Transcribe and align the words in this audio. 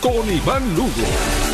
con 0.00 0.30
Iván 0.30 0.74
Lugo. 0.74 1.49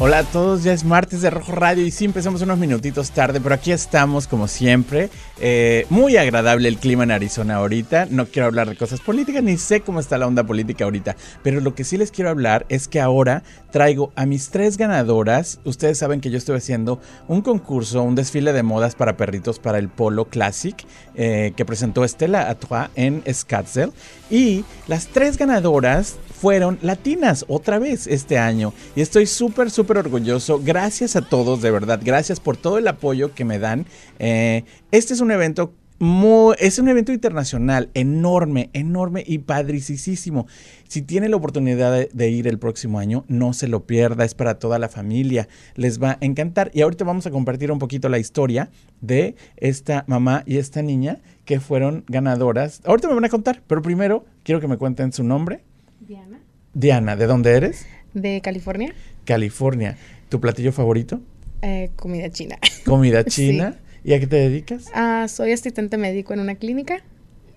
Hola 0.00 0.20
a 0.20 0.22
todos, 0.22 0.62
ya 0.62 0.72
es 0.72 0.84
martes 0.84 1.22
de 1.22 1.30
Rojo 1.30 1.50
Radio 1.50 1.84
y 1.84 1.90
sí 1.90 2.04
empezamos 2.04 2.40
unos 2.42 2.56
minutitos 2.56 3.10
tarde, 3.10 3.40
pero 3.40 3.56
aquí 3.56 3.72
estamos 3.72 4.28
como 4.28 4.46
siempre. 4.46 5.10
Eh, 5.40 5.86
muy 5.90 6.16
agradable 6.16 6.68
el 6.68 6.78
clima 6.78 7.02
en 7.02 7.10
Arizona 7.10 7.56
ahorita. 7.56 8.06
No 8.08 8.26
quiero 8.26 8.46
hablar 8.46 8.68
de 8.68 8.76
cosas 8.76 9.00
políticas, 9.00 9.42
ni 9.42 9.56
sé 9.56 9.80
cómo 9.80 9.98
está 9.98 10.16
la 10.16 10.28
onda 10.28 10.44
política 10.44 10.84
ahorita, 10.84 11.16
pero 11.42 11.60
lo 11.60 11.74
que 11.74 11.82
sí 11.82 11.96
les 11.96 12.12
quiero 12.12 12.30
hablar 12.30 12.64
es 12.68 12.86
que 12.86 13.00
ahora 13.00 13.42
traigo 13.72 14.12
a 14.14 14.24
mis 14.24 14.50
tres 14.50 14.76
ganadoras. 14.76 15.58
Ustedes 15.64 15.98
saben 15.98 16.20
que 16.20 16.30
yo 16.30 16.38
estoy 16.38 16.58
haciendo 16.58 17.00
un 17.26 17.42
concurso, 17.42 18.00
un 18.04 18.14
desfile 18.14 18.52
de 18.52 18.62
modas 18.62 18.94
para 18.94 19.16
perritos 19.16 19.58
para 19.58 19.78
el 19.78 19.88
Polo 19.88 20.26
Classic 20.26 20.76
eh, 21.16 21.54
que 21.56 21.64
presentó 21.64 22.04
Estela 22.04 22.48
Atois 22.48 22.88
en 22.94 23.24
Scottsdale. 23.32 23.92
Y 24.30 24.64
las 24.86 25.08
tres 25.08 25.38
ganadoras 25.38 26.18
fueron 26.40 26.78
latinas 26.82 27.44
otra 27.48 27.78
vez 27.78 28.06
este 28.06 28.38
año. 28.38 28.72
Y 28.94 29.00
estoy 29.00 29.26
súper, 29.26 29.70
súper 29.70 29.87
orgulloso. 29.96 30.60
Gracias 30.62 31.16
a 31.16 31.22
todos, 31.22 31.62
de 31.62 31.70
verdad. 31.70 32.00
Gracias 32.04 32.40
por 32.40 32.58
todo 32.58 32.76
el 32.76 32.86
apoyo 32.88 33.34
que 33.34 33.46
me 33.46 33.58
dan. 33.58 33.86
Eh, 34.18 34.64
este 34.90 35.14
es 35.14 35.20
un 35.20 35.30
evento 35.30 35.72
muy, 35.98 36.54
es 36.60 36.78
un 36.78 36.88
evento 36.88 37.12
internacional 37.12 37.90
enorme, 37.94 38.70
enorme 38.72 39.24
y 39.26 39.38
padricísimo. 39.38 40.46
Si 40.86 41.02
tiene 41.02 41.28
la 41.28 41.36
oportunidad 41.36 41.92
de, 41.92 42.08
de, 42.12 42.30
ir 42.30 42.46
el 42.46 42.58
próximo 42.58 42.98
año, 42.98 43.24
no 43.28 43.52
se 43.52 43.66
lo 43.66 43.84
pierda, 43.84 44.24
es 44.24 44.34
para 44.34 44.58
toda 44.58 44.78
la 44.78 44.88
familia, 44.88 45.48
les 45.74 46.00
va 46.00 46.12
a 46.12 46.18
encantar. 46.20 46.70
Y 46.72 46.82
ahorita 46.82 47.04
vamos 47.04 47.26
a 47.26 47.30
compartir 47.30 47.72
un 47.72 47.78
poquito 47.78 48.08
la 48.08 48.18
historia 48.18 48.70
de 49.00 49.34
esta 49.56 50.04
mamá 50.06 50.44
y 50.46 50.58
esta 50.58 50.82
niña 50.82 51.18
que 51.44 51.60
fueron 51.60 52.04
ganadoras. 52.08 52.80
Ahorita 52.84 53.08
me 53.08 53.14
van 53.14 53.24
a 53.24 53.28
contar, 53.28 53.62
pero 53.66 53.82
primero 53.82 54.24
quiero 54.44 54.60
que 54.60 54.68
me 54.68 54.76
cuenten 54.76 55.12
su 55.12 55.24
nombre. 55.24 55.64
Diana. 56.00 56.40
Diana, 56.74 57.16
¿de 57.16 57.26
dónde 57.26 57.52
eres? 57.52 57.86
De 58.14 58.40
California. 58.40 58.94
California. 59.28 59.98
¿Tu 60.30 60.40
platillo 60.40 60.72
favorito? 60.72 61.20
Eh, 61.60 61.90
comida 61.96 62.30
china. 62.30 62.56
¿Comida 62.86 63.24
china? 63.36 63.74
sí. 63.76 64.10
¿Y 64.10 64.14
a 64.14 64.20
qué 64.20 64.26
te 64.26 64.36
dedicas? 64.36 64.86
Ah, 64.94 65.26
soy 65.28 65.52
asistente 65.52 65.98
médico 65.98 66.32
en 66.32 66.40
una 66.40 66.54
clínica. 66.54 67.02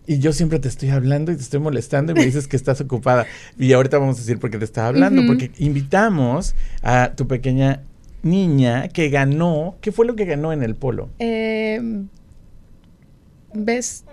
Y 0.06 0.20
yo 0.20 0.34
siempre 0.34 0.60
te 0.60 0.68
estoy 0.68 0.90
hablando 0.90 1.32
y 1.32 1.36
te 1.38 1.42
estoy 1.44 1.62
molestando 1.62 2.12
y 2.12 2.16
me 2.16 2.26
dices 2.26 2.48
que 2.50 2.58
estás 2.58 2.82
ocupada. 2.82 3.26
Y 3.58 3.72
ahorita 3.72 4.00
vamos 4.00 4.18
a 4.18 4.20
decir 4.20 4.38
por 4.38 4.50
qué 4.52 4.58
te 4.58 4.66
estaba 4.66 4.88
hablando. 4.90 5.22
Uh 5.22 5.24
-huh. 5.24 5.28
Porque 5.28 5.52
invitamos 5.60 6.56
a 6.82 7.14
tu 7.16 7.26
pequeña 7.28 7.84
niña 8.22 8.90
que 8.90 9.10
ganó. 9.10 9.78
¿Qué 9.80 9.94
fue 9.94 10.06
lo 10.06 10.16
que 10.16 10.26
ganó 10.26 10.52
en 10.52 10.64
el 10.64 10.76
polo? 10.76 11.10
Eh, 11.20 11.80
Best, 13.54 14.08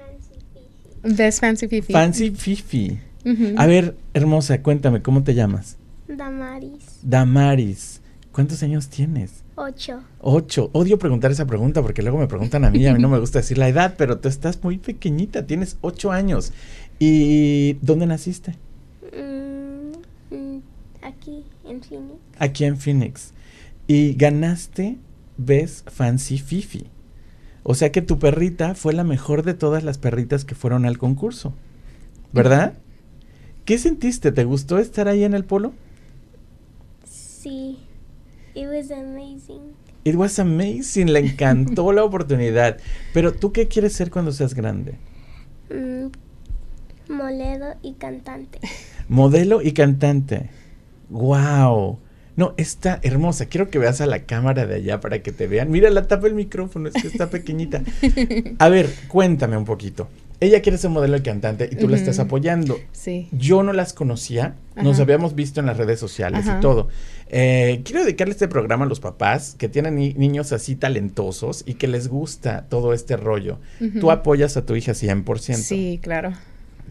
Best 1.03 1.41
Fancy 1.41 1.67
Fifi. 1.67 1.93
Fancy 1.93 2.31
Fifi. 2.31 2.98
Uh 3.25 3.28
-huh. 3.31 3.55
A 3.56 3.67
ver, 3.67 3.97
hermosa, 4.15 4.62
cuéntame, 4.62 5.03
¿cómo 5.03 5.25
te 5.25 5.34
llamas? 5.34 5.78
Damaris. 6.09 7.01
Damaris. 7.03 8.01
¿Cuántos 8.33 8.62
años 8.62 8.89
tienes? 8.89 9.42
Ocho. 9.56 10.01
Ocho. 10.20 10.70
Odio 10.73 10.98
preguntar 10.98 11.31
esa 11.31 11.47
pregunta 11.47 11.83
porque 11.83 12.03
luego 12.03 12.19
me 12.19 12.28
preguntan 12.28 12.65
a 12.65 12.71
mí, 12.71 12.87
a 12.87 12.94
mí 12.94 13.03
no 13.03 13.09
me 13.09 13.19
gusta 13.19 13.41
decir 13.41 13.59
la 13.59 13.69
edad, 13.69 13.94
pero 13.99 14.19
tú 14.19 14.28
estás 14.28 14.62
muy 14.62 14.78
pequeñita, 14.78 15.47
tienes 15.47 15.77
ocho 15.81 16.12
años. 16.12 16.53
¿Y 16.99 17.75
dónde 17.83 18.06
naciste? 18.06 18.55
Mm, 19.12 20.59
aquí, 21.03 21.44
en 21.65 21.83
Phoenix. 21.83 22.15
Aquí 22.38 22.65
en 22.65 22.77
Phoenix. 22.77 23.33
Y 23.87 24.15
ganaste 24.15 24.99
Best 25.37 25.91
Fancy 25.91 26.38
Fifi. 26.38 26.87
O 27.65 27.75
sea 27.75 27.93
que 27.93 28.03
tu 28.03 28.19
perrita 28.19 28.75
fue 28.75 28.93
la 28.93 29.04
mejor 29.04 29.43
de 29.43 29.54
todas 29.54 29.83
las 29.83 29.99
perritas 29.99 30.44
que 30.44 30.54
fueron 30.54 30.87
al 30.87 30.97
concurso. 30.97 31.53
¿Verdad? 32.33 32.75
¿Qué 33.65 33.78
sentiste? 33.78 34.33
¿Te 34.33 34.44
gustó 34.44 34.78
estar 34.78 35.09
ahí 35.09 35.25
en 35.25 35.34
el 35.34 35.44
polo? 35.44 35.72
Sí. 37.48 37.78
It 38.54 38.66
was 38.66 38.91
amazing. 38.91 39.75
It 40.04 40.14
was 40.16 40.38
amazing. 40.38 41.12
Le 41.12 41.20
encantó 41.20 41.92
la 41.92 42.04
oportunidad. 42.04 42.78
Pero 43.14 43.32
tú 43.32 43.53
qué 43.53 43.69
quieres 43.69 43.94
ser 43.94 44.10
cuando 44.10 44.32
seas 44.32 44.54
grande? 44.54 44.97
Mm, 45.70 46.09
modelo 47.10 47.75
y 47.82 47.94
cantante. 47.94 48.59
Modelo 49.09 49.62
y 49.62 49.72
cantante. 49.72 50.50
Wow. 51.09 51.98
No, 52.36 52.54
está 52.59 53.00
hermosa. 53.03 53.47
Quiero 53.47 53.70
que 53.70 53.78
veas 53.78 54.00
a 54.00 54.06
la 54.06 54.25
cámara 54.25 54.66
de 54.66 54.76
allá 54.76 55.00
para 55.00 55.22
que 55.22 55.32
te 55.32 55.47
vean. 55.47 55.70
Mira, 55.70 55.88
la 55.88 56.06
tapa 56.06 56.26
el 56.26 56.34
micrófono, 56.34 56.88
es 56.88 57.00
que 57.00 57.09
está 57.09 57.30
pequeñita. 57.30 57.82
A 58.59 58.69
ver, 58.69 58.91
cuéntame 59.09 59.56
un 59.56 59.65
poquito. 59.65 60.09
Ella 60.41 60.62
quiere 60.62 60.78
ser 60.78 60.91
modelo 60.91 61.16
y 61.16 61.22
cantante 61.22 61.69
y 61.71 61.75
tú 61.75 61.87
uh 61.87 61.88
-huh. 61.88 61.91
la 61.91 61.97
estás 61.97 62.19
apoyando. 62.21 62.78
Sí. 62.93 63.28
Yo 63.32 63.65
no 63.65 63.72
las 63.72 63.93
conocía, 63.93 64.54
Ajá. 64.75 64.84
nos 64.84 65.00
habíamos 65.00 65.34
visto 65.34 65.59
en 65.59 65.66
las 65.66 65.76
redes 65.76 65.99
sociales 65.99 66.47
Ajá. 66.47 66.59
y 66.59 66.60
todo. 66.60 66.88
Eh, 67.28 67.81
quiero 67.84 68.03
dedicarle 68.04 68.32
este 68.32 68.47
programa 68.47 68.84
a 68.84 68.88
los 68.88 69.00
papás 69.00 69.56
que 69.59 69.69
tienen 69.69 69.97
ni 69.97 70.15
niños 70.15 70.53
así 70.53 70.77
talentosos 70.77 71.65
y 71.66 71.75
que 71.75 71.88
les 71.88 72.06
gusta 72.09 72.66
todo 72.69 72.93
este 72.93 73.16
rollo. 73.16 73.59
Uh 73.81 73.84
-huh. 73.84 74.00
Tú 74.00 74.10
apoyas 74.12 74.56
a 74.56 74.65
tu 74.65 74.77
hija 74.77 74.94
100%. 74.94 75.56
Sí, 75.56 75.98
claro. 76.00 76.32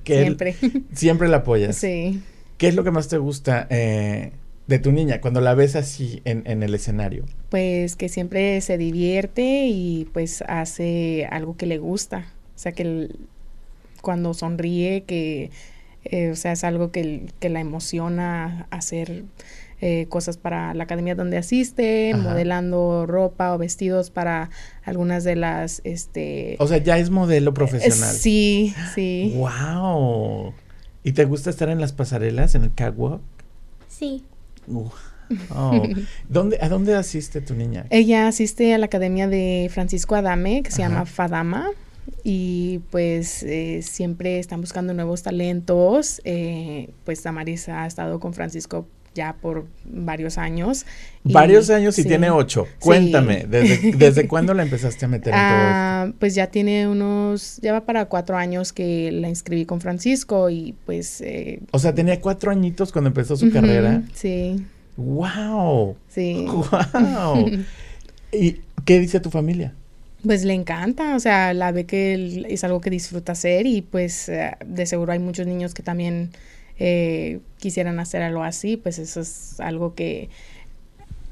Que 0.03 0.21
siempre. 0.21 0.55
Él, 0.61 0.83
siempre 0.93 1.29
la 1.29 1.37
apoyas. 1.37 1.77
Sí. 1.77 2.21
¿Qué 2.57 2.67
es 2.67 2.75
lo 2.75 2.83
que 2.83 2.91
más 2.91 3.07
te 3.07 3.17
gusta 3.17 3.67
eh, 3.69 4.31
de 4.67 4.79
tu 4.79 4.91
niña 4.91 5.21
cuando 5.21 5.39
la 5.39 5.53
ves 5.53 5.75
así 5.77 6.21
en, 6.25 6.43
en, 6.47 6.63
el 6.63 6.73
escenario? 6.73 7.23
Pues 7.49 7.95
que 7.95 8.09
siempre 8.09 8.59
se 8.61 8.77
divierte 8.77 9.67
y 9.67 10.07
pues 10.11 10.43
hace 10.47 11.27
algo 11.31 11.55
que 11.55 11.65
le 11.65 11.77
gusta. 11.77 12.33
O 12.55 12.59
sea, 12.59 12.71
que 12.71 12.83
el, 12.83 13.15
cuando 14.07 14.33
sonríe, 14.33 15.03
que, 15.03 15.51
eh, 16.05 16.31
o 16.31 16.35
sea, 16.37 16.53
es 16.53 16.63
algo 16.63 16.93
que, 16.93 17.25
que 17.41 17.49
la 17.49 17.59
emociona 17.59 18.65
hacer 18.69 19.25
eh, 19.81 20.05
cosas 20.07 20.37
para 20.37 20.73
la 20.73 20.85
academia 20.85 21.13
donde 21.13 21.35
asiste, 21.35 22.13
Ajá. 22.13 22.23
modelando 22.23 23.05
ropa 23.05 23.53
o 23.53 23.57
vestidos 23.57 24.09
para 24.09 24.49
algunas 24.85 25.25
de 25.25 25.35
las, 25.35 25.81
este... 25.83 26.55
O 26.59 26.67
sea, 26.67 26.77
ya 26.77 26.97
es 26.97 27.09
modelo 27.09 27.53
profesional. 27.53 28.15
Eh, 28.15 28.17
sí, 28.17 28.73
sí. 28.95 29.33
¡Wow! 29.35 30.53
¿Y 31.03 31.11
te 31.11 31.25
gusta 31.25 31.49
estar 31.49 31.67
en 31.67 31.81
las 31.81 31.91
pasarelas, 31.91 32.55
en 32.55 32.63
el 32.63 32.73
catwalk? 32.73 33.19
Sí. 33.89 34.23
Uh. 34.67 34.87
Oh. 35.53 35.83
¿Dónde, 36.29 36.59
¿A 36.61 36.69
dónde 36.69 36.95
asiste 36.95 37.41
tu 37.41 37.55
niña? 37.55 37.87
Ella 37.89 38.29
asiste 38.29 38.73
a 38.73 38.77
la 38.77 38.85
academia 38.85 39.27
de 39.27 39.69
Francisco 39.69 40.15
Adame, 40.15 40.63
que 40.63 40.71
se 40.71 40.81
Ajá. 40.81 40.93
llama 40.93 41.05
Fadama 41.05 41.71
y 42.23 42.79
pues 42.89 43.43
eh, 43.43 43.81
siempre 43.81 44.39
están 44.39 44.61
buscando 44.61 44.93
nuevos 44.93 45.23
talentos. 45.23 46.21
Eh, 46.23 46.89
pues 47.05 47.23
Damaris 47.23 47.69
ha 47.69 47.85
estado 47.85 48.19
con 48.19 48.33
Francisco 48.33 48.87
ya 49.17 49.35
por 49.41 49.65
varios 49.83 50.37
años. 50.37 50.85
Varios 51.23 51.69
años 51.69 51.97
y 51.97 52.03
sí, 52.03 52.07
tiene 52.07 52.29
ocho. 52.29 52.67
Cuéntame, 52.79 53.41
sí. 53.41 53.47
¿desde, 53.49 53.91
¿desde 53.97 54.27
cuándo 54.27 54.53
la 54.53 54.63
empezaste 54.63 55.05
a 55.05 55.07
meter 55.07 55.33
en 55.33 55.39
todo 55.39 55.49
ah, 55.49 56.03
esto? 56.05 56.17
Pues 56.19 56.35
ya 56.35 56.47
tiene 56.47 56.87
unos, 56.87 57.59
ya 57.61 57.73
va 57.73 57.85
para 57.85 58.05
cuatro 58.05 58.37
años 58.37 58.71
que 58.71 59.11
la 59.11 59.27
inscribí 59.27 59.65
con 59.65 59.81
Francisco 59.81 60.49
y 60.49 60.75
pues... 60.85 61.19
Eh, 61.21 61.59
o 61.71 61.79
sea, 61.79 61.93
tenía 61.93 62.21
cuatro 62.21 62.51
añitos 62.51 62.91
cuando 62.91 63.09
empezó 63.09 63.35
su 63.35 63.45
uh 63.45 63.49
-huh, 63.49 63.53
carrera. 63.53 64.03
Sí. 64.13 64.63
¡Wow! 64.95 65.97
Sí. 66.07 66.45
¡Wow! 66.71 67.49
¿Y 68.31 68.61
qué 68.85 68.99
dice 68.99 69.19
tu 69.19 69.31
familia? 69.31 69.73
Pues 70.27 70.43
le 70.43 70.53
encanta, 70.53 71.15
o 71.15 71.19
sea, 71.21 71.53
la 71.53 71.71
ve 71.71 71.85
que 71.85 72.45
es 72.49 72.65
algo 72.65 72.81
que 72.81 72.89
disfruta 72.89 73.31
hacer 73.31 73.65
y 73.65 73.81
pues 73.81 74.27
eh, 74.27 74.51
de 74.65 74.85
seguro 74.85 75.13
hay 75.13 75.19
muchos 75.19 75.47
niños 75.47 75.73
que 75.73 75.83
también 75.83 76.31
eh, 76.79 77.39
quisieran 77.59 77.97
hacer 78.01 78.21
algo 78.21 78.43
así, 78.43 78.75
pues 78.75 78.99
eso 78.99 79.21
es 79.21 79.57
algo 79.61 79.95
que 79.95 80.29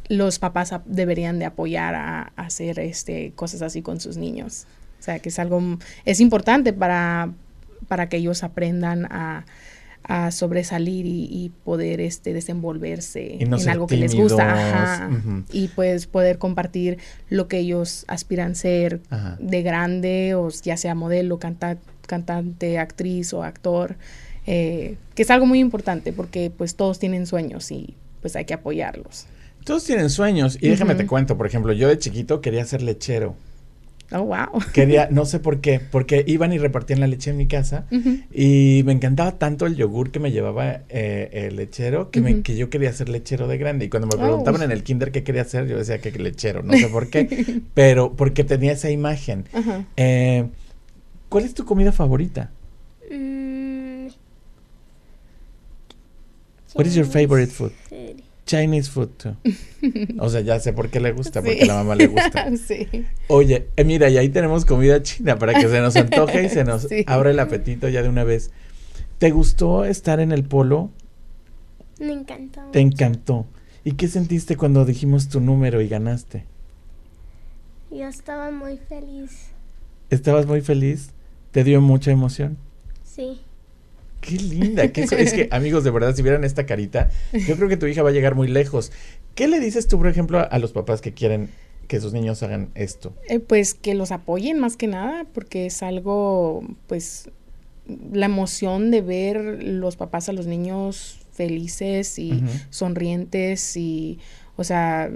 los 0.08 0.40
papás 0.40 0.74
deberían 0.86 1.40
de 1.40 1.46
apoyar 1.46 1.94
a, 1.94 2.32
a, 2.38 2.46
hacer 2.46 2.80
este 2.80 3.34
cosas 3.36 3.62
así 3.64 3.82
con 3.82 4.00
sus 4.00 4.16
niños. 4.16 4.66
O 5.02 5.04
sea, 5.04 5.20
que 5.20 5.28
es 5.28 5.40
algo, 5.40 5.62
es 6.06 6.22
importante 6.22 6.72
para, 6.72 7.34
para 7.90 8.08
que 8.08 8.16
ellos 8.16 8.44
aprendan 8.44 9.08
a, 9.12 9.46
a 10.08 10.32
sobresalir 10.32 11.06
y, 11.06 11.26
y, 11.32 11.52
poder 11.64 12.00
este 12.00 12.32
desenvolverse 12.34 13.40
no 13.48 13.58
en 13.60 13.70
algo 13.70 13.88
que 13.88 13.98
les 13.98 14.14
gusta 14.14 14.54
Ajá. 14.54 15.10
Uh 15.10 15.14
-huh. 15.14 15.44
y 15.52 15.68
pues 15.70 16.06
poder 16.06 16.38
compartir 16.38 17.00
lo 17.30 17.48
que 17.48 17.58
ellos 17.60 18.06
aspiran 18.08 18.56
ser 18.56 19.02
Ajá. 19.10 19.38
de 19.40 19.64
grande 19.64 20.36
o 20.36 20.50
ya 20.50 20.78
sea 20.78 20.94
modelo, 20.94 21.40
canta, 21.40 21.78
cantante, 22.06 22.78
actriz 22.78 23.34
o 23.34 23.44
actor 23.44 23.96
eh, 24.48 24.98
que 25.16 25.24
es 25.24 25.32
algo 25.32 25.46
muy 25.46 25.60
importante 25.60 26.14
porque 26.14 26.52
pues 26.56 26.76
todos 26.76 27.00
tienen 27.00 27.26
sueños 27.26 27.72
y 27.72 27.96
pues 28.22 28.36
hay 28.36 28.46
que 28.46 28.54
apoyarlos. 28.54 29.26
Todos 29.64 29.84
tienen 29.84 30.12
sueños. 30.12 30.58
Y 30.62 30.70
déjame 30.70 30.94
te 30.94 31.08
cuento, 31.08 31.38
por 31.38 31.48
ejemplo, 31.48 31.74
yo 31.74 31.88
de 31.88 31.98
chiquito 31.98 32.42
quería 32.42 32.64
ser 32.66 32.84
lechero. 32.84 33.36
Oh, 34.12 34.22
wow. 34.22 34.62
Quería, 34.72 35.08
no 35.10 35.26
sé 35.26 35.40
por 35.40 35.62
qué, 35.62 35.80
porque 35.80 36.24
iban 36.28 36.54
y 36.54 36.60
repartían 36.60 37.00
la 37.00 37.08
leche 37.08 37.32
en 37.32 37.38
mi 37.38 37.48
casa 37.48 37.88
y 38.32 38.84
me 38.86 38.92
encantaba 38.92 39.40
tanto 39.40 39.66
el 39.66 39.76
yogur 39.76 40.12
que 40.12 40.20
me 40.20 40.32
llevaba 40.32 40.82
eh, 40.90 41.30
el 41.50 41.56
lechero 41.56 42.12
que, 42.12 42.22
me- 42.22 42.42
que 42.44 42.56
yo 42.56 42.70
quería 42.70 42.94
ser 42.94 43.10
lechero 43.10 43.48
de 43.48 43.58
grande. 43.58 43.86
Y 43.86 43.90
cuando 43.90 44.08
me 44.08 44.14
Oh. 44.16 44.20
preguntaban 44.20 44.62
en 44.62 44.72
el 44.72 44.84
kinder 44.84 45.12
qué 45.12 45.24
quería 45.24 45.42
hacer, 45.42 45.68
yo 45.68 45.78
decía 45.78 46.00
que 46.00 46.12
lechero, 46.12 46.62
no 46.62 46.74
sé 46.78 46.88
por 46.88 47.10
qué, 47.10 47.62
pero 47.74 48.14
porque 48.14 48.44
tenía 48.44 48.74
esa 48.74 48.92
imagen. 48.92 49.46
Eh, 49.98 50.48
¿Cuál 51.30 51.46
es 51.46 51.54
tu 51.56 51.66
comida 51.66 51.92
favorita? 51.92 52.52
Mm, 53.12 54.08
What 56.76 56.86
is 56.86 56.94
your 56.96 57.06
favorite 57.08 57.52
food? 57.52 57.72
Chinese 58.46 58.90
food 58.90 59.10
too. 59.18 59.36
O 60.20 60.30
sea, 60.30 60.42
ya 60.42 60.60
sé 60.60 60.74
por 60.74 60.90
qué 60.90 61.00
le 61.00 61.12
gusta, 61.12 61.42
porque 61.42 61.64
a 61.64 61.66
la 61.66 61.74
mamá 61.76 61.96
le 61.96 62.08
gusta. 62.08 62.50
sí. 62.68 62.88
Oye, 63.28 63.68
eh, 63.76 63.84
mira, 63.84 64.10
y 64.10 64.18
ahí 64.18 64.30
tenemos 64.30 64.66
comida 64.66 65.02
china 65.04 65.38
para 65.38 65.54
que 65.54 65.68
se 65.68 65.80
nos 65.80 65.96
antoje 65.96 66.44
y 66.44 66.50
se 66.50 66.64
nos 66.64 66.84
Sí. 66.90 67.04
abra 67.08 67.32
el 67.32 67.40
apetito 67.40 67.88
ya 67.90 68.02
de 68.02 68.10
una 68.10 68.24
vez. 68.24 68.52
¿Te 69.18 69.32
gustó 69.32 69.86
estar 69.86 70.20
en 70.20 70.32
el 70.32 70.44
polo? 70.44 70.90
Me 72.00 72.12
encantó. 72.14 72.62
Te 72.72 72.80
encantó. 72.80 73.46
¿Y 73.84 73.94
qué 73.94 74.08
sentiste 74.08 74.58
cuando 74.58 74.84
dijimos 74.86 75.30
tu 75.30 75.40
número 75.40 75.82
y 75.82 75.88
ganaste? 75.88 76.46
Yo 77.92 78.08
estaba 78.08 78.52
muy 78.52 78.78
feliz. 78.78 79.48
¿Estabas 80.10 80.46
muy 80.46 80.62
feliz? 80.62 81.12
¿Te 81.52 81.64
dio 81.64 81.80
mucha 81.82 82.12
emoción? 82.12 82.58
Sí. 83.04 83.40
Qué 84.28 84.36
linda. 84.38 84.88
qué 84.92 85.08
so- 85.08 85.16
es 85.16 85.34
que, 85.34 85.48
amigos, 85.52 85.84
de 85.84 85.92
verdad, 85.92 86.16
si 86.16 86.22
vieran 86.22 86.44
esta 86.44 86.66
carita, 86.66 87.10
yo 87.34 87.56
creo 87.56 87.70
que 87.70 87.78
tu 87.78 87.86
hija 87.88 88.04
va 88.04 88.10
a 88.10 88.14
llegar 88.14 88.36
muy 88.36 88.48
lejos. 88.48 88.92
¿Qué 89.36 89.48
le 89.48 89.60
dices 89.60 89.88
tú, 89.88 89.98
por 89.98 90.08
ejemplo, 90.08 90.40
a, 90.40 90.44
a 90.44 90.60
los 90.60 90.72
papás 90.72 91.02
que 91.02 91.14
quieren 91.14 91.50
que 91.88 92.00
sus 92.02 92.14
niños 92.14 92.42
hagan 92.44 92.70
esto? 92.76 93.14
Eh, 93.30 93.40
pues 93.40 93.74
que 93.74 93.94
los 93.94 94.12
apoyen 94.12 94.60
más 94.60 94.78
que 94.78 94.88
nada, 94.88 95.26
porque 95.34 95.68
es 95.68 95.84
algo, 95.84 96.64
pues, 96.88 97.30
la 98.12 98.26
emoción 98.26 98.90
de 98.90 99.02
ver 99.02 99.64
los 99.64 99.96
papás 99.96 100.28
a 100.30 100.34
los 100.34 100.48
niños 100.48 101.20
felices 101.32 102.18
y 102.18 102.42
sonrientes 102.72 103.76
y, 103.78 104.20
o 104.56 104.64
sea, 104.64 105.12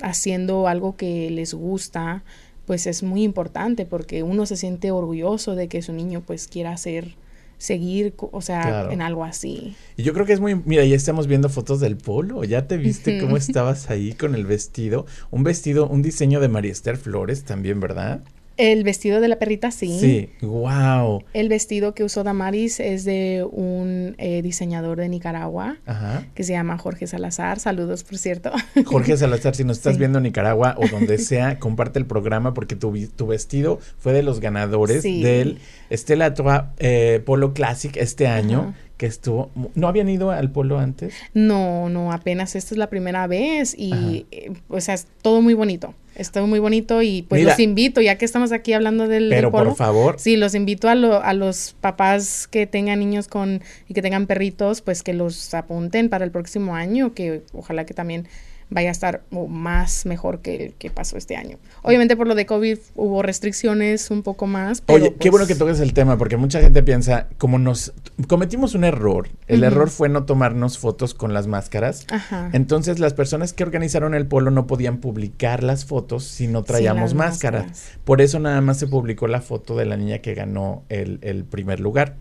haciendo 0.00 0.66
algo 0.66 0.96
que 0.96 1.30
les 1.30 1.54
gusta, 1.54 2.22
pues 2.66 2.86
es 2.86 3.02
muy 3.02 3.22
importante 3.22 3.84
porque 3.86 4.22
uno 4.22 4.46
se 4.46 4.56
siente 4.56 4.90
orgulloso 4.90 5.54
de 5.54 5.68
que 5.68 5.82
su 5.82 5.92
niño 5.92 6.22
pues 6.26 6.48
quiera 6.48 6.72
hacer, 6.72 7.14
seguir, 7.58 8.14
o 8.18 8.40
sea, 8.40 8.62
Claro. 8.62 8.90
en 8.92 9.02
algo 9.02 9.24
así. 9.24 9.74
Y 9.96 10.02
yo 10.04 10.12
creo 10.14 10.24
que 10.24 10.32
es 10.32 10.40
muy, 10.40 10.54
mira, 10.64 10.84
ya 10.84 10.96
estamos 10.96 11.26
viendo 11.26 11.48
fotos 11.48 11.80
del 11.80 11.96
polo, 11.96 12.44
ya 12.44 12.66
te 12.66 12.76
viste 12.76 13.20
cómo 13.20 13.36
estabas 13.36 13.90
ahí 13.90 14.12
con 14.12 14.34
el 14.34 14.46
vestido, 14.46 15.06
un 15.30 15.42
vestido, 15.44 15.86
un 15.88 16.02
diseño 16.02 16.40
de 16.40 16.48
María 16.48 16.72
Esther 16.72 16.96
Flores 16.96 17.44
también, 17.44 17.80
¿verdad? 17.80 18.20
El 18.58 18.84
vestido 18.84 19.20
de 19.20 19.28
la 19.28 19.38
perrita, 19.38 19.70
Sí, 19.70 20.30
wow. 20.42 21.22
El 21.32 21.48
vestido 21.48 21.94
que 21.94 22.04
usó 22.04 22.24
Damaris 22.24 22.80
es 22.80 23.04
de 23.04 23.46
un 23.50 24.14
eh, 24.18 24.42
diseñador 24.42 24.98
de 24.98 25.08
Nicaragua 25.08 25.76
Ajá. 25.86 26.26
que 26.34 26.42
se 26.44 26.52
llama 26.52 26.76
Jorge 26.76 27.06
Salazar. 27.06 27.60
Saludos, 27.60 28.02
por 28.04 28.18
cierto. 28.18 28.50
Jorge 28.84 29.16
Salazar, 29.16 29.54
si 29.54 29.64
nos 29.64 29.78
estás 29.78 29.94
Sí. 29.94 29.98
viendo 30.00 30.18
en 30.18 30.24
Nicaragua 30.24 30.74
o 30.76 30.88
donde 30.88 31.18
sea, 31.18 31.58
comparte 31.58 31.98
el 31.98 32.06
programa 32.06 32.52
porque 32.52 32.76
tu, 32.76 32.92
tu 33.16 33.26
vestido 33.28 33.78
fue 33.98 34.12
de 34.12 34.22
los 34.22 34.40
ganadores 34.40 35.02
Sí. 35.02 35.22
del 35.22 35.58
Estela 35.88 36.34
Troa 36.34 36.74
eh, 36.78 37.22
Polo 37.24 37.54
Classic 37.54 37.96
este 37.96 38.26
año, 38.26 38.60
Ajá. 38.60 38.74
Que 38.98 39.06
estuvo, 39.06 39.50
¿no 39.74 39.88
habían 39.88 40.08
ido 40.10 40.30
al 40.32 40.50
polo 40.50 40.78
antes? 40.78 41.14
No, 41.32 41.88
no, 41.88 42.12
apenas 42.12 42.54
esta 42.56 42.74
es 42.74 42.78
la 42.78 42.90
primera 42.90 43.26
vez 43.26 43.74
y, 43.78 44.26
eh, 44.30 44.52
o 44.68 44.80
sea, 44.82 44.92
es 44.94 45.06
todo 45.22 45.40
muy 45.40 45.54
bonito. 45.54 45.94
Es 46.16 46.32
todo 46.32 46.48
muy 46.48 46.58
bonito 46.58 47.00
y 47.00 47.22
pues 47.22 47.40
Mira. 47.42 47.52
los 47.52 47.60
invito, 47.60 48.00
ya 48.00 48.18
que 48.18 48.24
estamos 48.24 48.50
aquí 48.50 48.72
hablando 48.72 49.06
del, 49.06 49.30
del 49.30 49.38
Pero 49.38 49.52
polo. 49.52 49.66
por 49.70 49.76
favor, 49.76 50.16
Sí, 50.18 50.36
los 50.36 50.56
invito 50.56 50.88
a, 50.88 50.96
lo- 50.96 51.22
a 51.22 51.32
los 51.32 51.76
papás 51.80 52.48
que 52.48 52.66
tengan 52.66 52.98
niños 52.98 53.28
con 53.28 53.62
y 53.88 53.94
que 53.94 54.02
tengan 54.02 54.26
perritos, 54.26 54.82
pues 54.82 55.04
que 55.04 55.14
los 55.14 55.54
apunten 55.54 56.08
para 56.08 56.24
el 56.24 56.32
próximo 56.32 56.74
año, 56.74 57.14
que 57.14 57.42
ojalá 57.52 57.86
que 57.86 57.94
también 57.94 58.26
vaya 58.70 58.90
a 58.90 58.92
estar 58.92 59.22
o 59.30 59.46
más 59.46 60.04
mejor 60.04 60.40
que 60.40 60.66
el 60.66 60.74
que 60.74 60.90
pasó 60.90 61.16
este 61.16 61.36
año. 61.36 61.56
Obviamente 61.82 62.16
por 62.16 62.26
lo 62.26 62.34
de 62.34 62.44
COVID 62.44 62.78
hubo 62.96 63.22
restricciones 63.22 64.10
un 64.10 64.22
poco 64.22 64.46
más. 64.46 64.82
Pero 64.82 64.98
Oye, 64.98 65.10
qué 65.12 65.16
pues, 65.18 65.30
bueno 65.30 65.46
que 65.46 65.54
toques 65.54 65.80
el 65.80 65.94
tema, 65.94 66.18
porque 66.18 66.36
mucha 66.36 66.60
gente 66.60 66.82
piensa, 66.82 67.28
como 67.38 67.58
nos 67.58 67.94
cometimos 68.26 68.74
un 68.74 68.84
error, 68.84 69.28
el 69.46 69.60
Ujú. 69.60 69.66
error 69.66 69.90
fue 69.90 70.08
no 70.10 70.24
tomarnos 70.24 70.78
fotos 70.78 71.14
con 71.14 71.32
las 71.32 71.46
máscaras. 71.46 72.06
Ajá. 72.10 72.50
Entonces 72.52 72.98
las 72.98 73.14
personas 73.14 73.52
que 73.54 73.62
organizaron 73.64 74.14
el 74.14 74.26
polo 74.26 74.50
no 74.50 74.66
podían 74.66 74.98
publicar 74.98 75.62
las 75.64 75.86
fotos 75.86 76.24
si 76.24 76.46
no 76.46 76.62
traíamos 76.62 77.02
las 77.10 77.14
máscaras. 77.14 77.66
máscaras. 77.68 77.98
Por 78.04 78.20
eso 78.20 78.38
nada 78.38 78.60
más 78.60 78.78
se 78.78 78.86
publicó 78.86 79.28
la 79.28 79.40
foto 79.40 79.76
de 79.76 79.86
la 79.86 79.96
niña 79.96 80.18
que 80.18 80.34
ganó 80.34 80.82
el, 80.90 81.18
el 81.22 81.44
primer 81.44 81.80
lugar. 81.80 82.16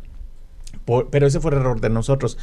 Por- 0.85 1.09
pero 1.09 1.27
ese 1.27 1.39
fue 1.39 1.51
el 1.51 1.57
error 1.57 1.81
de 1.81 1.89
nosotros. 1.89 2.37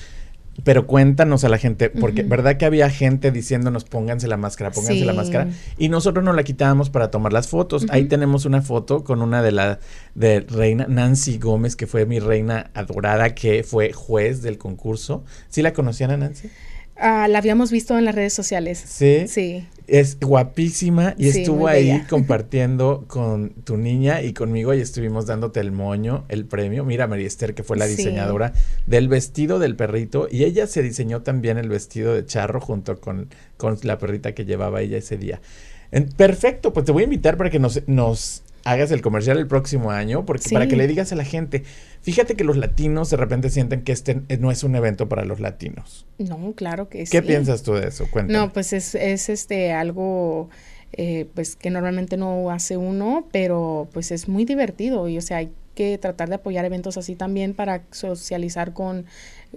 Pero 0.62 0.86
cuéntanos 0.86 1.42
a 1.42 1.48
la 1.48 1.58
gente, 1.58 1.90
porque 1.90 2.22
verdad 2.22 2.56
que 2.56 2.64
había 2.64 2.88
gente 2.88 3.32
diciéndonos 3.32 3.84
pónganse 3.84 4.28
la 4.28 4.36
máscara, 4.36 4.70
pónganse 4.70 5.04
la 5.04 5.12
máscara, 5.12 5.48
y 5.78 5.88
nosotros 5.88 6.24
nos 6.24 6.36
la 6.36 6.44
quitábamos 6.44 6.90
para 6.90 7.10
tomar 7.10 7.32
las 7.32 7.48
fotos. 7.48 7.86
Ahí 7.90 8.04
tenemos 8.04 8.44
una 8.44 8.62
foto 8.62 9.02
con 9.02 9.20
una 9.20 9.42
de 9.42 9.52
la 9.52 9.80
de 10.14 10.40
reina 10.40 10.86
Nancy 10.88 11.38
Gómez, 11.38 11.74
que 11.74 11.86
fue 11.86 12.06
mi 12.06 12.20
reina 12.20 12.70
adorada, 12.74 13.34
que 13.34 13.64
fue 13.64 13.92
juez 13.92 14.42
del 14.42 14.58
concurso. 14.58 15.24
¿Sí 15.48 15.60
la 15.60 15.72
conocían 15.72 16.12
a 16.12 16.16
Nancy? 16.16 16.50
Ah, 16.96 17.26
la 17.28 17.38
habíamos 17.38 17.70
visto 17.72 17.98
en 17.98 18.04
las 18.04 18.14
redes 18.14 18.32
sociales. 18.32 18.82
Sí. 18.86 19.24
Sí. 19.28 19.66
Es 19.86 20.18
guapísima 20.18 21.14
y 21.18 21.30
Sí, 21.30 21.40
estuvo 21.40 21.66
ahí 21.68 21.88
bella. 21.88 22.06
compartiendo 22.10 23.04
con 23.06 23.50
tu 23.50 23.76
niña 23.76 24.22
y 24.22 24.32
conmigo 24.32 24.72
y 24.72 24.80
estuvimos 24.80 25.26
dándote 25.26 25.60
el 25.60 25.72
moño, 25.72 26.24
el 26.28 26.46
premio. 26.46 26.84
Mira, 26.84 27.06
María 27.06 27.26
Esther, 27.26 27.54
que 27.54 27.64
fue 27.64 27.76
la 27.76 27.86
Sí. 27.86 27.96
diseñadora 27.96 28.52
del 28.86 29.08
vestido 29.08 29.58
del 29.58 29.76
perrito 29.76 30.26
y 30.30 30.44
ella 30.44 30.66
se 30.66 30.82
diseñó 30.82 31.20
también 31.22 31.58
el 31.58 31.68
vestido 31.68 32.14
de 32.14 32.24
charro 32.24 32.60
junto 32.60 32.98
con, 33.00 33.28
con 33.58 33.76
la 33.82 33.98
perrita 33.98 34.32
que 34.32 34.44
llevaba 34.46 34.80
ella 34.80 34.96
ese 34.96 35.18
día. 35.18 35.40
Perfecto, 36.16 36.72
pues 36.72 36.86
te 36.86 36.92
voy 36.92 37.02
a 37.02 37.04
invitar 37.04 37.36
para 37.36 37.50
que 37.50 37.58
nos, 37.58 37.82
nos 37.86 38.42
hagas 38.64 38.90
el 38.90 39.02
comercial 39.02 39.38
el 39.38 39.46
próximo 39.46 39.90
año, 39.90 40.24
porque 40.24 40.50
para 40.50 40.66
que 40.66 40.76
le 40.76 40.86
digas 40.86 41.12
a 41.12 41.16
la 41.16 41.24
gente, 41.24 41.64
fíjate 42.02 42.34
que 42.34 42.44
los 42.44 42.56
latinos 42.56 43.10
de 43.10 43.16
repente 43.16 43.50
sienten 43.50 43.82
que 43.82 43.92
este 43.92 44.22
no 44.38 44.50
es 44.50 44.64
un 44.64 44.74
evento 44.74 45.08
para 45.08 45.24
los 45.24 45.40
latinos. 45.40 46.06
No, 46.18 46.52
claro 46.54 46.88
que 46.88 47.06
sí. 47.06 47.12
¿Qué 47.12 47.22
piensas 47.22 47.62
tú 47.62 47.74
de 47.74 47.88
eso? 47.88 48.06
Cuéntame. 48.10 48.38
No, 48.38 48.52
pues 48.52 48.72
es, 48.72 48.94
es 48.94 49.28
este 49.28 49.72
algo 49.72 50.48
eh, 50.92 51.26
pues 51.34 51.56
que 51.56 51.70
normalmente 51.70 52.16
no 52.16 52.50
hace 52.50 52.76
uno, 52.76 53.26
pero 53.32 53.88
pues 53.92 54.10
es 54.12 54.28
muy 54.28 54.44
divertido 54.44 55.08
y 55.08 55.18
o 55.18 55.22
sea 55.22 55.38
hay 55.38 55.50
que 55.74 55.98
tratar 55.98 56.28
de 56.28 56.36
apoyar 56.36 56.64
eventos 56.64 56.96
así 56.96 57.16
también 57.16 57.52
para 57.52 57.82
socializar 57.90 58.72
con 58.72 59.06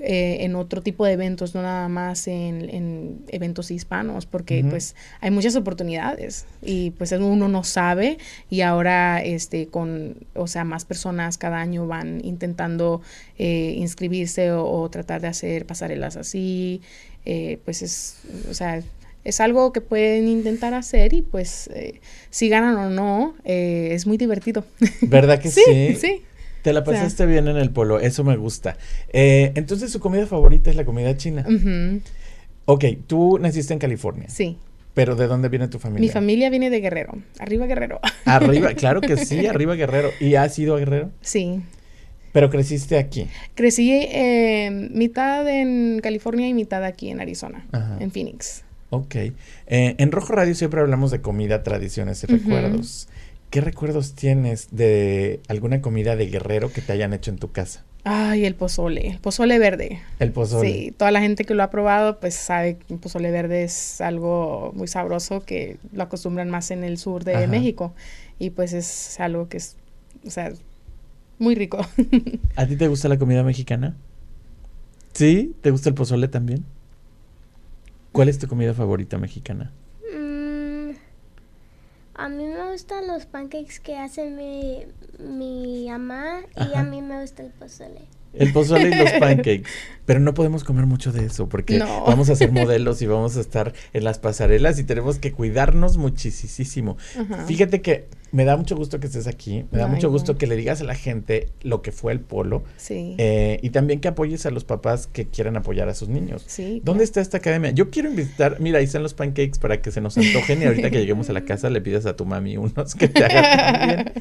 eh, 0.01 0.37
en 0.41 0.55
otro 0.55 0.81
tipo 0.81 1.05
de 1.05 1.13
eventos, 1.13 1.55
no 1.55 1.61
nada 1.61 1.87
más 1.89 2.27
en, 2.27 2.69
en 2.69 3.21
eventos 3.29 3.71
hispanos, 3.71 4.25
porque 4.25 4.63
pues 4.69 4.95
hay 5.21 5.31
muchas 5.31 5.55
oportunidades 5.55 6.45
y 6.61 6.91
pues 6.91 7.11
uno 7.11 7.47
no 7.47 7.63
sabe 7.63 8.17
y 8.49 8.61
ahora 8.61 9.21
este 9.23 9.67
con 9.67 10.15
o 10.35 10.47
sea 10.47 10.63
más 10.63 10.85
personas 10.85 11.37
cada 11.37 11.59
año 11.59 11.87
van 11.87 12.23
intentando 12.23 13.01
eh, 13.37 13.73
inscribirse 13.77 14.51
o, 14.51 14.65
o 14.65 14.89
tratar 14.89 15.21
de 15.21 15.27
hacer 15.27 15.65
pasarelas 15.65 16.17
así 16.17 16.81
eh, 17.25 17.59
pues 17.65 17.81
es 17.81 18.17
o 18.49 18.53
sea 18.53 18.81
es 19.27 19.41
algo 19.41 19.73
que 19.73 19.81
pueden 19.81 20.29
intentar 20.29 20.73
hacer 20.73 21.13
y 21.13 21.21
pues 21.21 21.69
eh, 21.73 21.99
si 22.29 22.47
ganan 22.47 22.77
o 22.77 22.89
no 22.89 23.35
eh, 23.43 23.89
es 23.91 24.07
muy 24.07 24.15
divertido. 24.15 24.63
¿Verdad 25.01 25.41
que 25.41 25.49
sí? 25.51 25.61
sí 25.65 25.95
sí 25.95 26.21
Te 26.67 26.73
la 26.73 26.81
O 26.81 26.83
sea. 26.83 26.95
pasaste 26.95 27.25
bien 27.25 27.47
en 27.47 27.55
el 27.55 27.69
polo, 27.71 27.97
eso 28.01 28.25
me 28.25 28.35
gusta. 28.35 28.75
Eh, 29.13 29.53
entonces, 29.55 29.89
su 29.89 30.01
comida 30.01 30.25
favorita 30.27 30.69
es 30.69 30.75
la 30.75 30.83
comida 30.83 31.15
china. 31.15 31.45
Ujú, 31.47 32.01
Ok, 32.65 32.83
tú 33.07 33.39
naciste 33.39 33.71
en 33.71 33.79
California, 33.79 34.27
sí 34.27 34.57
pero 34.93 35.15
¿de 35.15 35.27
dónde 35.27 35.47
viene 35.47 35.69
tu 35.69 35.79
familia? 35.79 36.01
mi 36.05 36.09
familia 36.11 36.49
viene 36.49 36.69
de 36.69 36.81
Guerrero 36.81 37.13
arriba 37.39 37.67
Guerrero 37.67 38.01
Arriba, 38.25 38.73
claro 38.73 38.99
que 38.99 39.15
sí, 39.15 39.45
arriba 39.47 39.75
Guerrero. 39.75 40.09
¿Y 40.19 40.35
has 40.35 40.59
ido 40.59 40.75
a 40.75 40.79
Guerrero? 40.79 41.09
sí 41.21 41.61
Pero 42.33 42.49
creciste 42.49 42.97
aquí. 42.97 43.27
crecí 43.55 43.91
eh, 43.93 44.89
mitad 44.91 45.47
en 45.47 45.99
California 46.03 46.49
y 46.49 46.53
mitad 46.53 46.83
aquí 46.83 47.09
en 47.09 47.21
Arizona 47.21 47.65
Ajá. 47.71 47.95
en 48.01 48.11
Phoenix 48.11 48.63
Ok. 48.89 49.15
Eh, 49.15 49.33
en 49.67 50.11
Rojo 50.11 50.33
Radio 50.33 50.53
siempre 50.55 50.81
hablamos 50.81 51.11
de 51.11 51.21
comida, 51.21 51.63
tradiciones 51.63 52.21
y 52.23 52.27
recuerdos. 52.27 53.07
¿Qué 53.49 53.61
recuerdos 53.61 54.13
tienes 54.13 54.67
de 54.71 55.39
alguna 55.47 55.81
comida 55.81 56.15
de 56.15 56.27
Guerrero 56.27 56.71
que 56.71 56.81
te 56.81 56.91
hayan 56.91 57.13
hecho 57.13 57.31
en 57.31 57.37
tu 57.37 57.51
casa? 57.51 57.83
ay 58.09 58.45
el 58.45 58.55
pozole 58.55 59.09
el 59.09 59.19
pozole 59.19 59.59
verde 59.59 59.99
El 60.19 60.31
pozole. 60.31 60.71
Sí, 60.71 60.91
toda 60.95 61.11
la 61.11 61.19
gente 61.19 61.43
que 61.43 61.53
lo 61.55 61.63
ha 61.63 61.69
probado 61.69 62.19
pues 62.21 62.35
sabe 62.35 62.77
que 62.77 62.93
el 62.93 62.99
pozole 63.01 63.31
verde 63.31 63.63
es 63.63 63.99
algo 63.99 64.71
muy 64.75 64.87
sabroso 64.87 65.41
que 65.43 65.77
lo 65.91 66.03
acostumbran 66.03 66.49
más 66.49 66.71
en 66.71 66.85
el 66.85 66.97
sur 66.97 67.25
de 67.25 67.35
Ajá. 67.35 67.47
México 67.47 67.93
y 68.39 68.51
pues 68.51 68.71
es 68.71 69.19
algo 69.19 69.49
que 69.49 69.57
es, 69.57 69.75
o 70.25 70.29
sea, 70.29 70.53
muy 71.39 71.55
rico. 71.55 71.85
¿A 72.55 72.65
ti 72.65 72.77
te 72.77 72.87
gusta 72.87 73.09
la 73.09 73.17
comida 73.17 73.43
mexicana? 73.43 73.95
¿Sí? 75.13 75.53
¿Te 75.61 75.71
gusta 75.71 75.89
el 75.89 75.95
pozole 75.95 76.27
también? 76.29 76.63
¿Cuál 78.13 78.29
es 78.29 78.39
tu 78.39 78.47
comida 78.47 78.73
favorita 78.73 79.17
mexicana? 79.17 79.71
A 82.17 82.29
mí 82.29 82.45
me 82.45 82.71
gustan 82.71 83.05
los 83.07 83.25
pancakes 83.27 83.79
que 83.79 83.95
hace 83.97 84.29
mi, 84.29 84.85
mi 85.19 85.87
mamá 85.87 86.39
y 86.55 86.61
Ajá. 86.61 86.79
a 86.79 86.83
mí 86.83 87.01
me 87.01 87.21
gusta 87.21 87.43
el 87.43 87.51
pozole. 87.51 88.07
El 88.39 88.53
pozole 88.53 88.89
y 88.89 88.95
los 88.95 89.11
pancakes. 89.19 89.63
Pero 90.05 90.19
no 90.21 90.33
podemos 90.33 90.63
comer 90.63 90.85
mucho 90.85 91.11
de 91.11 91.25
eso 91.25 91.49
porque 91.49 91.79
No. 91.79 92.03
vamos 92.05 92.29
a 92.29 92.35
ser 92.35 92.51
modelos 92.51 93.01
y 93.01 93.05
vamos 93.07 93.35
a 93.37 93.41
estar 93.41 93.73
en 93.93 94.03
las 94.03 94.19
pasarelas 94.19 94.79
y 94.79 94.83
tenemos 94.85 95.19
que 95.19 95.31
cuidarnos 95.33 95.97
muchísimo. 95.97 96.97
Ajá. 97.19 97.45
Fíjate 97.45 97.81
que 97.81 98.05
me 98.31 98.43
da 98.45 98.57
mucho 98.57 98.75
gusto 98.75 98.99
que 98.99 99.07
estés 99.07 99.25
aquí, 99.27 99.65
me 99.71 99.79
da 99.79 99.85
Ay, 99.85 99.91
mucho 99.91 100.09
gusto 100.09 100.33
no. 100.33 100.37
que 100.37 100.47
le 100.47 100.55
digas 100.57 100.81
a 100.81 100.83
la 100.83 100.95
gente 100.95 101.49
lo 101.61 101.81
que 101.81 101.91
fue 101.93 102.11
el 102.11 102.19
polo 102.19 102.63
Sí. 102.75 103.15
eh, 103.17 103.57
y 103.61 103.69
también 103.69 104.01
que 104.01 104.09
apoyes 104.09 104.45
a 104.45 104.51
los 104.51 104.65
papás 104.65 105.07
que 105.07 105.27
quieran 105.27 105.55
apoyar 105.55 105.87
a 105.89 105.93
sus 105.93 106.09
niños. 106.09 106.43
sí. 106.47 106.81
¿Dónde 106.83 107.03
está 107.05 107.21
esta 107.21 107.37
academia? 107.37 107.71
Yo 107.71 107.89
quiero 107.89 108.09
invitar, 108.09 108.59
mira, 108.59 108.79
ahí 108.79 108.85
están 108.85 109.03
los 109.03 109.13
pancakes 109.13 109.59
para 109.61 109.81
que 109.81 109.91
se 109.91 110.01
nos 110.01 110.17
antojen 110.17 110.61
y 110.61 110.65
ahorita 110.65 110.89
que 110.89 110.97
lleguemos 110.99 111.29
a 111.29 111.33
la 111.33 111.45
casa 111.45 111.69
le 111.69 111.79
pidas 111.81 112.05
a 112.05 112.15
tu 112.15 112.25
mami 112.25 112.57
unos 112.57 112.95
que 112.95 113.07
te 113.07 113.23
hagan 113.23 113.57
también. 113.79 114.13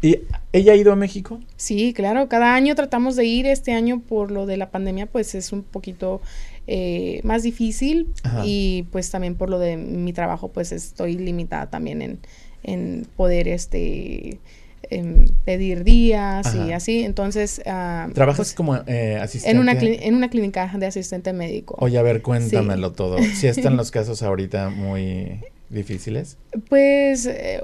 ¿Y 0.00 0.20
ella 0.52 0.72
ha 0.72 0.76
ido 0.76 0.92
a 0.92 0.96
México? 0.96 1.40
Sí, 1.56 1.92
claro, 1.92 2.28
cada 2.28 2.54
año 2.54 2.74
tratamos 2.74 3.16
de 3.16 3.24
ir. 3.24 3.46
Este 3.46 3.72
año 3.72 4.00
por 4.00 4.30
lo 4.30 4.46
de 4.46 4.56
la 4.56 4.70
pandemia 4.70 5.06
pues 5.06 5.34
es 5.34 5.52
un 5.52 5.62
poquito 5.62 6.20
eh, 6.66 7.20
más 7.24 7.42
difícil 7.42 8.08
Ajá. 8.22 8.42
y 8.44 8.86
pues 8.92 9.10
también 9.10 9.34
por 9.34 9.50
lo 9.50 9.58
de 9.58 9.76
mi 9.76 10.12
trabajo 10.12 10.48
pues 10.48 10.70
estoy 10.70 11.16
limitada 11.16 11.70
también 11.70 12.02
en, 12.02 12.18
en 12.62 13.06
poder 13.16 13.48
este 13.48 14.38
em, 14.90 15.26
pedir 15.44 15.82
días 15.82 16.54
y 16.54 16.72
así. 16.72 17.02
Entonces, 17.02 17.60
ah, 17.66 18.08
¿Trabajas 18.14 18.48
pues, 18.48 18.54
como 18.54 18.76
eh, 18.86 19.18
asistente? 19.20 19.50
en 19.50 19.58
una, 19.58 19.72
en 19.72 20.14
una 20.14 20.30
clínica 20.30 20.72
de 20.78 20.86
asistente 20.86 21.32
médico. 21.32 21.76
Oye, 21.80 21.98
a 21.98 22.02
ver, 22.02 22.22
cuéntamelo 22.22 22.92
todo. 22.92 23.18
Si 23.18 23.48
están 23.48 23.76
los 23.76 23.90
casos 23.90 24.22
ahorita 24.22 24.70
muy 24.70 25.40
difíciles. 25.70 26.36
Pues 26.68 27.26
eh, 27.26 27.60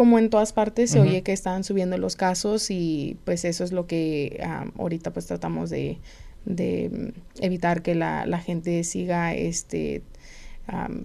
como 0.00 0.18
en 0.18 0.30
todas 0.30 0.54
partes 0.54 0.92
se 0.92 0.98
oye 0.98 1.20
que 1.20 1.32
están 1.34 1.62
subiendo 1.62 1.98
los 1.98 2.16
casos 2.16 2.70
y 2.70 3.18
pues 3.26 3.44
eso 3.44 3.64
es 3.64 3.70
lo 3.70 3.86
que 3.86 4.42
ahorita 4.78 5.12
pues 5.12 5.26
tratamos 5.26 5.68
de, 5.68 5.98
de, 6.46 6.88
mm, 6.90 7.42
evitar 7.44 7.82
que 7.82 7.94
la, 7.94 8.24
la 8.24 8.38
gente 8.38 8.82
siga 8.84 9.34
este 9.34 10.02
am, 10.66 11.04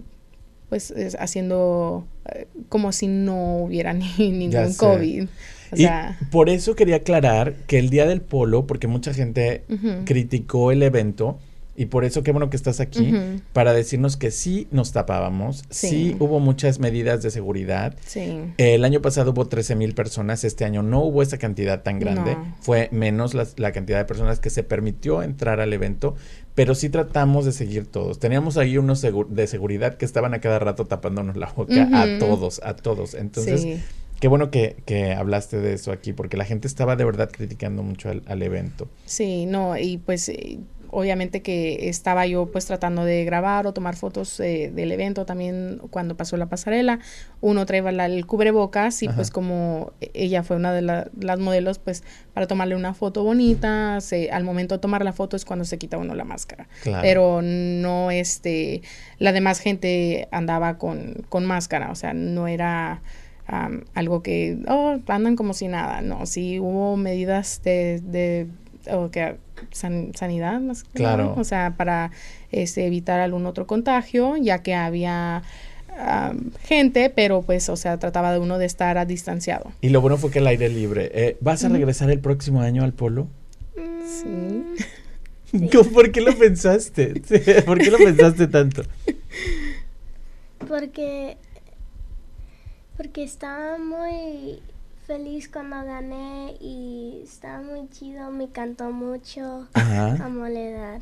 pues 0.70 0.92
es- 0.92 1.14
haciendo 1.20 2.06
eh, 2.34 2.46
como 2.70 2.90
si 2.92 3.06
no 3.06 3.58
hubiera 3.58 3.92
ni, 4.18 4.30
ningún. 4.30 4.72
COVID. 4.72 5.24
O 5.72 5.76
y 5.76 5.78
sea, 5.80 6.18
por 6.30 6.48
eso 6.48 6.74
quería 6.74 6.96
aclarar 6.96 7.52
que 7.66 7.78
el 7.78 7.90
día 7.90 8.06
del 8.06 8.22
polo, 8.22 8.66
porque 8.66 8.86
mucha 8.86 9.12
gente 9.12 9.64
criticó 10.06 10.72
el 10.72 10.82
evento, 10.82 11.38
y 11.76 11.86
por 11.86 12.04
eso 12.04 12.22
qué 12.22 12.32
bueno 12.32 12.50
que 12.50 12.56
estás 12.56 12.80
aquí, 12.80 13.12
para 13.52 13.72
decirnos 13.72 14.16
que 14.16 14.30
sí 14.30 14.66
nos 14.70 14.92
tapábamos, 14.92 15.64
sí, 15.70 15.88
Sí. 15.88 16.16
hubo 16.18 16.40
muchas 16.40 16.78
medidas 16.78 17.22
de 17.22 17.30
seguridad. 17.30 17.94
sí. 18.06 18.38
El 18.58 18.84
año 18.84 19.00
pasado 19.02 19.32
hubo 19.32 19.46
13 19.46 19.74
mil 19.76 19.94
personas, 19.94 20.44
este 20.44 20.64
año 20.64 20.82
no 20.82 21.00
hubo 21.02 21.22
esa 21.22 21.38
cantidad 21.38 21.82
tan 21.82 21.98
grande, 21.98 22.34
No. 22.34 22.56
fue 22.60 22.88
menos 22.92 23.34
la, 23.34 23.46
la 23.56 23.72
cantidad 23.72 23.98
de 23.98 24.04
personas 24.04 24.40
que 24.40 24.50
se 24.50 24.62
permitió 24.62 25.22
entrar 25.22 25.60
al 25.60 25.72
evento, 25.72 26.14
pero 26.54 26.74
sí 26.74 26.88
tratamos 26.88 27.44
de 27.44 27.52
seguir 27.52 27.86
todos. 27.86 28.18
Teníamos 28.18 28.56
ahí 28.56 28.78
unos 28.78 29.02
de 29.02 29.46
seguridad 29.46 29.96
que 29.96 30.04
estaban 30.06 30.32
a 30.34 30.40
cada 30.40 30.58
rato 30.58 30.86
tapándonos 30.86 31.36
la 31.36 31.52
boca 31.54 31.88
a 31.92 32.18
todos, 32.18 32.60
a 32.64 32.74
todos. 32.76 33.12
Entonces, 33.14 33.60
sí. 33.60 33.76
qué 34.20 34.28
bueno 34.28 34.50
que, 34.50 34.76
que 34.86 35.12
hablaste 35.12 35.58
de 35.60 35.74
eso 35.74 35.92
aquí, 35.92 36.14
porque 36.14 36.38
la 36.38 36.46
gente 36.46 36.66
estaba 36.66 36.96
de 36.96 37.04
verdad 37.04 37.28
criticando 37.30 37.82
mucho 37.82 38.08
al, 38.08 38.22
al 38.26 38.42
evento. 38.42 38.88
Sí, 39.04 39.44
no, 39.44 39.76
y 39.76 39.98
pues 39.98 40.30
eh, 40.30 40.58
obviamente 40.98 41.42
que 41.42 41.90
estaba 41.90 42.26
yo 42.26 42.46
pues 42.46 42.64
tratando 42.64 43.04
de 43.04 43.24
grabar 43.26 43.66
o 43.66 43.74
tomar 43.74 43.96
fotos 43.96 44.40
eh, 44.40 44.72
del 44.74 44.90
evento 44.92 45.26
también 45.26 45.78
cuando 45.90 46.16
pasó 46.16 46.38
la 46.38 46.46
pasarela. 46.46 47.00
Uno 47.42 47.66
traía 47.66 47.92
la- 47.92 48.06
el 48.06 48.24
cubrebocas 48.24 49.02
y 49.02 49.06
Ajá. 49.08 49.16
pues 49.16 49.30
como 49.30 49.92
ella 50.14 50.42
fue 50.42 50.56
una 50.56 50.72
de 50.72 50.80
la- 50.80 51.10
las 51.20 51.38
modelos 51.38 51.78
pues 51.78 52.02
para 52.32 52.46
tomarle 52.46 52.76
una 52.76 52.94
foto 52.94 53.24
bonita, 53.24 54.00
se, 54.00 54.30
al 54.30 54.42
momento 54.44 54.74
de 54.76 54.78
tomar 54.80 55.04
la 55.04 55.12
foto 55.12 55.36
es 55.36 55.44
cuando 55.44 55.66
se 55.66 55.76
quita 55.76 55.98
uno 55.98 56.14
la 56.14 56.24
máscara. 56.24 56.66
Claro. 56.82 57.02
Pero 57.02 57.40
no 57.42 58.10
este, 58.10 58.80
la 59.18 59.32
demás 59.32 59.60
gente 59.60 60.28
andaba 60.30 60.78
con, 60.78 61.26
con 61.28 61.44
máscara, 61.44 61.90
o 61.90 61.94
sea, 61.94 62.14
no 62.14 62.48
era 62.48 63.02
am, 63.46 63.84
algo 63.94 64.22
que, 64.22 64.58
oh, 64.66 64.96
andan 65.08 65.36
como 65.36 65.52
si 65.52 65.68
nada, 65.68 66.00
no, 66.00 66.24
sí 66.24 66.58
hubo 66.58 66.96
medidas 66.96 67.60
de, 67.62 68.00
de 68.02 68.46
o 68.90 69.10
que 69.10 69.36
san- 69.72 70.12
sanidad 70.14 70.60
más 70.60 70.84
Claro. 70.84 71.34
o 71.36 71.44
sea, 71.44 71.74
para 71.76 72.10
este, 72.52 72.86
evitar 72.86 73.20
algún 73.20 73.46
otro 73.46 73.66
contagio, 73.66 74.36
ya 74.36 74.62
que 74.62 74.74
había 74.74 75.42
gente, 76.62 77.08
pero 77.08 77.40
pues, 77.40 77.68
o 77.70 77.76
sea, 77.76 77.98
trataba 77.98 78.30
de 78.32 78.38
uno 78.38 78.58
de 78.58 78.66
estar 78.66 78.98
a 78.98 79.06
distanciado. 79.06 79.72
Y 79.80 79.88
lo 79.88 80.02
bueno 80.02 80.18
fue 80.18 80.30
que 80.30 80.40
el 80.40 80.46
aire 80.46 80.68
libre. 80.68 81.10
Eh, 81.14 81.36
¿Vas 81.40 81.64
a 81.64 81.70
regresar 81.70 82.10
el 82.10 82.20
próximo 82.20 82.60
año 82.60 82.84
al 82.84 82.92
polo? 82.92 83.28
Mm, 83.76 84.06
Sí. 84.06 85.68
¿Cómo- 85.72 85.90
¿Por 85.90 86.12
qué 86.12 86.20
lo 86.20 86.36
pensaste? 86.36 87.14
¿Por 87.64 87.78
qué 87.78 87.90
lo 87.90 87.96
pensaste 87.96 88.46
tanto? 88.46 88.82
Porque, 90.68 91.36
porque 92.96 93.22
estaba 93.22 93.78
muy 93.78 94.60
feliz 95.06 95.48
cuando 95.48 95.76
gané 95.84 96.54
y 96.60 97.20
estaba 97.24 97.62
muy 97.62 97.88
chido, 97.90 98.30
me 98.30 98.48
cantó 98.48 98.90
mucho 98.90 99.66
Ajá. 99.74 100.24
a 100.24 100.28
moledar. 100.28 101.00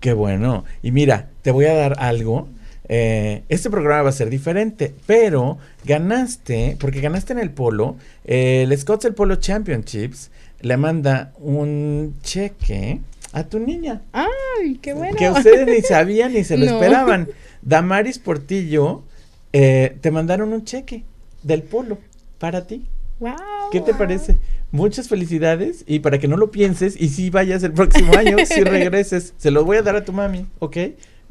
Qué 0.00 0.12
bueno. 0.12 0.64
Y 0.82 0.90
mira, 0.90 1.28
te 1.42 1.50
voy 1.52 1.66
a 1.66 1.74
dar 1.74 1.94
algo. 1.98 2.48
Eh, 2.88 3.44
este 3.48 3.70
programa 3.70 4.02
va 4.02 4.08
a 4.08 4.12
ser 4.12 4.28
diferente, 4.28 4.92
pero 5.06 5.58
ganaste, 5.84 6.76
porque 6.80 7.00
ganaste 7.00 7.32
en 7.32 7.38
el 7.38 7.50
polo, 7.50 7.96
eh, 8.24 8.64
el 8.64 8.76
Scots 8.76 9.04
el 9.04 9.14
Polo 9.14 9.36
Championships 9.36 10.30
le 10.60 10.76
manda 10.76 11.32
un 11.38 12.16
cheque 12.22 13.00
a 13.32 13.44
tu 13.44 13.60
niña. 13.60 14.02
¡Ay, 14.12 14.78
qué 14.82 14.92
bueno! 14.94 15.16
Que 15.16 15.30
ustedes 15.30 15.66
ni 15.68 15.80
sabían 15.88 16.34
ni 16.34 16.42
se 16.44 16.56
lo 16.56 16.66
No. 16.66 16.72
esperaban. 16.72 17.28
Damaris 17.62 18.18
Portillo, 18.18 19.04
eh, 19.52 19.96
te 20.00 20.10
mandaron 20.10 20.52
un 20.52 20.64
cheque 20.64 21.04
del 21.44 21.62
polo 21.62 21.98
para 22.38 22.66
ti. 22.66 22.84
¡Wow! 23.20 23.34
¿Qué 23.70 23.80
te 23.80 23.94
parece? 23.94 24.38
Muchas 24.70 25.08
felicidades 25.08 25.84
y 25.86 26.00
para 26.00 26.18
que 26.18 26.28
no 26.28 26.36
lo 26.36 26.50
pienses 26.50 27.00
y 27.00 27.08
si 27.08 27.30
vayas 27.30 27.62
el 27.62 27.72
próximo 27.72 28.14
año, 28.16 28.36
si 28.44 28.60
regreses, 28.64 29.34
se 29.36 29.50
lo 29.50 29.64
voy 29.64 29.76
a 29.76 29.82
dar 29.82 29.96
a 29.96 30.04
tu 30.04 30.12
mami, 30.12 30.46
¿ok? 30.58 30.76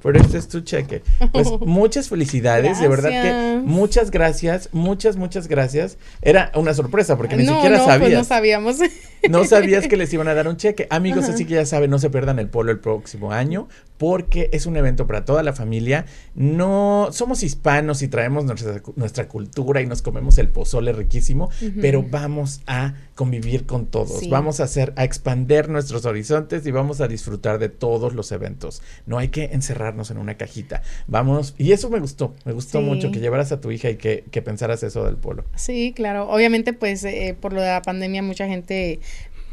Pero 0.02 0.20
este 0.20 0.38
es 0.38 0.48
tu 0.48 0.62
cheque. 0.62 1.04
Pues 1.32 1.50
muchas 1.62 2.10
felicidades, 2.10 2.80
de 2.80 2.88
verdad 2.88 3.10
que 3.10 3.62
muchas 3.64 4.12
gracias, 4.12 4.70
muchas, 4.72 5.16
muchas 5.16 5.48
gracias. 5.48 5.98
Era 6.22 6.52
una 6.56 6.74
sorpresa 6.74 7.18
porque 7.18 7.38
ni 7.38 7.44
no, 7.44 7.56
siquiera 7.56 7.78
no, 7.78 7.86
sabías. 7.86 8.00
Pues 8.00 8.14
no 8.14 8.24
sabíamos. 8.24 8.78
No 9.30 9.46
sabías 9.46 9.88
que 9.88 9.98
les 10.02 10.14
iban 10.14 10.28
a 10.28 10.34
dar 10.34 10.48
un 10.48 10.58
cheque. 10.58 10.88
Amigos, 10.90 11.26
Ajá. 11.26 11.34
así 11.34 11.46
que 11.46 11.56
ya 11.56 11.66
saben, 11.66 11.90
no 11.90 12.00
se 12.00 12.10
pierdan 12.10 12.40
el 12.40 12.48
polo 12.48 12.72
el 12.72 12.80
próximo 12.80 13.32
año 13.32 13.68
porque 14.02 14.50
es 14.52 14.66
un 14.66 14.78
evento 14.78 15.06
para 15.06 15.26
toda 15.26 15.44
la 15.44 15.54
familia. 15.54 16.06
No 16.34 17.10
somos 17.12 17.44
hispanos 17.44 18.02
y 18.02 18.08
traemos 18.08 18.46
nuestra, 18.46 18.82
nuestra 18.96 19.28
cultura 19.28 19.80
y 19.80 19.86
nos 19.86 20.02
comemos 20.02 20.40
el 20.40 20.50
pozole 20.50 20.92
riquísimo, 20.92 21.52
pero 21.80 22.04
vamos 22.10 22.62
a 22.66 22.96
convivir 23.14 23.68
con 23.68 23.86
todos. 23.86 24.22
Sí. 24.22 24.30
Vamos 24.30 24.60
a 24.60 24.64
hacer 24.64 24.94
a 24.96 25.04
expander 25.04 25.70
nuestros 25.70 26.06
horizontes 26.06 26.66
y 26.66 26.72
vamos 26.72 27.00
a 27.00 27.08
disfrutar 27.08 27.60
de 27.60 27.70
todos 27.70 28.16
los 28.16 28.32
eventos. 28.32 28.82
No 29.06 29.20
hay 29.20 29.28
que 29.28 29.52
encerrarnos 29.92 30.12
en 30.12 30.18
una 30.18 30.36
cajita. 30.36 30.82
Vamos, 31.08 31.54
y 31.58 31.72
eso 31.72 31.90
me 31.90 32.00
gustó, 32.00 32.34
me 32.46 32.54
gustó 32.54 32.80
Sí. 32.80 32.86
mucho 32.86 33.12
que 33.12 33.20
llevaras 33.20 33.52
a 33.52 33.60
tu 33.62 33.72
hija 33.72 33.90
y 33.90 33.98
que, 33.98 34.24
que 34.32 34.42
pensaras 34.42 34.84
eso 34.84 35.04
del 35.06 35.16
polo. 35.18 35.44
Sí, 35.56 35.94
claro. 35.96 36.30
Obviamente, 36.30 36.74
pues, 36.74 37.04
eh, 37.04 37.36
por 37.40 37.54
lo 37.54 37.62
de 37.62 37.68
la 37.68 37.82
pandemia, 37.82 38.22
mucha 38.24 38.48
gente 38.48 39.00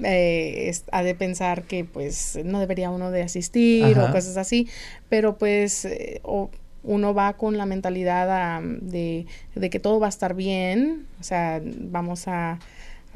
eh, 0.04 0.68
es- 0.68 0.85
ha 0.92 1.02
de 1.02 1.16
pensar 1.16 1.64
que, 1.64 1.85
pues, 1.85 2.38
no 2.45 2.61
debería 2.61 2.88
uno 2.88 3.11
de 3.11 3.23
asistir 3.23 3.83
Ajá. 3.99 4.04
o 4.11 4.12
cosas 4.12 4.37
así, 4.37 4.68
pero 5.09 5.37
pues, 5.38 5.85
eh, 5.87 6.21
o- 6.23 6.50
uno 6.85 7.14
va 7.14 7.33
con 7.37 7.59
la 7.59 7.66
mentalidad 7.66 8.62
de, 8.62 9.26
de 9.57 9.71
que 9.71 9.80
todo 9.80 9.99
va 9.99 10.07
a 10.07 10.09
estar 10.09 10.35
bien, 10.35 11.07
o 11.18 11.25
sea, 11.25 11.61
vamos 11.64 12.28
a, 12.28 12.61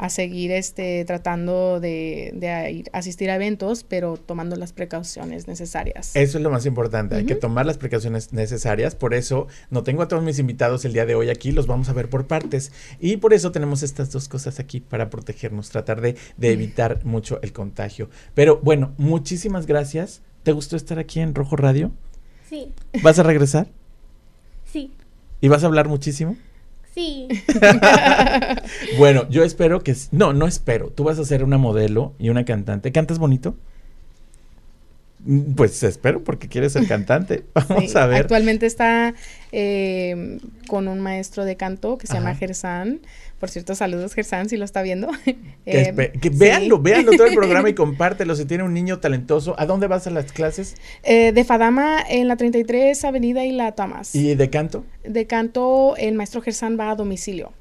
a 0.02 0.08
seguir 0.08 0.50
este 0.50 1.04
tratando 1.04 1.78
de, 1.78 2.32
de 2.34 2.84
asistir 2.92 3.30
a 3.30 3.36
eventos, 3.36 3.84
pero 3.84 4.16
tomando 4.16 4.56
las 4.56 4.72
precauciones 4.72 5.46
necesarias. 5.46 6.16
Eso 6.16 6.38
es 6.38 6.42
lo 6.42 6.50
más 6.50 6.66
importante, 6.66 7.14
hay 7.14 7.24
que 7.24 7.36
tomar 7.36 7.66
las 7.66 7.78
precauciones 7.78 8.32
necesarias, 8.32 8.96
por 8.96 9.14
eso 9.14 9.46
no 9.70 9.84
tengo 9.84 10.02
a 10.02 10.08
todos 10.08 10.24
mis 10.24 10.40
invitados 10.40 10.84
el 10.84 10.92
día 10.92 11.06
de 11.06 11.14
hoy 11.14 11.30
aquí, 11.30 11.52
los 11.52 11.68
vamos 11.68 11.88
a 11.88 11.92
ver 11.92 12.08
por 12.08 12.26
partes 12.26 12.72
y 12.98 13.18
por 13.18 13.32
eso 13.32 13.52
tenemos 13.52 13.84
estas 13.84 14.10
dos 14.10 14.28
cosas 14.28 14.58
aquí 14.58 14.80
para 14.80 15.08
protegernos, 15.08 15.70
tratar 15.70 16.00
de, 16.00 16.16
de 16.36 16.50
evitar 16.50 17.04
mucho 17.04 17.38
el 17.42 17.52
contagio. 17.52 18.10
Pero 18.34 18.58
bueno, 18.60 18.94
muchísimas 18.98 19.66
gracias. 19.66 20.20
¿Te 20.42 20.50
gustó 20.50 20.74
estar 20.74 20.98
aquí 20.98 21.20
en 21.20 21.36
Rojo 21.36 21.54
Radio? 21.54 21.92
Sí, 22.50 22.72
¿Vas 23.04 23.20
a 23.20 23.22
regresar? 23.22 23.68
sí, 24.64 24.90
¿Y 25.40 25.46
vas 25.46 25.62
a 25.62 25.66
hablar 25.66 25.86
muchísimo? 25.86 26.36
Sí. 26.94 27.28
Bueno, 28.98 29.28
yo 29.28 29.44
espero 29.44 29.82
que... 29.82 29.94
No, 30.10 30.32
no 30.32 30.46
espero. 30.46 30.90
Tú 30.90 31.04
vas 31.04 31.18
a 31.18 31.24
ser 31.24 31.44
una 31.44 31.58
modelo 31.58 32.14
y 32.18 32.28
una 32.28 32.44
cantante. 32.44 32.92
¿Cantas 32.92 33.18
bonito? 33.18 33.56
Mm, 35.24 35.54
Pues 35.54 35.82
espero 35.82 36.24
porque 36.24 36.48
quiere 36.48 36.68
ser 36.70 36.86
cantante. 36.86 37.44
Vamos 37.54 37.92
Sí, 37.92 37.98
a 37.98 38.06
ver. 38.06 38.22
Actualmente 38.22 38.66
está 38.66 39.14
eh, 39.52 40.38
con 40.68 40.88
un 40.88 41.00
maestro 41.00 41.44
de 41.44 41.56
canto 41.56 41.98
que 41.98 42.06
se 42.06 42.14
llama. 42.14 42.34
Gersan. 42.34 43.00
Por 43.42 43.50
cierto, 43.50 43.74
saludos 43.74 44.14
Gersan 44.14 44.48
si 44.48 44.56
lo 44.56 44.64
está 44.64 44.82
viendo. 44.82 45.08
Que, 45.64 45.80
Eh, 45.80 45.92
espe- 45.92 46.12
que 46.20 46.28
sí. 46.30 46.36
véanlo, 46.38 46.78
véanlo 46.80 47.10
todo 47.12 47.26
el 47.26 47.34
programa 47.36 47.68
y 47.68 47.74
compártelo. 47.74 48.36
Si 48.36 48.44
tiene 48.44 48.62
un 48.62 48.72
niño 48.72 49.00
talentoso, 49.00 49.56
¿a 49.58 49.66
dónde 49.66 49.88
vas 49.88 50.06
a 50.06 50.10
las 50.10 50.30
clases? 50.32 50.76
Eh, 51.02 51.32
de 51.32 51.42
Fadama 51.44 51.98
en 52.08 52.28
la 52.28 52.36
33 52.36 53.04
Avenida 53.04 53.44
y 53.44 53.50
la 53.50 53.72
Thomas. 53.72 54.14
¿Y 54.14 54.36
de 54.36 54.48
canto? 54.48 54.84
De 55.02 55.26
canto, 55.26 55.96
el 55.96 56.14
maestro 56.14 56.40
Gersan 56.40 56.78
va 56.78 56.90
a 56.92 56.94
domicilio. 56.94 57.52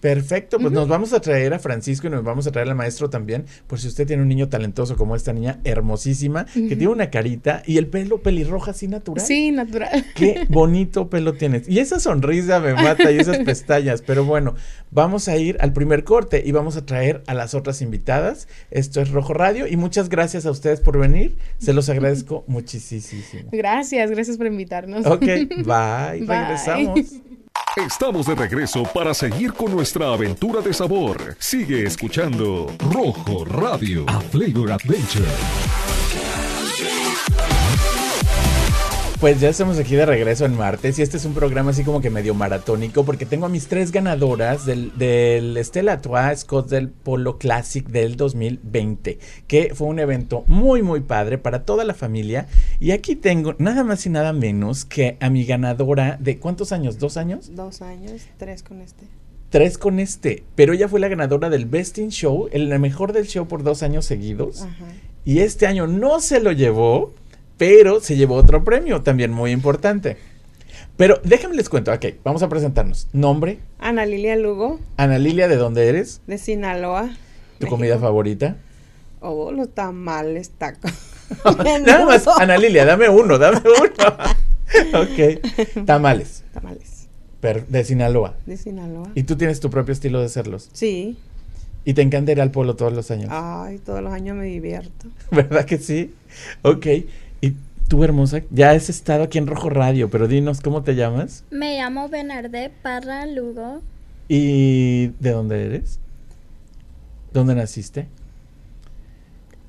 Perfecto, 0.00 0.58
pues 0.58 0.72
nos 0.72 0.86
vamos 0.86 1.12
a 1.12 1.20
traer 1.20 1.54
a 1.54 1.58
Francisco 1.58 2.06
y 2.06 2.10
nos 2.10 2.22
vamos 2.22 2.46
a 2.46 2.52
traer 2.52 2.68
al 2.68 2.76
maestro 2.76 3.10
también, 3.10 3.46
por 3.66 3.80
si 3.80 3.88
usted 3.88 4.06
tiene 4.06 4.22
un 4.22 4.28
niño 4.28 4.48
talentoso 4.48 4.96
como 4.96 5.16
esta 5.16 5.32
niña 5.32 5.58
hermosísima, 5.64 6.46
que 6.46 6.76
tiene 6.76 6.88
una 6.88 7.10
carita 7.10 7.62
y 7.66 7.78
el 7.78 7.88
pelo 7.88 8.22
pelirroja 8.22 8.70
así 8.70 8.86
natural. 8.86 9.24
Sí, 9.24 9.50
natural. 9.50 10.04
Qué 10.14 10.46
bonito 10.48 11.10
pelo 11.10 11.34
tienes. 11.34 11.68
Y 11.68 11.80
esa 11.80 11.98
sonrisa 11.98 12.60
me 12.60 12.74
mata 12.74 13.10
y 13.10 13.18
esas 13.18 13.38
pestañas. 13.38 14.02
Pero 14.02 14.24
bueno, 14.24 14.54
vamos 14.90 15.28
a 15.28 15.36
ir 15.36 15.56
al 15.60 15.72
primer 15.72 16.04
corte 16.04 16.42
y 16.44 16.52
vamos 16.52 16.76
a 16.76 16.86
traer 16.86 17.22
a 17.26 17.34
las 17.34 17.54
otras 17.54 17.82
invitadas. 17.82 18.48
Esto 18.70 19.00
es 19.00 19.10
Rojo 19.10 19.34
Radio 19.34 19.66
y 19.66 19.76
muchas 19.76 20.08
gracias 20.08 20.46
a 20.46 20.50
ustedes 20.50 20.80
por 20.80 20.98
venir. 20.98 21.36
Se 21.58 21.72
los 21.72 21.88
agradezco 21.88 22.44
muchísimo. 22.46 23.48
Gracias, 23.50 24.10
gracias 24.10 24.36
por 24.36 24.46
invitarnos. 24.46 25.06
Ok, 25.06 25.20
bye. 25.20 25.58
Bye. 25.64 26.26
Regresamos. 26.26 27.20
Estamos 27.76 28.26
de 28.26 28.34
regreso 28.34 28.82
para 28.92 29.14
seguir 29.14 29.52
con 29.52 29.70
nuestra 29.70 30.12
aventura 30.12 30.60
de 30.60 30.74
sabor. 30.74 31.36
Sigue 31.38 31.84
escuchando 31.84 32.66
Rojo 32.92 33.44
Radio. 33.44 34.04
A 34.08 34.20
Flavor 34.20 34.72
Adventure. 34.72 35.97
Pues 39.20 39.40
ya 39.40 39.48
estamos 39.48 39.80
aquí 39.80 39.96
de 39.96 40.06
regreso 40.06 40.44
en 40.44 40.56
martes 40.56 40.96
y 40.96 41.02
este 41.02 41.16
es 41.16 41.24
un 41.24 41.34
programa 41.34 41.72
así 41.72 41.82
como 41.82 42.00
que 42.00 42.08
medio 42.08 42.34
maratónico 42.34 43.04
porque 43.04 43.26
tengo 43.26 43.46
a 43.46 43.48
mis 43.48 43.66
tres 43.66 43.90
ganadoras 43.90 44.64
del, 44.64 44.96
del 44.96 45.58
Stella 45.64 45.94
Artois 45.94 46.38
Scott 46.38 46.68
del 46.68 46.88
Polo 46.88 47.36
Classic 47.36 47.84
del 47.84 48.16
2020, 48.16 49.18
que 49.48 49.74
fue 49.74 49.88
un 49.88 49.98
evento 49.98 50.44
muy 50.46 50.82
muy 50.82 51.00
padre 51.00 51.36
para 51.36 51.64
toda 51.64 51.82
la 51.82 51.94
familia 51.94 52.46
y 52.78 52.92
aquí 52.92 53.16
tengo 53.16 53.56
nada 53.58 53.82
más 53.82 54.06
y 54.06 54.10
nada 54.10 54.32
menos 54.32 54.84
que 54.84 55.16
a 55.18 55.30
mi 55.30 55.44
ganadora 55.44 56.16
de 56.20 56.38
¿cuántos 56.38 56.70
años? 56.70 57.00
¿Dos 57.00 57.16
años? 57.16 57.56
Dos 57.56 57.82
años, 57.82 58.22
tres 58.36 58.62
con 58.62 58.80
este. 58.80 59.04
Tres 59.50 59.78
con 59.78 59.98
este, 59.98 60.44
pero 60.54 60.74
ella 60.74 60.86
fue 60.86 61.00
la 61.00 61.08
ganadora 61.08 61.50
del 61.50 61.66
Best 61.66 61.98
in 61.98 62.10
Show, 62.10 62.48
el 62.52 62.78
mejor 62.78 63.12
del 63.12 63.26
show 63.26 63.48
por 63.48 63.64
dos 63.64 63.82
años 63.82 64.04
seguidos. 64.04 64.62
Ajá. 64.62 64.86
Y 65.24 65.40
este 65.40 65.66
año 65.66 65.88
no 65.88 66.20
se 66.20 66.40
lo 66.40 66.52
llevó, 66.52 67.12
pero 67.58 68.00
se 68.00 68.16
llevó 68.16 68.36
otro 68.36 68.64
premio 68.64 69.02
también 69.02 69.30
muy 69.32 69.50
importante. 69.50 70.16
Pero 70.96 71.20
déjenme 71.22 71.54
les 71.56 71.68
cuento, 71.68 71.92
ok, 71.92 72.06
vamos 72.24 72.42
a 72.42 72.48
presentarnos. 72.48 73.06
Nombre, 73.12 73.58
Ana 73.78 74.04
Lilia 74.06 74.34
Lugo, 74.36 74.80
Ana 74.96 75.18
Lilia, 75.18 75.46
¿de 75.48 75.56
dónde 75.56 75.88
eres? 75.88 76.20
de 76.26 76.38
Sinaloa. 76.38 77.02
¿Tu 77.04 77.64
México. 77.66 77.68
comida 77.70 77.98
favorita? 77.98 78.56
Oh, 79.20 79.52
los 79.52 79.68
tamales, 79.74 80.50
tacos. 80.50 80.92
Nada 81.84 82.04
más, 82.06 82.26
Ana 82.40 82.56
Lilia, 82.58 82.84
dame 82.84 83.08
uno, 83.08 83.38
dame 83.38 83.58
uno. 83.64 84.08
ok, 85.02 85.84
tamales, 85.84 86.44
Tamales, 86.52 87.08
per- 87.40 87.66
de 87.66 87.84
Sinaloa. 87.84 88.34
de 88.46 88.56
Sinaloa. 88.56 89.10
Y 89.14 89.22
tú 89.24 89.36
tienes 89.36 89.60
tu 89.60 89.70
propio 89.70 89.92
estilo 89.92 90.20
de 90.20 90.26
hacerlos. 90.26 90.68
Sí. 90.72 91.16
Y 91.84 91.94
te 91.94 92.02
encanta 92.02 92.32
ir 92.32 92.40
al 92.40 92.50
polo 92.50 92.76
todos 92.76 92.92
los 92.92 93.10
años. 93.10 93.28
Ay, 93.32 93.78
todos 93.78 94.02
los 94.02 94.12
años 94.12 94.36
me 94.36 94.46
divierto. 94.46 95.06
¿Verdad 95.30 95.64
que 95.64 95.78
sí? 95.78 96.12
Ok. 96.62 96.86
Tú, 97.88 98.04
hermosa, 98.04 98.42
ya 98.50 98.72
has 98.72 98.90
estado 98.90 99.24
aquí 99.24 99.38
en 99.38 99.46
Rojo 99.46 99.70
Radio, 99.70 100.10
pero 100.10 100.28
dinos, 100.28 100.60
¿cómo 100.60 100.82
te 100.82 100.94
llamas? 100.94 101.44
Me 101.50 101.78
llamo 101.78 102.08
Bernardet 102.10 102.70
Parra 102.82 103.24
Lugo. 103.24 103.80
¿Y 104.28 105.06
de 105.18 105.30
dónde 105.30 105.64
eres? 105.64 105.98
¿Dónde 107.32 107.54
naciste? 107.54 108.06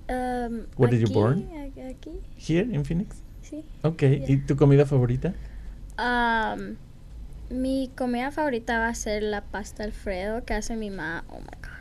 Um, 0.10 0.66
Where 0.78 0.92
did 0.94 1.00
you 1.00 1.06
aquí, 1.06 1.14
born? 1.14 1.50
Aquí, 1.66 1.82
aquí, 1.82 2.12
Here 2.38 2.68
in 2.70 2.84
Phoenix. 2.84 3.22
sí. 3.42 3.64
Ok. 3.84 4.04
¿Y 4.28 4.38
tu 4.38 4.58
comida 4.58 4.86
favorita? 4.86 5.34
Um, 5.98 6.76
mi 7.50 7.90
comida 7.96 8.32
favorita 8.32 8.80
va 8.80 8.90
a 8.90 8.96
ser 8.96 9.24
la 9.24 9.42
pasta 9.42 9.84
Alfredo 9.86 10.44
que 10.44 10.56
hace 10.56 10.76
mi 10.76 10.90
mamá. 10.90 11.24
Oh 11.30 11.40
my 11.40 11.58
god. 11.62 11.79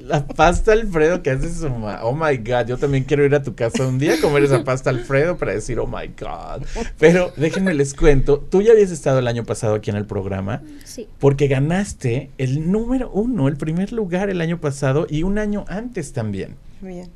La 0.00 0.26
pasta 0.26 0.72
Alfredo 0.72 1.22
que 1.22 1.30
hace 1.30 1.52
su 1.52 1.68
mamá. 1.68 2.00
Oh 2.02 2.14
my 2.14 2.36
God. 2.36 2.66
Yo 2.66 2.78
también 2.78 3.04
quiero 3.04 3.24
ir 3.24 3.34
a 3.34 3.42
tu 3.42 3.54
casa 3.54 3.86
un 3.86 3.98
día 3.98 4.14
a 4.14 4.20
comer 4.20 4.44
esa 4.44 4.64
pasta 4.64 4.90
Alfredo 4.90 5.36
para 5.36 5.52
decir, 5.52 5.78
oh 5.78 5.86
my 5.86 6.08
God. 6.18 6.64
Pero 6.98 7.32
déjenme 7.36 7.74
les 7.74 7.94
cuento. 7.94 8.38
Tú 8.38 8.62
ya 8.62 8.72
habías 8.72 8.90
estado 8.90 9.18
el 9.18 9.26
año 9.26 9.44
pasado 9.44 9.74
aquí 9.74 9.90
en 9.90 9.96
el 9.96 10.06
programa. 10.06 10.62
Sí. 10.84 11.08
Porque 11.18 11.48
ganaste 11.48 12.30
el 12.38 12.70
número 12.70 13.10
uno, 13.10 13.48
el 13.48 13.56
primer 13.56 13.92
lugar 13.92 14.30
el 14.30 14.40
año 14.40 14.60
pasado 14.60 15.06
y 15.08 15.22
un 15.22 15.38
año 15.38 15.64
antes 15.68 16.12
también. 16.12 16.56
Bien. 16.80 17.08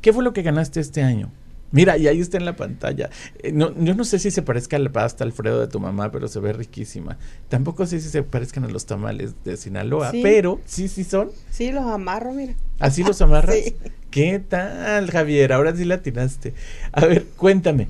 ¿Qué 0.00 0.12
fue 0.12 0.22
lo 0.22 0.32
que 0.32 0.42
ganaste 0.42 0.80
este 0.80 1.02
año? 1.02 1.30
Mira, 1.70 1.96
y 1.98 2.08
ahí 2.08 2.20
está 2.20 2.36
en 2.38 2.44
la 2.44 2.56
pantalla. 2.56 3.10
Eh, 3.42 3.52
no, 3.52 3.74
yo 3.82 3.94
no 3.94 4.04
sé 4.04 4.18
si 4.18 4.30
se 4.30 4.42
parezca 4.42 4.76
a 4.76 4.80
la 4.80 4.90
pasta 4.90 5.24
Alfredo 5.24 5.60
de 5.60 5.68
tu 5.68 5.80
mamá, 5.80 6.10
pero 6.10 6.26
se 6.28 6.40
ve 6.40 6.52
riquísima. 6.52 7.18
Tampoco 7.48 7.86
sé 7.86 8.00
si 8.00 8.08
se 8.08 8.22
parezcan 8.22 8.64
a 8.64 8.68
los 8.68 8.86
tamales 8.86 9.34
de 9.44 9.56
Sinaloa, 9.56 10.10
Sí. 10.12 10.20
pero 10.22 10.60
sí, 10.64 10.88
sí 10.88 11.04
son. 11.04 11.30
Sí, 11.50 11.70
los 11.72 11.84
amarro, 11.84 12.32
mira. 12.32 12.54
¿Así 12.78 13.02
los 13.04 13.20
amarras? 13.20 13.54
Sí. 13.64 13.74
¿Qué 14.10 14.38
tal, 14.38 15.10
Javier? 15.10 15.52
Ahora 15.52 15.76
sí 15.76 15.84
latinaste. 15.84 16.54
A 16.92 17.04
ver, 17.04 17.26
cuéntame. 17.36 17.88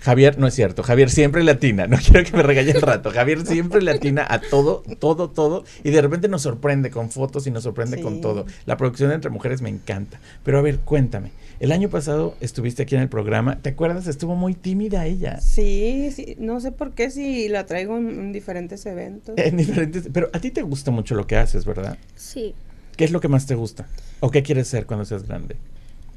Javier, 0.00 0.38
no 0.38 0.46
es 0.46 0.54
cierto. 0.54 0.82
Javier 0.82 1.10
siempre 1.10 1.42
latina. 1.42 1.86
No 1.86 1.96
quiero 2.04 2.24
que 2.24 2.34
me 2.36 2.42
regañe 2.42 2.70
el 2.70 2.80
rato. 2.80 3.10
Javier 3.10 3.44
siempre 3.46 3.82
latina 3.82 4.24
a 4.28 4.40
todo, 4.40 4.82
todo, 4.98 5.28
todo. 5.30 5.64
Y 5.84 5.90
de 5.90 6.00
repente 6.00 6.28
nos 6.28 6.42
sorprende 6.42 6.90
con 6.90 7.10
fotos 7.10 7.46
y 7.46 7.50
nos 7.50 7.64
sorprende 7.64 8.00
con 8.00 8.20
todo. 8.20 8.46
La 8.66 8.76
producción 8.76 9.10
entre 9.12 9.30
mujeres 9.30 9.62
me 9.62 9.68
encanta. 9.68 10.20
Pero 10.44 10.58
a 10.58 10.62
ver, 10.62 10.78
cuéntame. 10.78 11.32
El 11.58 11.72
año 11.72 11.88
pasado 11.88 12.36
estuviste 12.40 12.82
aquí 12.82 12.94
en 12.96 13.02
el 13.02 13.08
programa. 13.08 13.60
¿Te 13.62 13.70
acuerdas? 13.70 14.06
Estuvo 14.06 14.36
muy 14.36 14.54
tímida 14.54 15.06
ella. 15.06 15.40
Sí, 15.40 16.10
sí, 16.14 16.36
no 16.38 16.60
sé 16.60 16.70
por 16.72 16.92
qué 16.92 17.10
si 17.10 17.48
la 17.48 17.64
traigo 17.66 17.96
en, 17.96 18.08
en 18.10 18.32
diferentes 18.32 18.84
eventos. 18.86 19.34
En 19.38 19.56
diferentes. 19.56 20.08
Pero 20.12 20.28
a 20.32 20.38
ti 20.40 20.50
te 20.50 20.62
gusta 20.62 20.90
mucho 20.90 21.14
lo 21.14 21.26
que 21.26 21.36
haces, 21.36 21.64
¿verdad? 21.64 21.96
Sí. 22.14 22.54
¿Qué 22.96 23.04
es 23.04 23.10
lo 23.10 23.20
que 23.20 23.28
más 23.28 23.46
te 23.46 23.54
gusta? 23.54 23.86
¿O 24.20 24.30
qué 24.30 24.42
quieres 24.42 24.68
ser 24.68 24.86
cuando 24.86 25.04
seas 25.04 25.22
grande? 25.26 25.56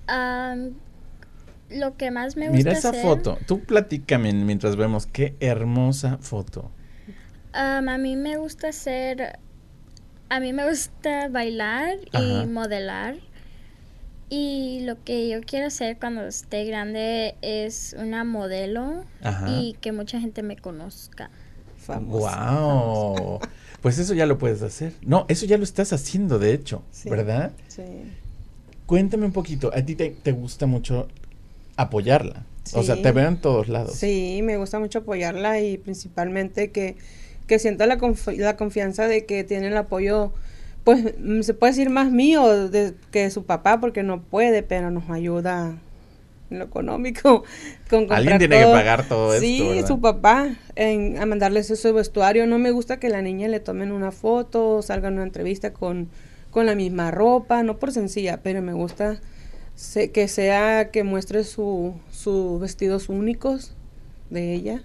Um, 0.10 0.74
lo 1.70 1.96
que 1.98 2.12
más 2.12 2.36
me 2.36 2.48
gusta 2.48 2.58
Mira 2.58 2.72
esa 2.74 2.90
hacer, 2.90 3.02
foto. 3.02 3.38
Tú 3.46 3.62
platícame 3.62 4.34
mientras 4.34 4.76
vemos 4.76 5.06
qué 5.08 5.36
hermosa 5.40 6.18
foto. 6.20 6.72
um, 7.54 7.88
a 7.90 7.98
mí 7.98 8.16
me 8.16 8.38
gusta 8.38 8.70
hacer. 8.70 9.40
A 10.30 10.40
mí 10.40 10.54
me 10.54 10.68
gusta 10.70 11.28
bailar 11.30 11.96
Ajá. 12.14 12.24
y 12.44 12.46
modelar. 12.48 13.16
Y 14.30 14.82
lo 14.84 15.04
que 15.04 15.28
yo 15.28 15.42
quiero 15.42 15.68
hacer 15.68 15.98
cuando 15.98 16.26
esté 16.28 16.64
grande 16.66 17.36
es 17.42 17.96
una 17.98 18.24
modelo 18.24 19.04
Ajá. 19.24 19.50
y 19.50 19.74
que 19.82 19.92
mucha 19.92 20.20
gente 20.20 20.44
me 20.44 20.56
conozca. 20.58 21.30
Famosa. 21.78 22.52
Wow. 22.60 23.40
Pues 23.82 23.98
eso 23.98 24.14
ya 24.14 24.26
lo 24.26 24.38
puedes 24.38 24.62
hacer. 24.62 24.92
No, 25.02 25.26
eso 25.30 25.46
ya 25.46 25.58
lo 25.58 25.64
estás 25.64 25.94
haciendo, 25.94 26.38
de 26.38 26.54
hecho, 26.54 26.84
Sí. 26.92 27.10
¿verdad? 27.10 27.54
Sí. 27.70 27.82
Cuéntame 28.86 29.26
un 29.26 29.32
poquito. 29.32 29.72
A 29.74 29.82
ti 29.86 29.96
te, 29.96 30.10
te 30.10 30.34
gusta 30.34 30.66
mucho 30.66 31.08
apoyarla. 31.78 32.44
O 32.74 32.84
sea, 32.84 33.02
te 33.02 33.12
veo 33.14 33.30
en 33.30 33.40
todos 33.40 33.70
lados. 33.70 33.96
Sí, 33.96 34.42
me 34.44 34.58
gusta 34.58 34.80
mucho 34.80 35.00
apoyarla 35.00 35.62
y 35.62 35.78
principalmente 35.78 36.72
que, 36.72 36.98
que 37.48 37.58
sienta 37.58 37.86
la, 37.86 37.98
confi- 37.98 38.36
la 38.38 38.58
confianza 38.58 39.08
de 39.08 39.26
que 39.26 39.46
tiene 39.46 39.68
el 39.68 39.78
apoyo, 39.78 40.34
pues 40.90 41.16
mm, 41.20 41.42
se 41.42 41.54
puede 41.54 41.74
decir 41.74 41.90
más 41.90 42.12
mío 42.12 42.70
de, 42.70 42.94
que 43.12 43.30
su 43.30 43.44
papá 43.44 43.80
porque 43.80 44.02
no 44.04 44.22
puede, 44.22 44.64
pero 44.64 44.90
nos 44.92 45.10
ayuda 45.10 45.78
en 46.50 46.60
lo 46.60 46.66
económico. 46.66 47.44
Con 47.90 48.02
comprar 48.02 48.20
Alguien 48.20 48.38
tiene 48.40 48.58
que 48.60 48.72
pagar 48.72 49.08
todo 49.08 49.34
esto, 49.34 49.40
Sí, 49.46 49.62
¿verdad? 49.70 49.88
su 49.88 50.02
papá, 50.02 50.56
en, 50.76 51.18
a 51.20 51.26
mandarles 51.26 51.70
ese 51.70 51.92
vestuario. 51.92 52.48
No 52.48 52.58
me 52.60 52.72
gusta 52.72 53.00
que 53.00 53.10
la 53.10 53.22
niña 53.22 53.48
le 53.48 53.60
tomen 53.60 53.92
una 53.92 54.12
foto, 54.12 54.82
salga 54.82 55.10
en 55.10 55.16
una 55.16 55.24
entrevista 55.24 55.74
con, 55.74 56.08
con 56.52 56.66
la 56.66 56.74
misma 56.76 57.12
ropa, 57.12 57.62
no 57.64 57.78
por 57.78 57.92
sencilla, 57.92 58.40
pero 58.42 58.62
me 58.62 58.74
gusta 58.74 59.20
se- 59.76 60.12
que 60.12 60.28
sea 60.28 60.90
que 60.92 61.04
muestre 61.04 61.44
su, 61.44 61.94
sus 62.12 62.60
vestidos 62.60 63.10
únicos 63.10 63.74
de 64.32 64.54
ella 64.54 64.84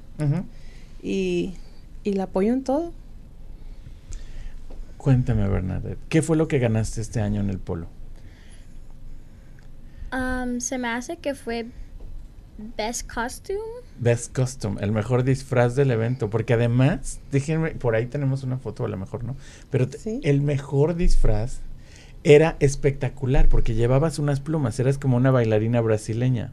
y, 1.02 1.54
y 2.04 2.12
la 2.14 2.24
apoyo 2.24 2.52
en 2.52 2.62
todo. 2.64 2.92
Cuéntame, 5.04 5.46
Bernadette. 5.46 5.98
¿Qué 6.08 6.22
fue 6.22 6.34
lo 6.34 6.48
que 6.48 6.58
ganaste 6.58 7.02
este 7.02 7.20
año 7.20 7.42
en 7.42 7.50
el 7.50 7.58
polo? 7.58 7.88
Um, 10.10 10.60
se 10.60 10.78
me 10.78 10.88
hace 10.88 11.18
que 11.18 11.34
fue 11.34 11.66
Best 12.78 13.12
Costume. 13.12 13.58
Best 13.98 14.34
Costume, 14.34 14.80
el 14.80 14.92
mejor 14.92 15.22
disfraz 15.22 15.76
del 15.76 15.90
evento, 15.90 16.30
porque 16.30 16.54
además, 16.54 17.20
déjenme, 17.30 17.72
por 17.72 17.96
ahí 17.96 18.06
tenemos 18.06 18.44
una 18.44 18.56
foto, 18.56 18.86
a 18.86 18.88
lo 18.88 18.96
mejor 18.96 19.24
no, 19.24 19.36
pero 19.68 19.86
Sí. 19.92 20.20
el 20.24 20.40
mejor 20.40 20.94
disfraz 20.94 21.60
era 22.22 22.56
espectacular, 22.60 23.50
porque 23.50 23.74
llevabas 23.74 24.18
unas 24.18 24.40
plumas, 24.40 24.80
eras 24.80 24.96
como 24.96 25.18
una 25.18 25.30
bailarina 25.30 25.82
brasileña. 25.82 26.50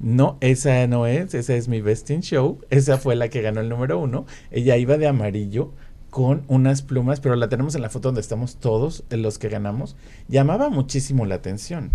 No, 0.00 0.38
esa 0.40 0.86
no 0.86 1.06
es, 1.06 1.34
esa 1.34 1.54
es 1.56 1.68
mi 1.68 1.82
Best 1.82 2.08
in 2.10 2.22
Show. 2.22 2.58
Esa 2.70 2.96
fue 2.96 3.14
la 3.16 3.28
que 3.28 3.42
ganó 3.42 3.60
el 3.60 3.68
número 3.68 3.98
uno. 3.98 4.24
Ella 4.50 4.76
iba 4.76 4.96
de 4.96 5.06
amarillo 5.06 5.72
con 6.14 6.44
unas 6.46 6.82
plumas, 6.82 7.18
pero 7.18 7.34
la 7.34 7.48
tenemos 7.48 7.74
en 7.74 7.82
la 7.82 7.90
foto 7.90 8.06
donde 8.06 8.20
estamos 8.20 8.54
todos 8.54 9.02
los 9.10 9.36
que 9.36 9.48
ganamos. 9.48 9.96
Llamaba 10.28 10.70
muchísimo 10.70 11.26
la 11.26 11.34
atención. 11.34 11.90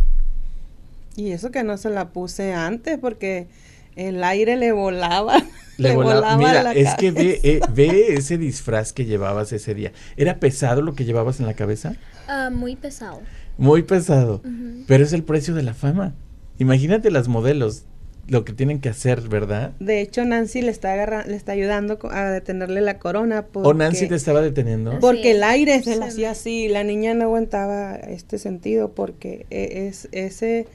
Y 1.16 1.32
eso 1.32 1.52
que 1.52 1.64
no 1.64 1.78
se 1.78 1.90
la 1.90 2.10
puse 2.10 2.54
antes 2.54 2.98
porque 3.00 3.48
el 3.96 4.22
aire 4.26 4.58
le 4.58 4.74
volaba. 4.74 5.42
Le, 5.78 5.96
volaba. 5.96 6.36
Mira, 6.36 6.64
la 6.64 6.74
es 6.74 6.96
que 6.96 7.12
ve, 7.12 7.40
cabeza. 7.42 7.48
eh, 7.48 7.62
ve 7.74 8.14
ese 8.16 8.38
disfraz 8.38 8.92
que 8.92 9.06
llevabas 9.06 9.54
ese 9.54 9.74
día. 9.74 9.94
¿Era 10.18 10.42
pesado 10.42 10.82
lo 10.82 10.96
que 10.96 11.06
llevabas 11.06 11.40
en 11.40 11.46
la 11.46 11.54
cabeza? 11.54 11.96
Ah, 12.28 12.50
muy 12.52 12.76
pesado. 12.76 13.22
Muy 13.58 13.84
pesado. 13.84 14.42
Pero 14.86 15.02
es 15.02 15.14
el 15.14 15.24
precio 15.24 15.56
de 15.56 15.64
la 15.64 15.74
fama. 15.74 16.14
Imagínate 16.58 17.10
las 17.10 17.30
modelos, 17.30 17.86
lo 18.30 18.46
que 18.46 18.54
tienen 18.54 18.80
que 18.80 18.90
hacer, 18.90 19.22
¿verdad? 19.28 19.72
De 19.80 20.02
hecho, 20.02 20.24
Nancy 20.26 20.62
le 20.62 20.72
está 20.72 20.94
agarra- 20.94 21.26
le 21.26 21.36
está 21.36 21.52
ayudando 21.54 22.00
a 22.12 22.26
detenerle 22.30 22.82
la 22.82 22.98
corona. 23.00 23.46
Porque, 23.48 23.68
¿O 23.70 23.74
Nancy 23.74 24.08
te 24.08 24.16
estaba 24.16 24.42
deteniendo? 24.42 25.00
Porque 25.00 25.24
Sí. 25.24 25.30
el 25.30 25.44
aire 25.44 25.82
se 25.84 25.98
le 25.98 26.06
hacía 26.06 26.32
así. 26.32 26.68
La 26.70 26.84
niña 26.84 27.14
no 27.14 27.24
aguantaba 27.26 27.96
este 27.96 28.38
sentido 28.38 28.92
porque 28.94 29.46
e- 29.50 29.88
es, 29.88 30.08
ese 30.12 30.68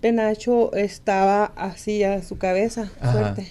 penacho 0.00 0.72
estaba 0.74 1.52
así 1.56 2.02
a 2.04 2.22
su 2.22 2.38
cabeza, 2.38 2.90
Ajá. 3.00 3.12
fuerte. 3.12 3.46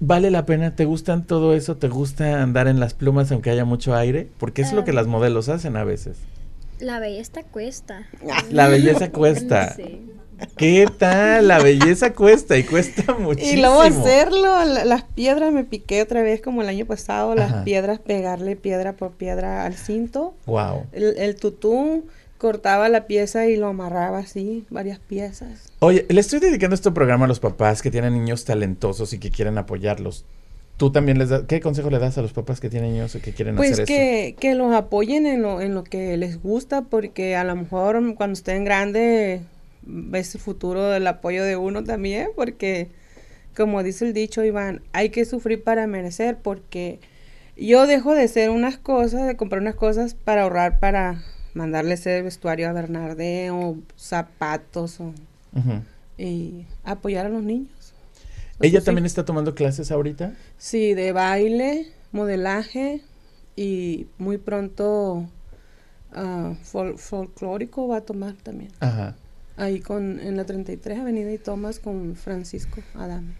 ¿Vale 0.00 0.30
la 0.30 0.44
pena? 0.44 0.74
¿Te 0.76 0.84
gustan 0.84 1.24
todo 1.26 1.54
eso? 1.54 1.76
¿Te 1.76 1.88
gusta 1.88 2.42
andar 2.42 2.68
en 2.68 2.80
las 2.80 2.94
plumas 2.94 3.30
aunque 3.32 3.50
haya 3.50 3.64
mucho 3.64 3.94
aire? 3.94 4.28
Porque 4.38 4.62
es 4.62 4.72
lo 4.72 4.84
que 4.84 4.90
Ah. 4.90 4.94
las 4.94 5.06
modelos 5.06 5.48
hacen 5.48 5.76
a 5.76 5.84
veces. 5.84 6.18
La 6.80 6.98
belleza 6.98 7.42
cuesta. 7.42 8.06
La 8.50 8.68
belleza 8.68 9.10
cuesta. 9.10 9.74
Sí. 10.36 10.46
¿Qué 10.56 10.88
tal? 10.98 11.46
La 11.46 11.60
belleza 11.60 12.12
cuesta 12.12 12.58
y 12.58 12.64
cuesta 12.64 13.14
muchísimo. 13.14 13.52
Y 13.56 13.60
luego 13.60 13.80
hacerlo, 13.82 14.64
la- 14.64 14.84
las 14.84 15.04
piedras 15.04 15.52
me 15.52 15.62
piqué 15.64 16.02
otra 16.02 16.22
vez 16.22 16.42
como 16.42 16.60
el 16.60 16.68
año 16.68 16.86
pasado, 16.86 17.36
las 17.36 17.52
Ajá. 17.52 17.64
piedras, 17.64 18.00
pegarle 18.00 18.56
piedra 18.56 18.94
por 18.94 19.12
piedra 19.12 19.64
al 19.64 19.74
cinto. 19.74 20.34
Wow. 20.46 20.86
El, 20.92 21.16
el 21.18 21.36
tutú 21.36 22.04
cortaba 22.36 22.88
la 22.88 23.06
pieza 23.06 23.46
y 23.46 23.56
lo 23.56 23.68
amarraba 23.68 24.18
así, 24.18 24.66
varias 24.70 24.98
piezas. 24.98 25.72
Oye, 25.78 26.04
le 26.08 26.20
estoy 26.20 26.40
dedicando 26.40 26.74
este 26.74 26.90
programa 26.90 27.26
a 27.26 27.28
los 27.28 27.38
papás 27.40 27.80
que 27.80 27.92
tienen 27.92 28.12
niños 28.14 28.44
talentosos 28.44 29.12
y 29.12 29.18
que 29.20 29.30
quieren 29.30 29.56
apoyarlos. 29.56 30.24
¿Tú 30.76 30.90
también 30.90 31.18
les 31.18 31.28
das, 31.28 31.42
qué 31.46 31.60
consejo 31.60 31.88
le 31.90 31.98
das 32.00 32.18
a 32.18 32.22
los 32.22 32.32
papás 32.32 32.60
que 32.60 32.68
tienen 32.68 32.92
niños 32.92 33.16
que 33.22 33.32
quieren 33.32 33.54
Pues 33.56 33.72
hacer 33.72 33.82
esto? 33.84 33.94
que, 33.94 34.36
que 34.40 34.54
los 34.54 34.74
apoyen 34.74 35.26
en 35.26 35.42
lo, 35.42 35.60
en 35.60 35.74
lo 35.74 35.84
que 35.84 36.16
les 36.16 36.42
gusta, 36.42 36.82
porque 36.82 37.36
a 37.36 37.44
lo 37.44 37.54
mejor 37.54 38.14
cuando 38.16 38.32
estén 38.34 38.64
grandes 38.64 39.42
ves 39.82 40.34
el 40.34 40.40
futuro 40.40 40.88
del 40.90 41.06
apoyo 41.06 41.44
de 41.44 41.56
uno 41.56 41.84
también, 41.84 42.28
porque 42.34 42.88
como 43.56 43.82
dice 43.84 44.04
el 44.06 44.14
dicho, 44.14 44.44
Iván, 44.44 44.82
hay 44.92 45.10
que 45.10 45.24
sufrir 45.24 45.62
para 45.62 45.86
merecer, 45.86 46.38
porque 46.38 46.98
yo 47.56 47.86
dejo 47.86 48.12
de 48.14 48.24
hacer 48.24 48.50
unas 48.50 48.76
cosas, 48.78 49.28
de 49.28 49.36
comprar 49.36 49.62
unas 49.62 49.76
cosas 49.76 50.14
para 50.14 50.42
ahorrar 50.42 50.80
para 50.80 51.22
mandarle 51.54 51.94
ese 51.94 52.20
vestuario 52.22 52.68
a 52.68 52.72
Bernardé 52.72 53.52
o 53.52 53.76
zapatos 53.96 54.98
o, 55.00 55.12
y 56.18 56.64
apoyar 56.82 57.26
a 57.26 57.28
los 57.28 57.44
niños. 57.44 57.83
¿Ella 58.64 58.80
sí. 58.80 58.86
también 58.86 59.06
está 59.06 59.24
tomando 59.24 59.54
clases 59.54 59.90
ahorita? 59.90 60.34
Sí, 60.58 60.94
de 60.94 61.12
baile, 61.12 61.88
modelaje 62.12 63.02
y 63.56 64.06
muy 64.18 64.38
pronto 64.38 65.28
ah, 66.12 66.54
fol- 66.64 66.96
folclórico 66.98 67.88
va 67.88 67.98
a 67.98 68.00
tomar 68.02 68.34
también. 68.42 68.70
Ajá. 68.80 69.16
Ahí 69.56 69.80
con 69.80 70.18
en 70.20 70.36
la 70.36 70.44
33 70.44 70.98
Avenida 70.98 71.30
y 71.32 71.38
Tomás 71.38 71.78
con 71.78 72.16
Francisco 72.16 72.80
Adame. 72.94 73.34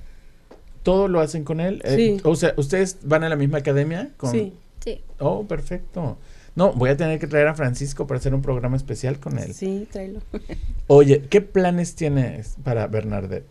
¿Todo 0.84 1.08
lo 1.08 1.20
hacen 1.20 1.44
con 1.44 1.60
él? 1.60 1.80
Eh, 1.84 1.96
Sí. 1.96 2.20
o 2.24 2.36
sea, 2.36 2.54
¿ustedes 2.56 2.98
van 3.02 3.24
a 3.24 3.28
la 3.28 3.36
misma 3.36 3.58
academia? 3.58 4.10
Con... 4.16 4.30
Sí, 4.30 4.52
Sí. 4.80 5.00
Oh, 5.18 5.44
perfecto. 5.46 6.18
No, 6.56 6.72
voy 6.74 6.90
a 6.90 6.96
tener 6.96 7.18
que 7.18 7.26
traer 7.26 7.48
a 7.48 7.54
Francisco 7.54 8.06
para 8.06 8.18
hacer 8.20 8.34
un 8.34 8.42
programa 8.42 8.76
especial 8.76 9.18
con 9.18 9.38
él. 9.38 9.54
sí, 9.54 9.88
tráelo. 9.90 10.20
Oye, 10.88 11.22
¿qué 11.30 11.40
planes 11.40 11.94
tienes 11.96 12.56
para 12.62 12.86
Bernardet? 12.86 13.44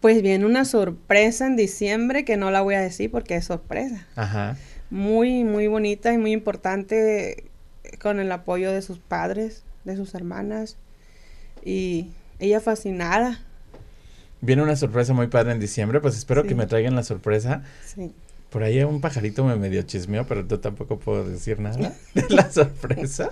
Pues 0.00 0.22
viene 0.22 0.46
una 0.46 0.64
sorpresa 0.64 1.46
en 1.46 1.56
diciembre 1.56 2.24
que 2.24 2.36
no 2.36 2.50
la 2.50 2.60
voy 2.60 2.74
a 2.74 2.80
decir 2.80 3.10
porque 3.10 3.36
es 3.36 3.46
sorpresa. 3.46 4.06
Ajá. 4.14 4.56
Muy, 4.90 5.44
muy 5.44 5.66
bonita 5.66 6.12
y 6.12 6.18
muy 6.18 6.32
importante 6.32 7.44
con 8.00 8.20
el 8.20 8.30
apoyo 8.30 8.70
de 8.70 8.82
sus 8.82 8.98
padres, 8.98 9.64
de 9.84 9.96
sus 9.96 10.14
hermanas 10.14 10.76
y 11.64 12.10
ella 12.38 12.60
fascinada. 12.60 13.40
Viene 14.40 14.62
una 14.62 14.76
sorpresa 14.76 15.12
muy 15.14 15.26
padre 15.26 15.52
en 15.52 15.60
diciembre, 15.60 16.00
pues 16.00 16.16
espero 16.16 16.44
que 16.44 16.54
me 16.54 16.66
traigan 16.66 16.94
la 16.94 17.02
sorpresa. 17.02 17.62
Sí. 17.84 18.12
Por 18.50 18.62
ahí 18.62 18.82
un 18.82 19.02
pajarito 19.02 19.44
me 19.44 19.56
medio 19.56 19.82
chismeó, 19.82 20.26
pero 20.26 20.46
yo 20.46 20.58
tampoco 20.58 20.98
puedo 20.98 21.28
decir 21.28 21.60
nada 21.60 21.92
de 22.14 22.24
la 22.30 22.50
sorpresa. 22.50 23.28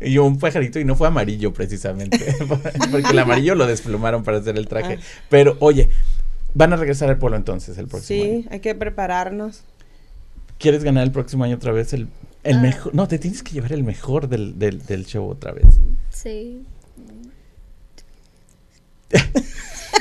Y 0.00 0.18
un 0.18 0.38
pajarito, 0.38 0.78
y 0.78 0.84
no 0.84 0.94
fue 0.94 1.08
amarillo 1.08 1.52
precisamente, 1.52 2.36
porque 2.90 3.10
el 3.10 3.18
amarillo 3.18 3.56
lo 3.56 3.66
desplumaron 3.66 4.22
para 4.22 4.38
hacer 4.38 4.56
el 4.56 4.68
traje. 4.68 4.98
Ah. 5.00 5.24
Pero 5.28 5.56
oye, 5.58 5.90
van 6.54 6.72
a 6.72 6.76
regresar 6.76 7.08
al 7.10 7.18
pueblo 7.18 7.36
entonces 7.36 7.78
el 7.78 7.86
próximo 7.88 8.22
Sí, 8.22 8.30
año. 8.30 8.44
hay 8.50 8.60
que 8.60 8.74
prepararnos. 8.74 9.62
¿Quieres 10.58 10.84
ganar 10.84 11.04
el 11.04 11.12
próximo 11.12 11.44
año 11.44 11.56
otra 11.56 11.72
vez 11.72 11.92
el, 11.92 12.08
el 12.44 12.56
Ah. 12.58 12.60
mejor? 12.60 12.94
No, 12.94 13.08
te 13.08 13.18
tienes 13.18 13.42
que 13.42 13.52
llevar 13.52 13.72
el 13.72 13.82
mejor 13.84 14.28
del, 14.28 14.58
del, 14.58 14.84
del 14.84 15.06
show 15.06 15.26
otra 15.28 15.52
vez. 15.52 15.66
Sí. 16.10 16.64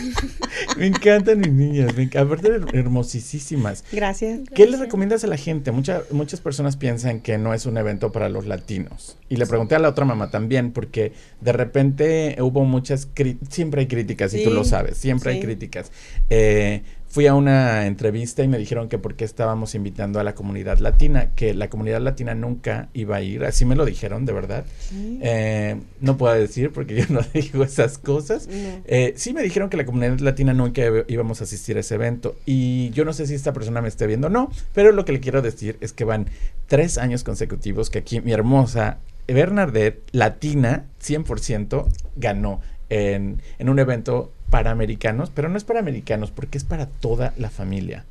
Me 0.78 0.88
encantan 0.88 1.40
mis 1.40 1.52
niñas, 1.52 1.96
me 1.96 2.06
aparte 2.20 2.50
hermosísimas. 2.74 3.84
Gracias. 3.92 4.40
¿Qué 4.54 4.64
le 4.64 4.72
Gracias. 4.72 4.80
recomiendas 4.82 5.24
a 5.24 5.28
la 5.28 5.38
gente? 5.38 5.72
Mucha- 5.72 6.04
muchas 6.12 6.42
personas 6.42 6.78
piensan 6.78 7.22
que 7.22 7.38
no 7.38 7.54
es 7.54 7.66
un 7.66 7.78
evento 7.78 8.12
para 8.12 8.30
los 8.30 8.46
latinos. 8.46 9.18
Y 9.30 9.38
le 9.38 9.46
pregunté 9.46 9.76
a 9.76 9.80
la 9.80 9.90
otra 9.90 10.06
mamá 10.06 10.30
también, 10.32 10.72
porque 10.72 11.14
de 11.42 11.52
repente 11.52 12.36
hubo 12.42 12.64
muchas, 12.66 13.08
siempre 13.50 13.82
hay 13.82 13.88
críticas, 13.88 14.34
y 14.34 14.44
tú 14.44 14.52
lo 14.52 14.64
sabes, 14.64 14.98
siempre 14.98 15.32
hay 15.34 15.40
críticas. 15.40 15.92
Eh, 16.30 16.84
fui 17.10 17.26
a 17.26 17.34
una 17.34 17.88
entrevista 17.88 18.44
y 18.44 18.48
me 18.48 18.58
dijeron 18.58 18.88
que 18.88 19.00
por 19.00 19.16
qué 19.16 19.26
estábamos 19.26 19.74
invitando 19.74 20.20
a 20.20 20.24
la 20.24 20.36
comunidad 20.36 20.78
latina, 20.78 21.32
que 21.36 21.56
la 21.56 21.70
comunidad 21.70 22.02
latina 22.02 22.36
nunca 22.36 22.90
iba 22.94 23.16
a 23.16 23.22
ir, 23.22 23.44
así 23.44 23.66
me 23.66 23.76
lo 23.76 23.84
dijeron, 23.84 24.26
de 24.26 24.34
verdad. 24.34 24.66
Sí. 24.80 25.20
Eh, 25.24 25.76
no 26.02 26.18
puedo 26.18 26.34
decir 26.36 26.72
porque 26.72 26.96
yo 26.96 27.06
no 27.10 27.22
digo 27.34 27.64
esas 27.64 27.98
cosas. 27.98 28.48
No. 28.48 28.84
Eh, 28.86 29.14
sí 29.16 29.34
me 29.34 29.42
dijeron 29.42 29.70
que 29.70 29.78
la 29.78 29.86
comunidad 29.86 30.20
latina 30.20 30.54
nunca 30.54 30.84
íbamos 31.08 31.42
a 31.42 31.46
asistir 31.46 31.78
a 31.78 31.80
ese 31.80 31.96
evento 31.96 32.36
y 32.46 32.92
yo 32.92 33.06
no 33.06 33.14
sé 33.14 33.26
si 33.26 33.34
esta 33.34 33.54
persona 33.54 33.82
me 33.82 33.88
esté 33.88 34.06
viendo 34.06 34.28
o 34.28 34.30
no, 34.30 34.52
pero 34.74 34.92
lo 34.92 35.04
que 35.04 35.12
le 35.12 35.20
quiero 35.20 35.42
decir 35.42 35.78
es 35.82 35.94
que 35.94 36.04
van 36.04 36.28
tres 36.68 37.00
años 37.00 37.24
consecutivos 37.24 37.90
que 37.90 38.00
aquí 38.00 38.22
mi 38.22 38.34
hermosa 38.34 39.00
Bernadette, 39.28 40.04
latina, 40.12 40.86
100%, 41.04 41.88
ganó 42.16 42.62
en, 42.90 43.42
en 43.58 43.70
un 43.70 43.80
evento 43.80 44.32
para 44.50 44.72
americanos, 44.72 45.32
pero 45.34 45.50
no 45.50 45.58
es 45.58 45.64
para 45.64 45.80
americanos 45.80 46.32
porque 46.32 46.58
es 46.58 46.64
para 46.64 46.88
toda 46.88 47.34
la 47.38 47.50
familia, 47.50 48.06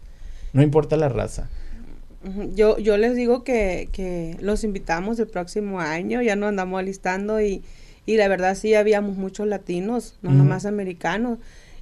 no 0.53 0.63
importa 0.63 0.97
la 0.97 1.09
raza. 1.09 1.49
Yo, 2.55 2.79
yo 2.79 2.97
les 2.97 3.15
digo 3.15 3.45
que, 3.45 3.89
que 3.93 4.37
los 4.41 4.65
invitamos 4.65 5.19
el 5.21 5.29
próximo 5.29 5.81
año, 5.81 6.21
ya 6.21 6.35
nos 6.37 6.49
andamos 6.49 6.81
alistando 6.81 7.41
y, 7.41 7.63
y 8.07 8.17
la 8.17 8.27
verdad 8.27 8.57
sí 8.57 8.75
habíamos 8.75 9.17
muchos 9.17 9.47
latinos, 9.47 10.19
no 10.23 10.31
Ujú. 10.31 10.39
nomás 10.39 10.67
americanos. 10.67 11.39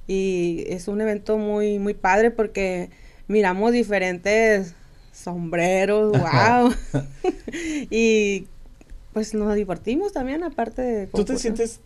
Y 0.07 0.63
es 0.67 0.87
un 0.87 1.01
evento 1.01 1.37
muy, 1.37 1.79
muy 1.79 1.93
padre 1.93 2.31
porque 2.31 2.89
miramos 3.27 3.71
diferentes 3.73 4.73
sombreros, 5.11 6.11
wow. 6.17 6.73
y 7.89 8.45
pues 9.13 9.33
nos 9.33 9.55
divertimos 9.55 10.13
también, 10.13 10.43
aparte 10.43 10.81
de... 10.81 11.07
¿Tú 11.07 11.25
te 11.25 11.37
sientes 11.37 11.79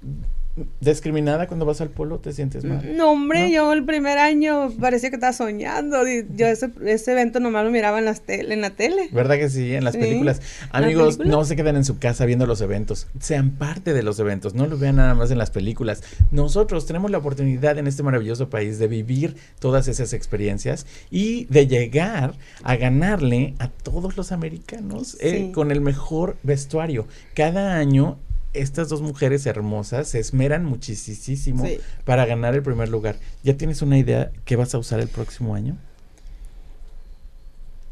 discriminada 0.79 1.47
cuando 1.47 1.65
vas 1.65 1.81
al 1.81 1.89
polo? 1.89 2.19
¿Te 2.19 2.33
sientes 2.33 2.63
mal? 2.63 2.95
No, 2.95 3.11
hombre, 3.11 3.43
¿No? 3.43 3.49
yo 3.49 3.73
el 3.73 3.83
primer 3.85 4.17
año 4.17 4.71
parecía 4.79 5.09
que 5.09 5.15
estaba 5.15 5.33
soñando. 5.33 5.97
Yo 6.35 6.47
ese, 6.47 6.69
ese 6.85 7.11
evento 7.11 7.39
nomás 7.39 7.63
lo 7.65 7.71
miraba 7.71 7.99
en, 7.99 8.05
las 8.05 8.25
tel- 8.25 8.51
en 8.51 8.61
la 8.61 8.71
tele. 8.71 9.09
¿Verdad 9.11 9.35
que 9.37 9.49
sí? 9.49 9.73
En 9.75 9.83
las 9.83 9.93
Sí. 9.93 9.99
películas. 9.99 10.41
Amigos, 10.71 11.17
películas. 11.17 11.37
no 11.37 11.45
se 11.45 11.55
queden 11.55 11.75
en 11.75 11.85
su 11.85 11.97
casa 11.99 12.25
viendo 12.25 12.45
los 12.45 12.61
eventos. 12.61 13.07
Sean 13.19 13.51
parte 13.51 13.93
de 13.93 14.03
los 14.03 14.19
eventos. 14.19 14.53
No 14.55 14.67
lo 14.67 14.77
vean 14.77 14.95
nada 14.97 15.13
más 15.15 15.31
en 15.31 15.37
las 15.37 15.51
películas. 15.51 16.03
Nosotros 16.31 16.85
tenemos 16.85 17.11
la 17.11 17.17
oportunidad 17.17 17.77
en 17.77 17.87
este 17.87 18.03
maravilloso 18.03 18.49
país 18.49 18.79
de 18.79 18.87
vivir 18.87 19.35
todas 19.59 19.87
esas 19.87 20.13
experiencias 20.13 20.85
y 21.09 21.45
de 21.45 21.67
llegar 21.67 22.33
a 22.63 22.75
ganarle 22.75 23.53
a 23.59 23.69
todos 23.69 24.17
los 24.17 24.31
americanos 24.31 25.17
eh, 25.19 25.45
Sí. 25.47 25.51
con 25.51 25.71
el 25.71 25.81
mejor 25.81 26.37
vestuario. 26.43 27.07
Cada 27.33 27.75
año. 27.75 28.17
Estas 28.53 28.89
dos 28.89 29.01
mujeres 29.01 29.45
hermosas 29.45 30.09
se 30.09 30.19
esmeran 30.19 30.65
muchísimo 30.65 31.65
Sí. 31.65 31.79
para 32.03 32.25
ganar 32.25 32.53
el 32.53 32.61
primer 32.63 32.89
lugar. 32.89 33.15
¿Ya 33.43 33.55
tienes 33.55 33.81
una 33.81 33.97
idea 33.97 34.31
qué 34.45 34.55
vas 34.57 34.73
a 34.75 34.77
usar 34.77 34.99
el 34.99 35.07
próximo 35.07 35.55
año? 35.55 35.77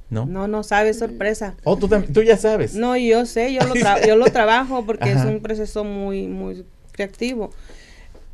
¿No? 0.10 0.26
No, 0.26 0.48
no 0.48 0.63
sabes, 0.63 0.98
sorpresa. 1.00 1.56
Oh, 1.63 1.78
tú, 1.78 1.88
tú 1.88 2.24
ya 2.24 2.36
sabes. 2.36 2.74
No, 2.74 2.98
yo 2.98 3.26
sé, 3.28 3.54
yo 3.54 3.62
lo, 3.67 3.76
tra- 3.76 4.06
yo 4.08 4.15
lo 4.15 4.26
trabajo 4.32 4.84
porque 4.86 5.12
es 5.12 5.24
un 5.24 5.39
proceso 5.39 5.84
muy, 5.84 6.28
muy 6.28 6.65
creativo. 6.93 7.52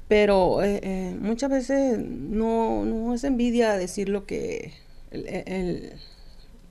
Pero 0.08 0.64
eh, 0.64 0.80
eh, 0.84 1.18
muchas 1.20 1.50
veces 1.50 1.98
no, 2.00 2.86
no 2.86 3.14
es 3.14 3.24
envidia 3.26 3.74
decir 3.74 4.08
lo 4.08 4.26
que, 4.26 4.72
el, 5.12 5.28
el- 5.28 5.94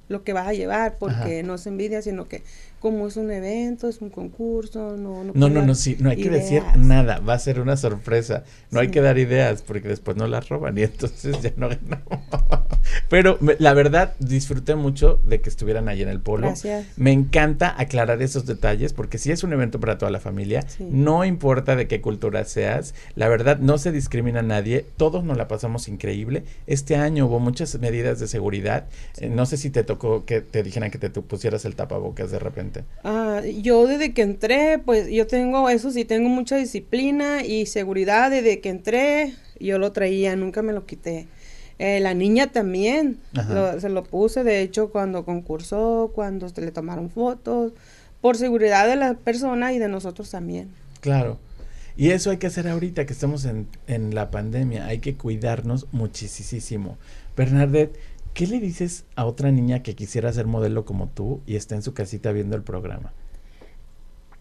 lo 0.09 0.23
que 0.25 0.33
vas 0.33 0.47
a 0.49 0.53
llevar, 0.55 0.97
porque 0.99 1.39
Ajá. 1.41 1.43
no 1.47 1.55
es 1.57 1.67
envidia, 1.67 2.01
sino 2.01 2.27
que 2.29 2.43
como 2.85 3.07
es 3.09 3.17
un 3.17 3.31
evento, 3.31 3.89
es 3.89 4.03
un 4.03 4.11
concurso, 4.11 4.95
no... 4.99 5.25
No, 5.25 5.33
no, 5.33 5.49
dar 5.49 5.67
no, 5.67 5.75
sí, 5.75 5.97
no 6.01 6.11
hay 6.11 6.19
que 6.19 6.29
decir 6.29 6.63
nada, 6.77 7.19
va 7.21 7.33
a 7.33 7.39
ser 7.39 7.59
una 7.59 7.79
sorpresa. 7.79 8.45
No 8.71 8.81
hay 8.81 8.89
que 8.89 9.01
dar 9.01 9.17
ideas 9.17 9.63
porque 9.63 9.89
después 9.89 10.19
no 10.19 10.27
las 10.27 10.51
roban 10.51 10.77
y 10.77 10.83
entonces 10.83 11.41
ya 11.41 11.51
no 11.57 11.71
ganamos. 11.71 12.05
Pero 13.09 13.39
me- 13.41 13.57
la 13.59 13.73
verdad, 13.73 14.13
disfruté 14.19 14.75
mucho 14.75 15.19
de 15.25 15.41
que 15.41 15.49
estuvieran 15.49 15.89
ahí 15.89 16.03
en 16.03 16.11
el 16.11 16.21
polo. 16.21 16.49
Gracias. 16.49 16.87
Me 16.99 17.11
encanta 17.13 17.75
aclarar 17.81 18.21
esos 18.21 18.45
detalles 18.45 18.93
porque 18.93 19.17
si 19.17 19.31
es 19.33 19.43
un 19.45 19.55
evento 19.55 19.81
para 19.81 19.97
toda 19.97 20.11
la 20.11 20.21
familia, 20.21 20.63
Sí. 20.69 20.87
no 20.91 21.25
importa 21.25 21.77
de 21.77 21.89
qué 21.89 22.03
cultura 22.03 22.45
seas, 22.45 22.95
la 23.15 23.29
verdad 23.29 23.61
no 23.61 23.79
se 23.79 23.93
discrimina 23.93 24.41
a 24.41 24.43
nadie, 24.43 24.85
todos 24.99 25.25
nos 25.25 25.39
la 25.39 25.49
pasamos 25.49 25.89
increíble. 25.89 26.45
Este 26.67 26.97
año 26.97 27.25
hubo 27.29 27.41
muchas 27.41 27.79
medidas 27.81 28.21
de 28.21 28.29
seguridad. 28.29 28.85
Eh, 29.17 29.31
no 29.31 29.47
sé 29.47 29.57
si 29.57 29.71
te 29.71 29.85
tocó 29.85 30.27
que 30.27 30.43
te 30.43 30.63
dijeran 30.63 30.91
que 30.91 30.99
te 30.99 31.09
pusieras 31.09 31.65
el 31.65 31.77
tapabocas 31.77 32.31
de 32.31 32.39
repente. 32.39 32.74
Ah, 33.05 33.41
yo 33.63 33.87
desde 33.87 34.13
que 34.13 34.23
entré, 34.23 34.79
pues 34.85 35.09
yo 35.11 35.27
tengo 35.27 35.69
eso 35.69 35.91
sí, 35.91 36.05
tengo 36.05 36.29
mucha 36.29 36.57
disciplina 36.57 37.45
y 37.45 37.67
seguridad 37.67 38.31
desde 38.31 38.61
que 38.61 38.71
entré, 38.71 39.35
yo 39.61 39.79
lo 39.79 39.93
traía, 39.93 40.35
nunca 40.37 40.63
me 40.63 40.73
lo 40.73 40.87
quité. 40.87 41.27
Eh, 41.79 42.01
la 42.01 42.15
niña 42.15 42.53
también, 42.53 43.19
lo- 43.55 43.81
se 43.81 43.89
lo 43.89 44.05
puse, 44.05 44.45
de 44.45 44.63
hecho, 44.63 44.91
cuando 44.91 45.25
concursó, 45.25 46.13
cuando 46.15 46.49
se 46.49 46.61
le 46.61 46.71
tomaron 46.71 47.11
fotos, 47.11 47.73
por 48.21 48.37
seguridad 48.37 48.87
de 48.89 48.97
la 48.97 49.15
persona 49.15 49.73
y 49.73 49.79
de 49.79 49.89
nosotros 49.89 50.31
también. 50.31 50.69
Claro. 51.01 51.39
Y 51.97 52.11
eso 52.11 52.31
hay 52.31 52.39
que 52.39 52.47
hacer 52.49 52.67
ahorita 52.69 53.07
que 53.07 53.13
estamos 53.13 53.45
en, 53.45 53.69
en 53.87 54.15
la 54.15 54.31
pandemia. 54.31 54.87
Hay 54.87 54.99
que 54.99 55.15
cuidarnos 55.17 55.87
muchísimo. 55.93 56.97
Bernadette, 57.37 57.97
¿qué 58.35 58.47
le 58.47 58.61
dices 58.61 59.05
a 59.17 59.25
otra 59.25 59.51
niña 59.51 59.83
que 59.83 59.95
quisiera 59.95 60.33
ser 60.33 60.47
modelo 60.47 60.85
como 60.85 61.09
tú 61.09 61.41
y 61.47 61.57
está 61.57 61.75
en 61.77 61.83
su 61.83 61.95
casita 61.95 62.33
viendo 62.33 62.57
el 62.57 62.63
programa? 62.63 63.13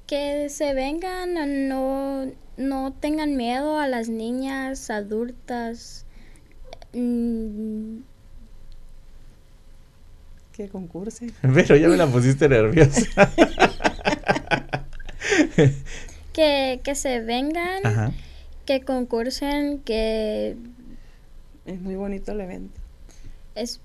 Que 0.07 0.49
se 0.49 0.73
vengan, 0.73 1.67
no, 1.69 2.25
no 2.57 2.91
tengan 2.93 3.37
miedo 3.37 3.79
a 3.79 3.87
las 3.87 4.09
niñas 4.09 4.89
adultas. 4.89 6.05
Mm, 6.93 7.99
Que 10.51 10.67
concurse. 10.69 11.31
Pero 11.41 11.75
ya 11.77 11.87
me 11.87 11.97
la 11.97 12.07
pusiste 12.07 12.49
nerviosa. 12.49 13.31
que, 16.33 16.81
que 16.83 16.95
se 16.95 17.21
vengan, 17.21 17.85
Ajá. 17.85 18.11
que 18.65 18.81
concursen, 18.81 19.79
que 19.79 20.57
Es 21.65 21.79
muy 21.79 21.95
bonito 21.95 22.31
el 22.33 22.41
evento. 22.41 22.82
Es, 23.55 23.79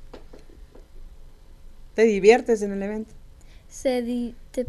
Te 1.95 2.03
diviertes 2.05 2.63
en 2.63 2.73
el 2.73 2.83
evento. 2.83 3.15
se 3.69 4.03
di- 4.03 4.35
te- 4.53 4.67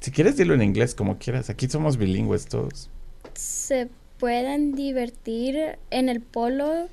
Si 0.00 0.10
quieres 0.10 0.36
dilo 0.36 0.54
en 0.54 0.62
inglés 0.62 0.94
como 0.94 1.18
quieras. 1.18 1.50
Aquí 1.50 1.68
somos 1.68 1.96
bilingües 1.96 2.46
todos. 2.46 2.88
se 3.34 3.88
pueden 4.18 4.74
divertir 4.74 5.78
en 5.90 6.08
el 6.08 6.20
polo 6.20 6.88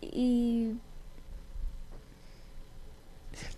y 0.00 0.72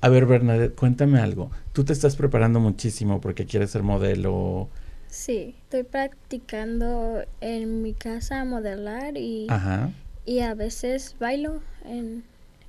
A 0.01 0.09
ver, 0.09 0.27
Bernadette, 0.27 0.75
cuéntame 0.75 1.21
algo. 1.21 1.51
Tú 1.73 1.85
te 1.85 1.93
estás 1.93 2.17
preparando 2.17 2.59
muchísimo 2.59 3.21
porque 3.21 3.45
quieres 3.47 3.71
ser 3.71 3.83
modelo. 3.83 4.69
sí, 5.09 5.55
estoy 5.65 5.85
practicando 5.85 7.23
en 7.41 7.83
mi 7.83 7.95
casa 7.95 8.41
a 8.41 8.45
modelar 8.45 9.17
y, 9.17 9.47
Ajá. 9.49 9.91
Y 10.29 10.41
a 10.41 10.55
veces 10.55 11.17
bailo 11.19 11.63
en, 11.85 12.23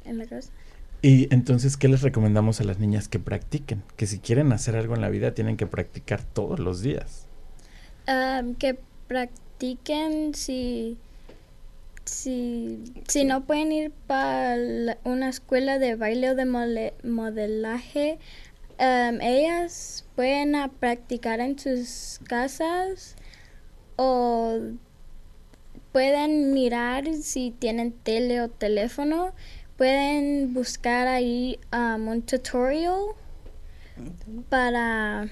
en 0.05 0.17
la 0.17 0.25
casa. 0.25 0.51
Y 1.01 1.33
entonces, 1.33 1.77
¿qué 1.77 1.87
les 1.87 2.01
recomendamos 2.01 2.59
a 2.61 2.63
las 2.63 2.79
niñas 2.79 3.07
que 3.07 3.19
practiquen? 3.19 3.83
Que 3.97 4.07
si 4.07 4.19
quieren 4.19 4.51
hacer 4.53 4.75
algo 4.75 4.95
en 4.95 5.01
la 5.01 5.09
vida, 5.09 5.33
tienen 5.33 5.57
que 5.57 5.67
practicar 5.67 6.23
todos 6.23 6.59
los 6.59 6.81
días. 6.81 7.27
Am, 8.07 8.55
que 8.55 8.77
practiquen 9.07 10.33
si, 10.33 10.97
si, 12.05 12.83
si 13.07 13.23
no 13.23 13.45
pueden 13.45 13.71
ir 13.71 13.91
para 14.07 14.55
una 15.03 15.29
escuela 15.29 15.79
de 15.79 15.95
baile 15.95 16.31
o 16.31 16.35
de 16.35 16.45
mole- 16.45 16.93
modelaje, 17.03 18.19
am, 18.77 19.21
ellas 19.21 20.05
pueden 20.15 20.53
practicar 20.79 21.39
en 21.39 21.57
sus 21.59 22.19
casas 22.27 23.15
o 23.95 24.59
pueden 25.91 26.53
mirar 26.53 27.13
si 27.15 27.51
tienen 27.51 27.91
tele 27.91 28.41
o 28.41 28.49
teléfono, 28.49 29.33
pueden 29.77 30.53
buscar 30.53 31.07
ahí 31.07 31.59
am, 31.71 32.07
un 32.07 32.21
tutorial 32.21 33.15
para 34.49 35.27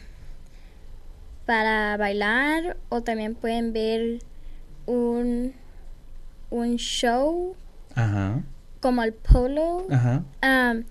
para 1.46 1.96
bailar 1.96 2.76
o 2.90 3.02
también 3.02 3.34
pueden 3.36 3.72
ver 3.72 4.20
un, 4.86 5.54
un 6.50 6.76
show 6.78 7.56
Ajá, 7.96 8.42
como 8.82 9.02
el 9.04 9.14
polo. 9.14 9.86
ajá. 9.90 10.24
Am, 10.42 10.84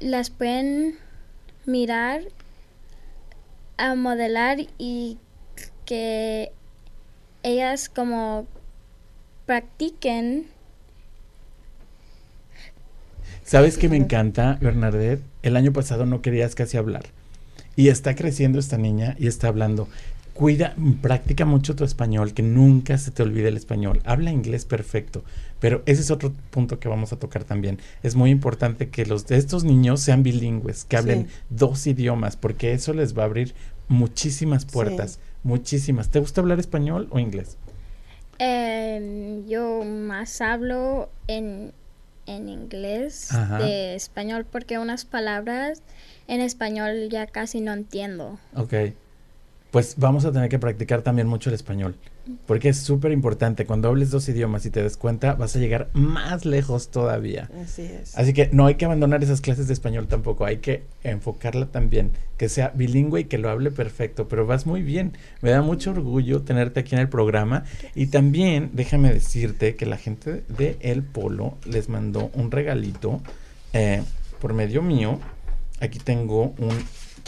las 0.00 0.30
pueden 0.30 0.96
mirar 1.66 2.22
a 3.76 3.94
modelar 3.94 4.58
y 4.78 5.18
que 5.84 6.52
ellas 7.42 7.88
como 7.90 8.46
practiquen. 9.48 10.44
¿Sabes 13.44 13.78
qué 13.78 13.88
me 13.88 13.96
encanta, 13.96 14.58
Bernadette? 14.60 15.22
El 15.42 15.56
año 15.56 15.72
pasado 15.72 16.04
no 16.04 16.20
querías 16.20 16.54
casi 16.54 16.76
hablar. 16.76 17.06
Y 17.74 17.88
está 17.88 18.14
creciendo 18.14 18.58
esta 18.58 18.76
niña 18.76 19.16
y 19.18 19.26
está 19.26 19.48
hablando. 19.48 19.88
Cuida, 20.34 20.76
practica 21.00 21.46
mucho 21.46 21.74
tu 21.74 21.84
español, 21.84 22.34
que 22.34 22.42
nunca 22.42 22.98
se 22.98 23.10
te 23.10 23.22
olvide 23.22 23.48
el 23.48 23.56
español. 23.56 24.02
Habla 24.04 24.32
inglés 24.32 24.66
perfecto. 24.66 25.24
Pero 25.60 25.82
ese 25.86 26.02
es 26.02 26.10
otro 26.10 26.34
punto 26.50 26.78
que 26.78 26.90
vamos 26.90 27.14
a 27.14 27.18
tocar 27.18 27.44
también. 27.44 27.78
Es 28.02 28.16
muy 28.16 28.30
importante 28.30 28.90
que 28.90 29.06
los 29.06 29.26
de 29.26 29.38
estos 29.38 29.64
niños 29.64 30.00
sean 30.00 30.22
bilingües, 30.22 30.84
que 30.84 30.98
hablen 30.98 31.26
Sí. 31.26 31.32
dos 31.48 31.86
idiomas, 31.86 32.36
porque 32.36 32.74
eso 32.74 32.92
les 32.92 33.16
va 33.16 33.22
a 33.22 33.26
abrir 33.26 33.54
muchísimas 33.88 34.66
puertas. 34.66 35.20
Muchísimas. 35.42 36.10
¿Te 36.10 36.20
gusta 36.20 36.42
hablar 36.42 36.60
español 36.60 37.08
o 37.10 37.18
inglés? 37.18 37.56
Em, 38.38 39.46
yo 39.46 39.82
más 39.84 40.40
hablo 40.40 41.10
en, 41.26 41.72
en 42.26 42.48
inglés 42.48 43.32
Ajá. 43.32 43.58
de 43.58 43.94
español 43.94 44.46
porque 44.50 44.78
unas 44.78 45.04
palabras 45.04 45.82
en 46.28 46.40
español 46.40 47.08
ya 47.10 47.26
casi 47.26 47.60
no 47.60 47.72
entiendo. 47.72 48.38
Ok. 48.54 48.74
Pues 49.70 49.96
vamos 49.98 50.24
a 50.24 50.32
tener 50.32 50.48
que 50.48 50.58
practicar 50.58 51.02
también 51.02 51.26
mucho 51.28 51.50
el 51.50 51.54
español, 51.54 51.96
porque 52.46 52.70
es 52.70 52.78
súper 52.78 53.12
importante. 53.12 53.66
Cuando 53.66 53.88
hables 53.88 54.10
dos 54.10 54.28
idiomas 54.28 54.64
y 54.66 54.70
te 54.70 54.82
des 54.82 54.96
cuenta, 54.96 55.34
vas 55.34 55.56
a 55.56 55.58
llegar 55.58 55.90
más 55.92 56.44
lejos 56.44 56.90
todavía. 56.90 57.50
Así 57.62 57.82
es. 57.82 58.16
Así 58.16 58.32
que 58.32 58.48
no 58.52 58.66
hay 58.66 58.76
que 58.76 58.84
abandonar 58.84 59.22
esas 59.22 59.40
clases 59.40 59.66
de 59.68 59.74
español 59.74 60.08
tampoco, 60.08 60.44
hay 60.44 60.58
que 60.58 60.84
enfocarla 61.04 61.66
también, 61.66 62.12
que 62.36 62.48
sea 62.48 62.72
bilingüe 62.74 63.20
y 63.20 63.24
que 63.24 63.38
lo 63.38 63.50
hable 63.50 63.70
perfecto, 63.70 64.28
pero 64.28 64.46
vas 64.46 64.66
muy 64.66 64.82
bien. 64.82 65.12
Me 65.42 65.50
da 65.50 65.62
mucho 65.62 65.90
orgullo 65.90 66.42
tenerte 66.42 66.80
aquí 66.80 66.94
en 66.94 67.00
el 67.00 67.08
programa 67.08 67.64
y 67.94 68.06
también 68.06 68.70
déjame 68.72 69.12
decirte 69.12 69.76
que 69.76 69.86
la 69.86 69.96
gente 69.96 70.44
de 70.48 70.76
El 70.80 71.02
Polo 71.02 71.56
les 71.64 71.88
mandó 71.88 72.30
un 72.34 72.50
regalito 72.50 73.20
eh, 73.72 74.02
por 74.40 74.54
medio 74.54 74.82
mío. 74.82 75.18
Aquí 75.80 75.98
tengo 75.98 76.54
un 76.58 76.76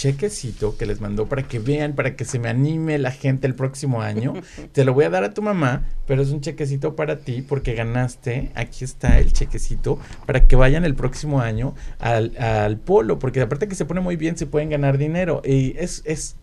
chequecito 0.01 0.77
que 0.79 0.87
les 0.87 1.01
mandó 1.01 1.27
para 1.27 1.43
que 1.43 1.59
vean, 1.59 1.95
para 1.95 2.17
que 2.17 2.25
se 2.25 2.39
me 2.39 2.49
anime 2.49 2.99
la 2.99 3.11
gente 3.11 3.47
el 3.47 3.55
próximo 3.55 4.01
año. 4.03 4.33
Te 4.73 4.85
lo 4.85 4.95
voy 4.95 5.05
a 5.05 5.11
dar 5.11 5.25
a 5.25 5.35
tu 5.35 5.43
mamá, 5.43 5.85
pero 6.07 6.23
es 6.23 6.31
un 6.31 6.41
chequecito 6.41 6.97
para 6.97 7.19
ti 7.19 7.43
porque 7.47 7.75
ganaste. 7.75 8.51
Aquí 8.55 8.85
está 8.85 9.19
el 9.19 9.33
chequecito 9.33 9.99
para 10.27 10.47
que 10.47 10.57
vayan 10.57 10.85
el 10.85 10.95
próximo 10.95 11.41
año 11.41 11.75
al, 11.99 12.37
al 12.39 12.79
polo, 12.79 13.19
porque 13.19 13.41
aparte 13.43 13.69
que 13.69 13.75
se 13.75 13.85
pone 13.85 14.01
muy 14.01 14.17
bien, 14.17 14.37
se 14.39 14.47
pueden 14.47 14.71
ganar 14.71 14.97
dinero. 14.97 15.43
Y 15.45 15.75
es, 15.79 16.03
es, 16.07 16.37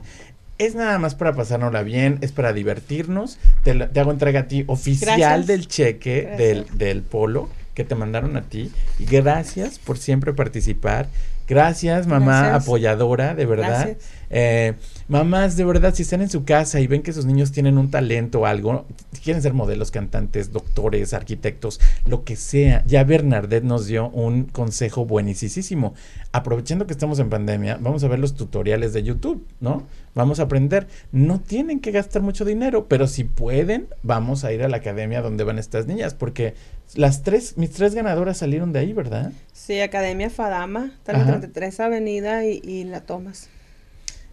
es 0.60 0.76
nada 0.76 1.00
más 1.00 1.16
para 1.16 1.34
pasárnosla 1.34 1.82
bien, 1.82 2.20
es 2.22 2.32
para 2.32 2.54
divertirnos. 2.54 3.40
Te, 3.64 3.74
la- 3.74 3.90
te 3.90 4.00
hago 4.00 4.12
entrega 4.12 4.42
a 4.42 4.48
ti 4.48 4.64
oficial 4.68 5.18
Gracias. 5.20 5.48
del 5.48 5.68
cheque 5.68 6.30
del, 6.38 6.66
del 6.78 7.02
polo 7.02 7.50
que 7.74 7.84
te 7.84 7.96
mandaron 7.96 8.38
a 8.38 8.44
ti. 8.44 8.72
Y 9.00 9.06
gracias 9.06 9.80
por 9.80 9.98
siempre 9.98 10.34
participar. 10.34 11.08
Gracias, 11.48 12.08
mamá 12.08 12.42
Gracias. 12.42 12.64
apoyadora, 12.64 13.34
de 13.34 13.46
verdad. 13.46 13.98
Eh, 14.30 14.74
mamás, 15.08 15.56
de 15.56 15.64
verdad, 15.64 15.94
si 15.96 16.04
están 16.04 16.22
en 16.22 16.30
su 16.30 16.44
casa 16.44 16.82
y 16.82 16.88
ven 16.88 17.02
que 17.02 17.14
sus 17.14 17.26
niños 17.26 17.54
tienen 17.54 17.78
un 17.78 17.90
talento 17.90 18.42
o 18.42 18.46
algo, 18.46 18.86
quieren 19.24 19.42
ser 19.42 19.54
modelos, 19.54 19.90
cantantes, 19.90 20.52
doctores, 20.52 21.14
arquitectos, 21.14 21.80
lo 22.06 22.26
que 22.26 22.36
sea, 22.36 22.84
ya 22.86 23.06
Bernardet 23.06 23.64
nos 23.64 23.88
dio 23.88 24.10
un 24.10 24.44
consejo 24.44 25.06
buenísimo. 25.06 25.94
Aprovechando 26.34 26.86
que 26.86 26.94
estamos 26.94 27.20
en 27.20 27.30
pandemia, 27.30 27.78
vamos 27.80 28.04
a 28.04 28.10
ver 28.10 28.20
los 28.20 28.36
tutoriales 28.36 28.92
de 28.92 29.04
YouTube, 29.04 29.46
¿no? 29.62 29.84
Vamos 30.14 30.40
a 30.40 30.44
aprender. 30.44 30.88
No 31.12 31.40
tienen 31.40 31.80
que 31.80 31.92
gastar 31.92 32.22
mucho 32.22 32.44
dinero, 32.44 32.88
pero 32.88 33.08
si 33.08 33.24
pueden, 33.24 33.88
vamos 34.04 34.44
a 34.44 34.52
ir 34.52 34.64
a 34.64 34.68
la 34.68 34.78
academia 34.78 35.22
donde 35.22 35.44
van 35.44 35.60
estas 35.60 35.88
niñas, 35.88 36.14
porque 36.14 36.56
las 36.96 37.24
tres, 37.24 37.58
mis 37.58 37.72
tres 37.72 37.94
ganadoras 37.94 38.38
salieron 38.38 38.72
de 38.74 38.80
ahí, 38.80 38.94
¿verdad? 38.94 39.32
Sí, 39.54 39.80
Academia 39.82 40.30
Fadama, 40.30 40.92
está 40.98 41.12
en 41.14 41.18
la 41.20 41.24
Ajá. 41.24 41.32
33 41.40 41.80
Avenida 41.82 42.46
y, 42.46 42.62
y 42.64 42.84
la 42.86 43.02
tomas. 43.02 43.50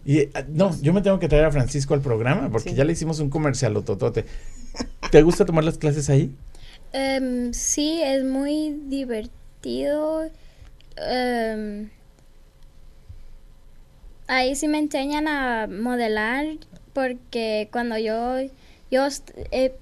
Y 0.05 0.29
ah, 0.35 0.43
no, 0.47 0.79
yo 0.81 0.93
me 0.93 1.01
tengo 1.01 1.19
que 1.19 1.27
traer 1.27 1.45
a 1.45 1.51
Francisco 1.51 1.93
al 1.93 2.01
programa 2.01 2.49
porque 2.49 2.69
Sí. 2.69 2.75
ya 2.75 2.83
le 2.85 2.93
hicimos 2.93 3.19
un 3.19 3.29
comercial 3.29 3.73
totote. 3.83 4.25
¿Te 5.11 5.21
gusta 5.23 5.45
tomar 5.45 5.63
las 5.63 5.77
clases 5.77 6.09
ahí? 6.09 6.35
Em, 6.93 7.53
sí, 7.53 8.01
es 8.03 8.23
muy 8.23 8.79
divertido. 8.87 10.29
Em, 10.97 11.89
ahí 14.27 14.55
sí 14.55 14.67
me 14.67 14.79
enseñan 14.79 15.27
a 15.27 15.67
modelar 15.67 16.45
porque 16.93 17.67
cuando 17.71 17.97
yo 17.97 18.37
yo 18.91 19.07
eh, 19.51 19.75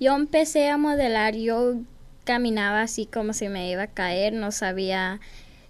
yo 0.00 0.14
empecé 0.16 0.68
a 0.70 0.76
modelar, 0.76 1.34
yo 1.36 1.76
caminaba 2.24 2.82
así 2.82 3.06
como 3.06 3.32
si 3.32 3.48
me 3.48 3.70
iba 3.70 3.82
a 3.82 3.86
caer, 3.88 4.32
no 4.32 4.52
sabía 4.52 5.20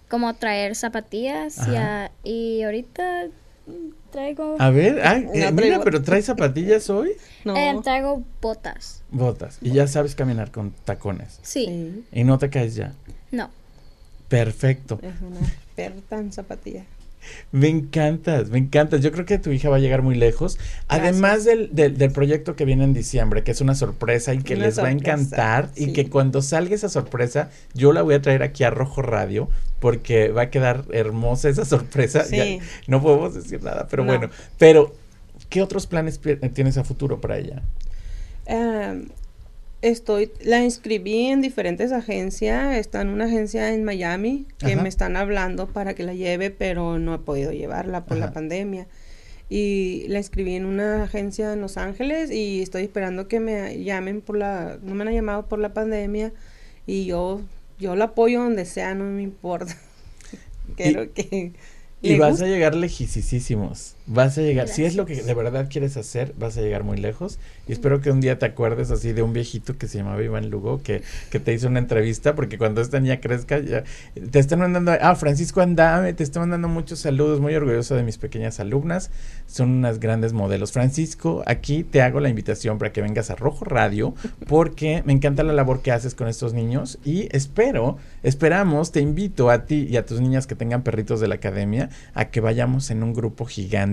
cómo 0.09 0.33
traer 0.35 0.75
zapatillas 0.75 1.57
y, 1.67 1.75
Ajá. 1.75 2.05
a- 2.05 2.11
y 2.23 2.61
ahorita 2.63 3.25
mm, 3.65 3.71
traigo 4.11 4.55
A 4.59 4.69
ver, 4.69 5.01
ah, 5.03 5.17
eh, 5.17 5.51
mira, 5.51 5.79
pero 5.83 6.01
traes 6.03 6.25
zapatillas 6.25 6.89
hoy, 6.89 7.11
No. 7.45 7.55
eh, 7.57 7.75
traigo 7.83 8.23
botas. 8.41 9.01
botas, 9.09 9.57
y 9.61 9.71
ya 9.71 9.87
sabes 9.87 10.13
caminar 10.15 10.51
con 10.51 10.71
tacones. 10.85 11.39
Sí, 11.41 11.65
Sí, 11.65 12.03
Y 12.11 12.23
no 12.23 12.37
te 12.37 12.49
caes 12.49 12.75
ya. 12.75 12.93
no. 13.31 13.49
Perfecto. 14.27 14.99
es 15.01 15.13
una 15.21 15.39
experta 15.39 16.17
en 16.17 16.31
zapatillas. 16.33 16.85
Me 17.51 17.67
encantas, 17.69 18.49
me 18.49 18.57
encantas. 18.57 19.01
Yo 19.01 19.11
creo 19.11 19.25
que 19.25 19.37
tu 19.39 19.51
hija 19.51 19.69
va 19.69 19.77
a 19.77 19.79
llegar 19.79 20.01
muy 20.01 20.15
lejos. 20.15 20.57
Además 20.87 21.45
del, 21.45 21.69
del, 21.73 21.97
del 21.97 22.11
proyecto 22.11 22.55
que 22.55 22.65
viene 22.65 22.83
en 22.83 22.93
diciembre, 22.93 23.43
que 23.43 23.51
es 23.51 23.61
una 23.61 23.75
sorpresa 23.75 24.33
y 24.33 24.39
que 24.43 24.55
Una 24.55 24.65
les 24.65 24.79
va 24.79 24.87
a 24.87 24.91
encantar. 24.91 25.69
Y 25.75 25.93
que 25.93 26.09
cuando 26.09 26.41
salga 26.41 26.75
esa 26.75 26.89
sorpresa, 26.89 27.49
yo 27.73 27.93
la 27.93 28.01
voy 28.01 28.15
a 28.15 28.21
traer 28.21 28.43
aquí 28.43 28.63
a 28.63 28.69
Rojo 28.69 29.01
Radio, 29.01 29.49
porque 29.79 30.29
va 30.29 30.43
a 30.43 30.49
quedar 30.49 30.85
hermosa 30.91 31.49
esa 31.49 31.65
sorpresa. 31.65 32.23
Sí. 32.25 32.37
Ya 32.37 32.45
no 32.87 33.01
podemos 33.01 33.33
decir 33.33 33.63
nada, 33.63 33.87
pero 33.89 34.03
No. 34.03 34.11
bueno. 34.11 34.29
Pero, 34.57 34.93
¿qué 35.49 35.61
otros 35.61 35.87
planes 35.87 36.19
tienes 36.53 36.77
a 36.77 36.83
futuro 36.83 37.19
para 37.21 37.37
ella? 37.37 37.61
Eh, 38.45 39.05
estoy, 39.83 40.31
la 40.43 40.63
inscribí 40.63 41.27
en 41.27 41.41
diferentes 41.41 41.91
agencias. 41.91 42.75
Está 42.77 43.01
en 43.01 43.09
una 43.09 43.25
agencia 43.25 43.73
en 43.73 43.83
Miami 43.83 44.47
que 44.57 44.73
Ajá. 44.73 44.81
me 44.81 44.89
están 44.89 45.15
hablando 45.17 45.67
para 45.67 45.93
que 45.93 46.03
la 46.03 46.13
lleve, 46.15 46.49
pero 46.49 46.97
no 46.99 47.13
he 47.13 47.19
podido 47.19 47.51
llevarla 47.51 48.05
por 48.05 48.17
Ajá. 48.17 48.27
la 48.27 48.33
pandemia. 48.33 48.87
Y 49.49 50.05
la 50.07 50.17
inscribí 50.17 50.55
en 50.55 50.65
una 50.65 51.03
agencia 51.03 51.53
en 51.53 51.61
Los 51.61 51.77
Ángeles 51.77 52.31
y 52.31 52.61
estoy 52.61 52.83
esperando 52.83 53.27
que 53.27 53.39
me 53.39 53.83
llamen 53.83 54.21
por 54.21 54.37
la, 54.37 54.79
no 54.81 54.95
me 54.95 55.03
han 55.03 55.13
llamado 55.13 55.45
por 55.47 55.59
la 55.59 55.73
pandemia 55.73 56.33
y 56.87 57.05
yo, 57.05 57.41
yo 57.77 57.95
la 57.95 58.05
apoyo 58.05 58.41
donde 58.41 58.65
sea, 58.65 58.95
no 58.95 59.03
me 59.03 59.21
importa. 59.21 59.77
Quiero 60.77 61.13
que 61.13 61.51
Y 62.01 62.17
vas 62.17 62.31
guste. 62.31 62.45
a 62.45 62.47
llegar 62.47 62.73
lejísimos. 62.73 63.95
Vas 64.05 64.37
a 64.37 64.41
llegar, 64.41 64.67
si 64.67 64.83
es 64.83 64.97
lo 64.97 65.05
que 65.05 65.15
de 65.15 65.33
verdad 65.33 65.69
quieres 65.71 65.95
hacer, 65.95 66.33
vas 66.37 66.57
a 66.57 66.61
llegar 66.61 66.83
muy 66.83 66.97
lejos. 66.97 67.39
Y 67.67 67.71
espero 67.71 68.01
que 68.01 68.11
un 68.11 68.19
día 68.19 68.37
te 68.37 68.45
acuerdes 68.45 68.91
así 68.91 69.13
de 69.13 69.21
un 69.21 69.31
viejito 69.31 69.77
que 69.77 69.87
se 69.87 69.99
llamaba 69.99 70.21
Iván 70.21 70.49
Lugo, 70.49 70.83
que, 70.83 71.03
que 71.29 71.39
te 71.39 71.53
hizo 71.53 71.69
una 71.69 71.79
entrevista, 71.79 72.35
porque 72.35 72.57
cuando 72.57 72.81
esta 72.81 72.99
niña 72.99 73.21
crezca, 73.21 73.59
ya 73.59 73.85
te 74.29 74.39
están 74.39 74.59
mandando, 74.59 74.91
ah, 74.99 75.15
Francisco 75.15 75.61
Andame, 75.61 76.11
te 76.11 76.23
está 76.23 76.41
mandando 76.41 76.67
muchos 76.67 76.99
saludos, 76.99 77.39
muy 77.39 77.55
orgulloso 77.55 77.95
de 77.95 78.03
mis 78.03 78.17
pequeñas 78.17 78.59
alumnas, 78.59 79.09
son 79.47 79.71
unas 79.71 80.01
grandes 80.01 80.33
modelos. 80.33 80.73
Francisco, 80.73 81.41
aquí 81.45 81.85
te 81.85 82.01
hago 82.01 82.19
la 82.19 82.27
invitación 82.27 82.79
para 82.79 82.91
que 82.91 83.01
vengas 83.01 83.29
a 83.29 83.35
Rojo 83.35 83.63
Radio, 83.63 84.15
porque 84.49 85.01
me 85.05 85.13
encanta 85.13 85.43
la 85.43 85.53
labor 85.53 85.81
que 85.81 85.93
haces 85.93 86.13
con 86.13 86.27
estos 86.27 86.53
niños 86.53 86.99
y 87.05 87.29
espero, 87.31 87.97
esperamos, 88.21 88.91
te 88.91 88.99
invito 88.99 89.49
a 89.49 89.65
ti 89.65 89.87
y 89.89 89.95
a 89.95 90.05
tus 90.05 90.19
niñas 90.19 90.45
que 90.45 90.55
tengan 90.55 90.83
perritos 90.83 91.21
de 91.21 91.29
la 91.29 91.35
academia 91.35 91.89
a 92.13 92.25
que 92.25 92.41
vayamos 92.41 92.91
en 92.91 93.01
un 93.01 93.13
grupo 93.13 93.45
gigante 93.45 93.92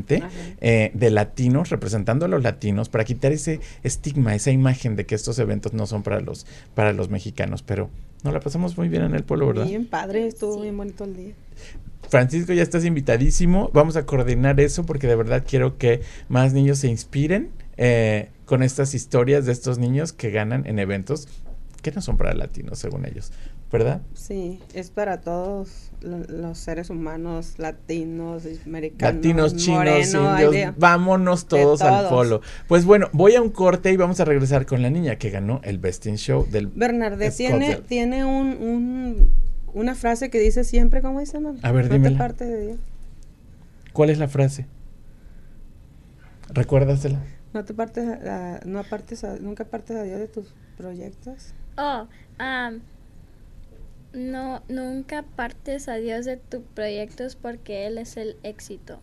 Eh, 0.61 0.91
de 0.95 1.11
latinos, 1.11 1.71
representando 1.71 2.25
a 2.25 2.29
los 2.29 2.43
latinos, 2.43 2.89
para 2.89 3.05
quitar 3.05 3.33
ese 3.33 3.61
estigma, 3.83 4.35
esa 4.35 4.51
imagen 4.51 4.97
de 4.97 5.07
que 5.07 5.15
estos 5.15 5.39
eventos 5.39 5.73
no 5.73 5.87
son 5.87 6.03
para 6.03 6.21
los, 6.21 6.47
para 6.75 6.93
los 6.93 7.09
mexicanos, 7.11 7.63
pero 7.63 7.91
nos 8.23 8.33
la 8.35 8.41
pasamos 8.41 8.77
muy 8.77 8.89
bien 8.89 9.03
en 9.03 9.15
el 9.15 9.25
pueblo, 9.25 9.47
¿verdad? 9.47 9.67
Bien 9.67 9.87
padre, 9.87 10.27
estuvo 10.27 10.55
Sí. 10.57 10.63
bien 10.63 10.77
bonito 10.77 11.05
el 11.05 11.17
día. 11.17 11.33
Francisco, 12.09 12.53
ya 12.53 12.63
estás 12.63 12.85
invitadísimo. 12.85 13.71
Vamos 13.73 13.97
a 13.97 14.05
coordinar 14.05 14.59
eso 14.61 14.85
porque 14.85 15.07
de 15.07 15.15
verdad 15.17 15.45
quiero 15.49 15.79
que 15.79 16.01
más 16.29 16.53
niños 16.53 16.79
se 16.79 16.89
inspiren 16.89 17.51
eh, 17.77 18.31
con 18.47 18.63
estas 18.63 18.95
historias 18.95 19.47
de 19.47 19.53
estos 19.53 19.79
niños 19.79 20.13
que 20.13 20.31
ganan 20.31 20.67
en 20.67 20.79
eventos 20.79 21.29
que 21.83 21.93
no 21.93 22.03
son 22.03 22.17
para 22.17 22.35
latinos, 22.35 22.79
según 22.79 23.07
ellos, 23.07 23.33
¿verdad? 23.73 24.03
Sí, 24.15 24.59
es 24.75 24.91
para 24.91 25.21
todos 25.21 25.91
lo- 26.01 26.19
los 26.25 26.59
seres 26.59 26.91
humanos, 26.91 27.55
latinos, 27.59 28.45
americanos, 28.67 29.15
Latinos, 29.17 29.57
chinos, 29.57 29.79
moreno, 30.15 30.43
indios, 30.45 30.75
vámonos 30.77 31.47
todos 31.47 31.81
al 31.83 32.09
polo. 32.09 32.41
Pues 32.67 32.85
bueno, 32.85 33.09
voy 33.13 33.35
a 33.37 33.43
un 33.43 33.51
corte 33.51 33.93
y 33.93 33.97
vamos 33.97 34.19
a 34.21 34.25
regresar 34.25 34.67
con 34.67 34.83
la 34.83 34.91
niña 34.91 35.17
que 35.17 35.31
ganó 35.31 35.61
el 35.63 35.79
Best 35.79 36.07
in 36.07 36.17
Show 36.17 36.47
del... 36.51 36.67
Bernardet 36.67 37.35
tiene, 37.37 37.77
tiene 37.77 38.25
un, 38.25 38.49
un- 38.61 39.29
una 39.73 39.95
frase 39.95 40.31
que 40.31 40.41
dice 40.41 40.65
siempre, 40.65 41.01
¿cómo 41.01 41.21
dice, 41.21 41.39
mami? 41.39 41.61
A 41.63 41.71
ver, 41.71 41.85
No 41.85 41.91
te 41.91 41.95
dímela. 41.99 42.19
parte 42.19 42.45
de 42.45 42.67
Dios. 42.67 42.79
¿Cuál 43.93 44.11
es 44.11 44.19
la 44.19 44.27
frase? 44.27 44.67
Recuérdasela. 46.53 47.21
No 47.53 47.65
te 47.65 47.75
partes, 47.75 48.07
a- 48.09 48.57
a- 48.57 48.61
no 48.65 48.79
apartes 48.81 49.23
a- 49.25 49.37
nunca 49.37 49.65
partes 49.65 49.97
a 49.97 50.03
Dios 50.03 50.19
de 50.19 50.29
tus 50.29 50.53
proyectos. 50.77 51.55
Oh, 51.77 52.07
am, 52.39 52.81
no, 54.13 54.63
nunca 54.69 55.23
partes 55.23 55.89
a 55.89 55.95
Dios 55.95 56.25
de 56.25 56.37
tus 56.37 56.63
proyectos 56.75 57.37
porque 57.37 57.87
Él 57.87 57.99
es 57.99 58.17
el 58.17 58.37
éxito. 58.43 59.01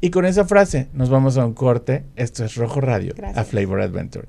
Y 0.00 0.10
con 0.10 0.24
esa 0.24 0.44
frase 0.44 0.88
nos 0.92 1.10
vamos 1.10 1.38
a 1.38 1.46
un 1.46 1.54
corte. 1.54 2.04
Esto 2.16 2.44
es 2.44 2.54
Rojo 2.56 2.80
Radio, 2.80 3.14
a. 3.34 3.44
Flavor 3.44 3.80
Adventure. 3.80 4.28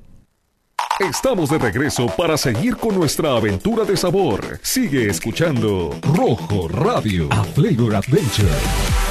Estamos 0.99 1.51
de 1.51 1.59
regreso 1.59 2.07
para 2.17 2.37
seguir 2.37 2.75
con 2.77 2.95
nuestra 2.95 3.35
aventura 3.35 3.83
de 3.83 3.95
sabor. 3.95 4.59
Sigue 4.63 5.07
escuchando 5.07 5.91
Rojo 6.15 6.67
Radio, 6.67 7.27
a 7.31 7.43
Flavor 7.43 7.95
Adventure. 7.95 9.06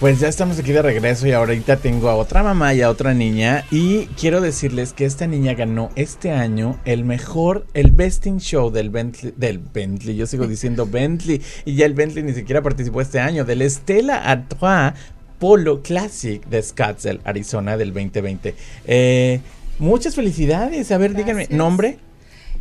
Pues 0.00 0.18
ya 0.18 0.28
estamos 0.28 0.58
aquí 0.58 0.72
de 0.72 0.80
regreso 0.80 1.26
y 1.26 1.32
ahorita 1.32 1.76
tengo 1.76 2.08
a 2.08 2.14
otra 2.14 2.42
mamá 2.42 2.72
y 2.72 2.80
a 2.80 2.88
otra 2.88 3.12
niña 3.12 3.66
y 3.70 4.06
quiero 4.18 4.40
decirles 4.40 4.94
que 4.94 5.04
esta 5.04 5.26
niña 5.26 5.52
ganó 5.52 5.90
este 5.94 6.30
año 6.30 6.80
el 6.86 7.04
mejor, 7.04 7.66
el 7.74 7.90
Best 7.90 8.24
in 8.24 8.40
Show 8.40 8.70
del 8.70 8.88
Bentley, 8.88 9.34
del 9.36 9.58
Bentley, 9.58 10.16
yo 10.16 10.24
sigo 10.26 10.46
diciendo 10.46 10.86
Bentley 10.86 11.42
y 11.66 11.74
ya 11.74 11.84
el 11.84 11.92
Bentley 11.92 12.24
ni 12.24 12.32
siquiera 12.32 12.62
participó 12.62 13.02
este 13.02 13.20
año, 13.20 13.44
del 13.44 13.60
Stella 13.70 14.24
Artois 14.24 14.94
Polo 15.38 15.82
Classic 15.82 16.42
de 16.46 16.62
Scottsdale, 16.62 17.20
Arizona 17.24 17.76
del 17.76 17.92
2020. 17.92 18.54
Eh, 18.86 19.40
muchas 19.78 20.14
felicidades, 20.14 20.90
a 20.92 20.96
ver, 20.96 21.12
díganme, 21.12 21.46
nombre, 21.50 21.98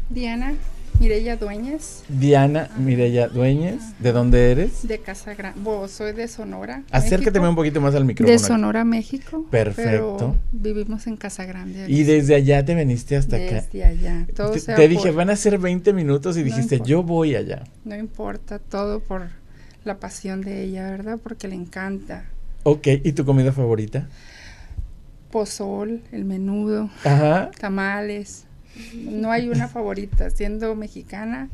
Diana 0.09 0.55
Mireya 0.99 1.37
Dueñez, 1.37 2.03
Diana 2.09 2.69
Mireya 2.77 3.29
Dueñez, 3.29 3.79
¿de 3.99 4.11
dónde 4.11 4.51
eres? 4.51 4.85
de 4.85 4.99
Casa 4.99 5.33
Grande. 5.33 5.61
soy 5.87 6.11
de 6.11 6.27
Sonora. 6.27 6.83
Acércate 6.91 7.39
un 7.39 7.55
poquito 7.55 7.79
más 7.79 7.95
al 7.95 8.03
micrófono. 8.03 8.33
De 8.33 8.39
Sonora, 8.39 8.83
México. 8.83 9.45
Perfecto. 9.49 10.17
Pero 10.17 10.35
vivimos 10.51 11.07
en 11.07 11.15
Casa 11.15 11.45
Grande. 11.45 11.85
Y 11.87 12.03
desde 12.03 12.35
allá 12.35 12.65
te 12.65 12.75
viniste 12.75 13.15
hasta 13.15 13.37
acá. 13.37 13.61
Desde 13.61 13.85
allá. 13.85 14.27
Todo 14.35 14.51
Te, 14.51 14.59
te 14.59 14.87
dije, 14.89 15.11
van 15.11 15.29
a 15.29 15.37
ser 15.37 15.57
20 15.57 15.93
minutos 15.93 16.35
y 16.35 16.39
No 16.41 16.45
dijiste, 16.47 16.75
importa. 16.75 16.89
yo 16.89 17.03
voy 17.03 17.35
allá. 17.35 17.63
No 17.85 17.95
importa, 17.95 18.59
todo 18.59 18.99
por 18.99 19.29
la 19.85 19.99
pasión 19.99 20.41
de 20.41 20.63
ella, 20.63 20.91
¿verdad? 20.91 21.17
Porque 21.23 21.47
le 21.47 21.55
encanta. 21.55 22.25
Ok, 22.63 22.87
¿y 23.05 23.13
tu 23.13 23.23
comida 23.23 23.53
favorita? 23.53 24.09
Pozol, 25.31 26.01
el 26.11 26.25
menudo, 26.25 26.89
Ajá. 27.05 27.51
tamales. 27.57 28.43
No 28.93 29.31
hay 29.31 29.49
una 29.49 29.67
favorita. 29.67 30.29
Siendo 30.29 30.75
mexicana, 30.75 31.49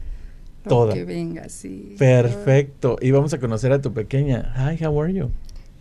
lo 0.63 0.69
Toda. 0.69 0.93
que 0.93 1.03
venga, 1.05 1.49
sí. 1.49 1.95
Perfecto. 1.97 2.97
Y 3.01 3.11
vamos 3.11 3.33
a 3.33 3.39
conocer 3.39 3.71
a 3.71 3.81
tu 3.81 3.93
pequeña. 3.93 4.53
Hi, 4.55 4.77
how 4.83 4.99
are 5.01 5.13
you? 5.13 5.31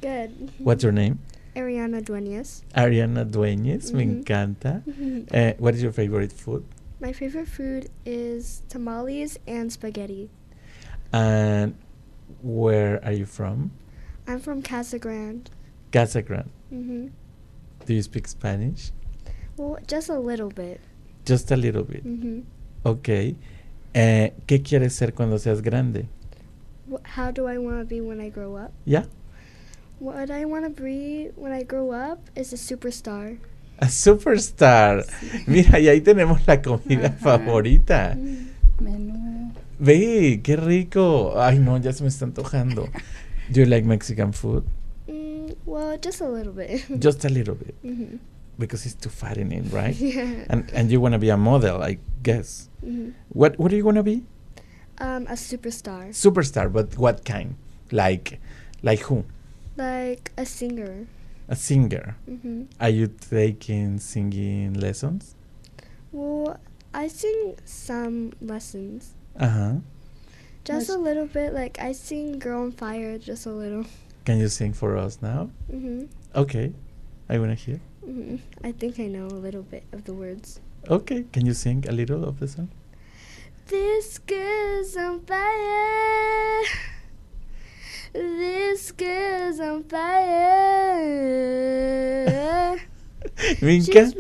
Good. 0.01 0.51
What's 0.61 0.83
your 0.83 0.93
name? 0.93 1.19
Ariana 1.55 2.01
Dueñas. 2.01 2.65
Ariana 2.75 3.25
Dueñez, 3.25 3.93
me 3.93 4.03
encanta. 4.03 4.83
Eh, 5.33 5.55
what 5.59 5.75
is 5.75 5.83
your 5.83 5.93
favorite 5.93 6.33
food? 6.33 6.65
My 7.01 7.13
favorite 7.13 7.49
food 7.49 7.91
is 8.05 8.63
tamales 8.69 9.39
and 9.47 9.71
spaghetti. 9.73 10.31
And 11.13 11.75
Where 12.43 13.01
are 13.05 13.13
you 13.13 13.27
from? 13.27 13.71
I'm 14.27 14.39
from 14.41 14.63
Casa 14.63 14.99
Grande. 14.99 15.51
Casa 15.93 16.23
Grande. 16.23 16.51
hmm 16.71 17.07
Do 17.87 17.95
you 17.95 18.03
speak 18.03 18.27
Spanish? 18.27 18.91
Well, 19.57 19.79
just 19.87 20.09
a 20.09 20.19
little 20.19 20.49
bit. 20.51 20.81
Just 21.27 21.51
a 21.53 21.57
little 21.57 21.85
bit. 21.85 22.03
hmm 22.03 22.41
Ok. 22.83 23.09
Eh, 23.95 24.33
¿Qué 24.47 24.63
quieres 24.63 24.93
ser 24.95 25.15
cuando 25.15 25.39
seas 25.39 25.63
grande? 25.63 26.07
How 27.17 27.31
do 27.33 27.49
I 27.51 27.57
want 27.59 27.81
to 27.81 27.87
be 27.87 28.01
when 28.01 28.21
I 28.21 28.29
grow 28.31 28.57
up? 28.57 28.73
¿Ya? 28.85 29.07
What 30.01 30.31
I 30.31 30.45
want 30.45 30.65
to 30.67 30.83
be 30.83 31.31
when 31.37 31.53
I 31.53 31.63
grow 31.65 31.93
up 31.93 32.19
is 32.37 32.53
a 32.53 32.57
superstar. 32.57 33.39
A 33.79 33.89
superstar. 33.89 35.05
Mira, 35.47 35.79
y 35.81 35.89
ahí 35.89 36.01
tenemos 36.01 36.47
la 36.47 36.61
comida 36.61 37.07
Ajá. 37.09 37.17
favorita. 37.39 38.17
Menú. 38.81 39.53
Ve, 39.79 40.41
qué 40.43 40.57
rico. 40.57 41.41
Ay, 41.41 41.59
no, 41.59 41.79
ya 41.79 41.93
se 41.93 42.03
me 42.03 42.09
está 42.09 42.25
antojando. 42.27 42.89
Do 43.51 43.61
you 43.61 43.67
like 43.67 43.87
Mexican 43.87 44.33
food? 44.33 44.65
Mm, 45.09 45.55
well, 45.65 45.99
just 46.01 46.21
a 46.21 46.29
little 46.29 46.53
bit. 46.53 46.83
Just 47.01 47.25
a 47.25 47.29
little 47.29 47.55
bit. 47.55 47.75
hmm 47.83 48.17
Because 48.59 48.87
it's 48.87 48.95
too 48.95 49.11
fattening, 49.11 49.69
right? 49.71 49.97
Yeah. 50.15 50.45
And 50.51 50.71
and 50.73 50.91
you 50.91 51.01
want 51.01 51.13
to 51.15 51.19
be 51.19 51.31
a 51.31 51.37
model, 51.37 51.83
I 51.83 51.99
guess. 52.23 52.69
hmm 52.81 53.11
What 53.31 53.59
what 53.59 53.71
do 53.71 53.77
you 53.77 53.85
want 53.85 53.97
to 53.97 54.03
be? 54.05 54.23
Um, 54.99 55.27
a 55.27 55.35
superstar, 55.35 56.11
Superstar, 56.15 56.71
but 56.73 56.97
what 56.97 57.25
kind? 57.25 57.57
Like 57.91 58.39
like 58.83 59.01
who? 59.11 59.25
like 59.77 60.31
a 60.39 60.47
singer. 60.47 61.07
A 61.49 61.57
singer. 61.57 62.15
hmm 62.27 62.71
Are 62.81 62.89
you 62.95 63.09
taking 63.09 63.99
singing 63.99 64.75
lessons? 64.75 65.35
Well, 66.13 66.57
I 66.95 67.09
sing 67.09 67.57
some 67.67 68.33
lessons, 68.41 69.15
Uh-huh. 69.35 69.83
just 70.65 70.89
Nice. 70.89 70.97
a 70.97 70.99
little 70.99 71.27
bit. 71.27 71.53
Like 71.53 71.83
I 71.83 71.91
sing 71.93 72.39
"Girl 72.39 72.63
on 72.63 72.71
Fire" 72.73 73.19
just 73.19 73.47
a 73.47 73.53
little. 73.53 73.85
Can 74.25 74.39
you 74.39 74.49
sing 74.49 74.73
for 74.73 74.97
us 74.97 75.19
now? 75.21 75.51
hmm 75.69 76.07
Okay. 76.39 76.73
I 77.29 77.39
want 77.43 77.51
to 77.51 77.59
hear. 77.59 77.81
Hmm 78.05 78.37
I 78.63 78.73
think 78.73 78.99
I 79.01 79.07
know 79.07 79.27
a 79.27 79.41
little 79.47 79.63
bit 79.63 79.85
of 79.93 80.05
the 80.05 80.13
words. 80.13 80.61
Okay. 80.89 81.25
Can 81.33 81.47
you 81.47 81.55
sing 81.55 81.85
a 81.89 81.93
little 81.93 82.25
of 82.25 82.39
the 82.41 82.49
song? 82.49 82.69
This 83.69 84.19
girl's 84.19 84.97
on 84.97 85.21
fire. 85.21 86.63
This 88.13 88.93
girl's 88.93 89.59
on 89.61 89.83
fire. 89.85 91.15
Me 93.63 93.77
encanta. 93.77 94.17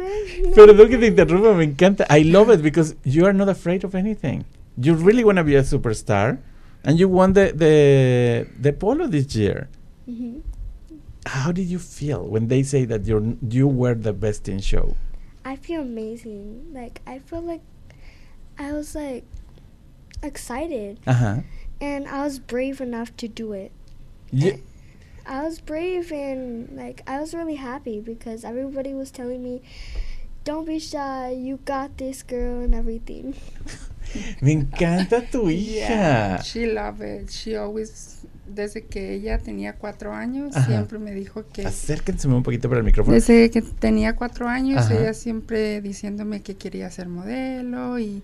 Perdón 0.55 0.89
que 0.89 0.99
te 0.99 1.07
interrumpa, 1.07 1.53
me 1.55 1.65
encanta. 1.65 2.07
I 2.11 2.25
love 2.25 2.51
it 2.51 2.63
because 2.63 2.97
you 3.05 3.27
are 3.27 3.33
not 3.33 3.49
afraid 3.49 3.85
of 3.85 3.95
anything. 3.95 4.45
You 4.77 4.95
really 4.95 5.23
want 5.25 5.39
to 5.39 5.45
be 5.45 5.55
a 5.55 5.63
superstar, 5.63 6.39
and 6.83 6.99
you 6.99 7.09
won 7.09 7.33
the 7.35 7.53
the 7.55 8.47
the 8.61 8.73
polo 8.73 9.07
this 9.07 9.37
year. 9.37 9.69
Mhm. 10.09 10.41
How 11.27 11.53
did 11.53 11.67
you 11.67 11.79
feel 11.79 12.27
when 12.29 12.49
they 12.49 12.63
say 12.63 12.85
that 12.85 13.07
you're 13.07 13.25
you 13.49 13.67
were 13.67 13.95
the 13.95 14.13
best 14.13 14.49
in 14.49 14.61
show? 14.61 14.97
I 15.45 15.57
feel 15.57 15.81
amazing. 15.83 16.73
Like 16.73 17.01
I 17.07 17.19
feel 17.19 17.41
like 17.41 17.63
I 18.59 18.73
was 18.73 18.95
like 18.95 19.25
excited 20.23 21.01
Uh 21.07 21.13
huh. 21.13 21.37
and 21.81 22.09
I 22.09 22.25
was 22.25 22.39
brave 22.39 22.81
enough 22.81 23.17
to 23.19 23.29
do 23.29 23.53
it. 23.53 23.73
You, 24.31 24.61
I 25.27 25.45
was 25.45 25.61
brave 25.61 26.13
and 26.13 26.77
like 26.77 27.03
I 27.07 27.21
was 27.21 27.35
really 27.35 27.57
happy 27.57 28.01
because 28.01 28.45
everybody 28.45 28.93
was 28.93 29.11
telling 29.11 29.43
me, 29.43 29.63
"Don't 30.45 30.67
be 30.67 30.79
shy. 30.79 31.31
You 31.33 31.59
got 31.65 31.97
this, 31.97 32.23
girl," 32.23 32.61
and 32.61 32.75
everything. 32.75 33.35
me 34.43 34.57
encanta 34.57 35.25
tu 35.31 35.49
Yeah, 35.49 36.43
she 36.43 36.67
loved 36.67 37.01
it. 37.01 37.31
She 37.31 37.57
always, 37.57 38.24
desde 38.47 38.85
que 38.85 39.15
ella 39.15 39.39
tenía 39.39 39.75
cuatro 39.77 40.13
años, 40.15 40.57
Ajá. 40.57 40.67
siempre 40.67 40.99
me 40.99 41.13
dijo 41.13 41.45
que 41.53 41.67
Acérquense 41.67 42.29
un 42.29 42.43
poquito 42.43 42.69
para 42.69 42.79
el 42.81 42.85
micrófono. 42.85 43.15
desde 43.15 43.51
que 43.51 43.63
tenía 43.63 44.17
cuatro 44.17 44.49
años, 44.49 44.85
Ajá. 44.87 44.95
ella 44.95 45.15
siempre 45.15 45.81
diciéndome 45.81 46.43
que 46.43 46.57
quería 46.57 46.91
ser 46.91 47.09
modelo 47.09 47.99
y 47.99 48.23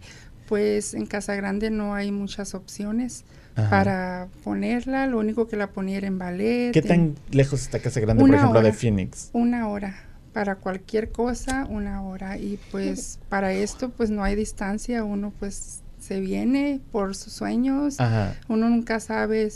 pues 0.49 0.95
en 0.95 1.07
Casa 1.07 1.35
Grande 1.37 1.71
no 1.71 1.95
hay 1.95 2.11
muchas 2.11 2.55
opciones 2.55 3.25
Ajá. 3.55 3.71
para 3.71 4.29
ponerla. 4.43 5.07
Lo 5.07 5.19
único 5.19 5.47
que 5.47 5.57
la 5.57 5.69
ponía 5.69 5.99
era 5.99 6.09
en 6.09 6.19
ballet. 6.19 6.73
¿Qué 6.73 6.83
tan 6.83 7.15
lejos 7.31 7.63
está 7.63 7.79
Casa 7.79 8.01
Grande, 8.01 8.23
por 8.25 8.35
ejemplo, 8.35 8.61
de. 8.61 8.73
Phoenix? 8.73 9.31
Una 9.33 9.69
hora. 9.69 9.95
Para 10.33 10.57
cualquier 10.57 11.11
cosa, 11.11 11.67
una 11.69 12.03
hora. 12.03 12.37
Y 12.39 12.59
pues 12.71 13.19
para 13.29 13.53
esto 13.53 13.91
pues 13.91 14.11
no 14.11 14.23
hay 14.25 14.35
distancia. 14.37 15.05
Uno 15.05 15.33
pues 15.39 15.83
se 16.01 16.21
viene 16.21 16.81
por 16.91 17.15
sus 17.15 17.33
sueños. 17.33 18.01
Ajá. 18.01 18.35
Uno 18.49 18.69
nunca 18.69 18.99
sabe 19.01 19.51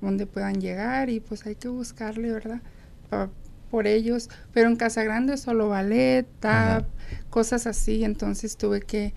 dónde 0.00 0.26
puedan 0.26 0.60
llegar 0.60 1.10
y 1.10 1.20
pues 1.20 1.44
hay 1.46 1.56
que 1.56 1.68
buscarle, 1.68 2.30
¿verdad? 2.32 2.60
Pa- 3.08 3.30
por 3.70 3.86
ellos. 3.86 4.28
Pero 4.52 4.68
en 4.68 4.76
Casa 4.76 5.04
Grande 5.04 5.36
solo 5.36 5.68
ballet, 5.68 6.26
Ajá. 6.42 6.78
tap, 6.80 6.86
cosas 7.30 7.66
así. 7.66 8.02
Entonces 8.04 8.56
tuve 8.56 8.80
que 8.80 9.14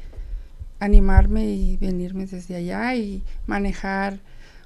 animarme 0.80 1.46
y 1.46 1.78
venirme 1.78 2.26
desde 2.26 2.56
allá 2.56 2.96
y 2.96 3.24
manejar 3.48 4.20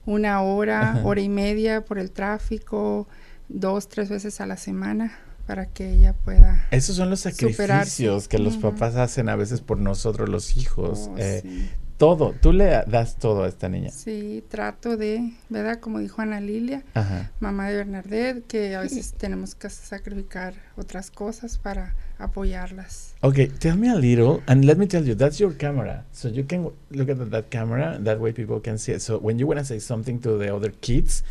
una 0.06 0.42
hora, 0.42 0.92
Ajá. 0.92 1.02
hora 1.06 1.22
y 1.22 1.30
media 1.30 1.86
por 1.86 2.00
el 2.00 2.12
tráfico, 2.12 3.08
dos, 3.50 3.88
tres 3.88 4.10
veces 4.10 4.42
a 4.42 4.46
la 4.46 4.58
semana 4.58 5.18
para 5.46 5.66
que 5.68 5.90
ella 5.92 6.14
pueda. 6.14 6.66
Esos 6.72 6.96
son 6.96 7.10
los 7.10 7.22
Superarse. 7.22 7.60
sacrificios 7.60 8.28
que 8.28 8.40
los 8.40 8.58
papás 8.58 8.96
hacen 8.96 9.30
a 9.30 9.36
veces 9.36 9.62
por 9.62 9.78
nosotros 9.78 10.28
los 10.28 10.58
hijos. 10.58 11.10
Oh, 11.12 11.18
Eh, 11.18 11.42
sí. 11.44 11.70
Todo, 11.98 12.36
tú 12.40 12.54
le 12.54 12.66
das 12.86 13.18
todo 13.18 13.44
a 13.44 13.48
esta 13.48 13.70
niña. 13.70 13.90
Sí, 13.90 14.44
trato 14.50 14.98
de, 14.98 15.34
¿verdad? 15.50 15.80
Como 15.80 15.98
dijo 16.00 16.22
Ana 16.22 16.40
Lilia, 16.40 16.84
Ajá. 16.94 17.32
mamá 17.40 17.70
de 17.70 17.78
Bernadette, 17.78 18.44
que 18.48 18.76
a 18.76 18.82
veces 18.82 19.14
tenemos 19.18 19.56
que 19.56 19.68
sacrificar 19.70 20.54
otras 20.76 21.10
cosas 21.10 21.58
para 21.58 21.96
apoyarlas. 22.20 23.16
Okay, 23.22 23.48
tell 23.48 23.76
me 23.76 23.90
a 23.90 23.96
little, 23.96 24.44
and 24.48 24.64
let 24.66 24.78
me 24.78 24.86
tell 24.86 25.04
you, 25.04 25.16
that's 25.16 25.40
your 25.40 25.54
camera. 25.58 26.06
So 26.12 26.28
you 26.30 26.44
can 26.46 26.64
w- 26.66 26.76
look 26.92 27.10
at 27.10 27.18
that 27.32 27.50
camera, 27.50 27.96
and 27.96 28.06
that 28.06 28.20
way 28.20 28.32
people 28.32 28.60
can 28.62 28.78
see 28.78 28.92
it. 28.94 29.02
So 29.02 29.18
when 29.18 29.40
you 29.40 29.48
want 29.48 29.60
to 29.60 29.66
say 29.66 29.80
something 29.80 30.20
to 30.22 30.38
the 30.38 30.54
other 30.56 30.70
kids, 30.82 31.24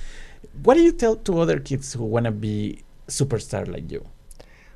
what 0.64 0.74
do 0.74 0.82
you 0.82 0.90
tell 0.92 1.14
to 1.14 1.38
other 1.40 1.60
kids 1.60 1.92
who 1.94 2.04
want 2.04 2.24
to 2.26 2.32
be 2.32 2.82
superstar 3.06 3.68
like 3.68 3.88
you? 3.92 4.04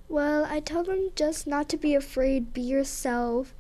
Well, 0.09 0.45
I 0.45 0.61
tell 0.61 0.84
them 0.84 1.11
just 1.16 1.49
not 1.49 1.68
to 1.70 1.76
be 1.76 1.97
afraid, 1.97 2.53
be 2.53 2.62
yourself, 2.62 3.55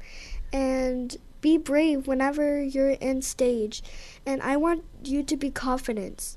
and 0.52 1.16
be 1.40 1.58
brave 1.58 2.06
whenever 2.06 2.62
you're 2.62 2.96
in 3.00 3.22
stage. 3.22 3.82
And 4.26 4.42
I 4.42 4.56
want 4.56 4.82
you 5.02 5.22
to 5.22 5.36
be 5.36 5.50
confident, 5.50 6.36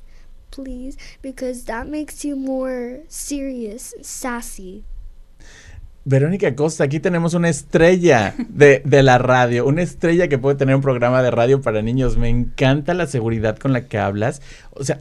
please, 0.51 0.97
because 1.22 1.66
that 1.66 1.88
makes 1.88 2.24
you 2.24 2.36
more 2.36 3.01
serious, 3.08 3.93
sassy. 4.01 4.84
Verónica 6.06 6.54
Costa, 6.54 6.84
aquí 6.84 6.99
tenemos 6.99 7.34
una 7.34 7.47
estrella 7.47 8.36
de, 8.49 8.82
de 8.84 9.04
la 9.04 9.18
radio, 9.20 9.66
una 9.66 9.84
estrella 9.84 10.28
que 10.28 10.38
puede 10.38 10.58
tener 10.58 10.76
un 10.76 10.82
programa 10.82 11.24
de 11.24 11.32
radio 11.32 11.62
para 11.62 11.82
niños. 11.82 12.18
Me 12.18 12.28
encanta 12.28 12.93
la 12.93 13.08
seguridad 13.08 13.58
con 13.58 13.72
la 13.72 13.88
que 13.88 13.97
hablas. 13.97 14.41
O 14.72 14.84
sea, 14.84 14.99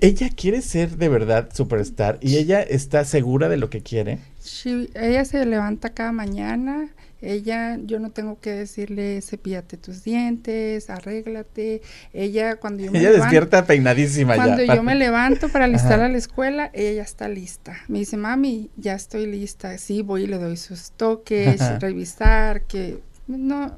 ella 0.00 0.28
quiere 0.34 0.62
ser 0.62 0.96
de 0.96 1.08
verdad 1.08 1.48
superstar 1.52 2.18
y 2.20 2.36
ella 2.36 2.62
está 2.62 3.04
segura 3.04 3.48
de 3.48 3.56
lo 3.56 3.70
que 3.70 3.82
quiere. 3.82 4.18
She- 4.44 4.88
ella 4.94 5.24
se 5.24 5.44
levanta 5.46 5.90
cada 5.90 6.12
mañana. 6.12 6.88
Ella, 7.22 7.78
yo 7.84 7.98
no 7.98 8.10
tengo 8.12 8.40
que 8.40 8.50
decirle 8.50 9.20
cepíllate 9.20 9.76
tus 9.76 10.02
dientes, 10.04 10.88
arréglate. 10.88 11.82
Ella 12.14 12.56
cuando 12.56 12.82
yo 12.82 12.90
me 12.92 12.98
Ella 12.98 13.10
levanto- 13.10 13.24
despierta 13.24 13.66
peinadísima 13.66 14.36
Cuando 14.36 14.62
ya. 14.62 14.74
yo 14.74 14.82
me 14.82 14.94
levanto 14.94 15.50
para 15.50 15.64
alistar 15.66 15.94
Ajá. 16.00 16.06
a 16.06 16.08
la 16.08 16.16
escuela, 16.18 16.70
ella 16.72 16.92
ya 16.92 17.02
está 17.02 17.28
lista. 17.28 17.76
Me 17.88 17.98
dice, 17.98 18.16
mami, 18.16 18.70
ya 18.76 18.94
estoy 18.94 19.26
lista. 19.26 19.76
Sí, 19.76 20.00
voy 20.00 20.22
y 20.22 20.26
le 20.28 20.38
doy 20.38 20.56
sus 20.56 20.92
toques, 20.92 21.60
Ajá. 21.60 21.78
revisar, 21.78 22.62
que 22.62 23.00
no, 23.26 23.76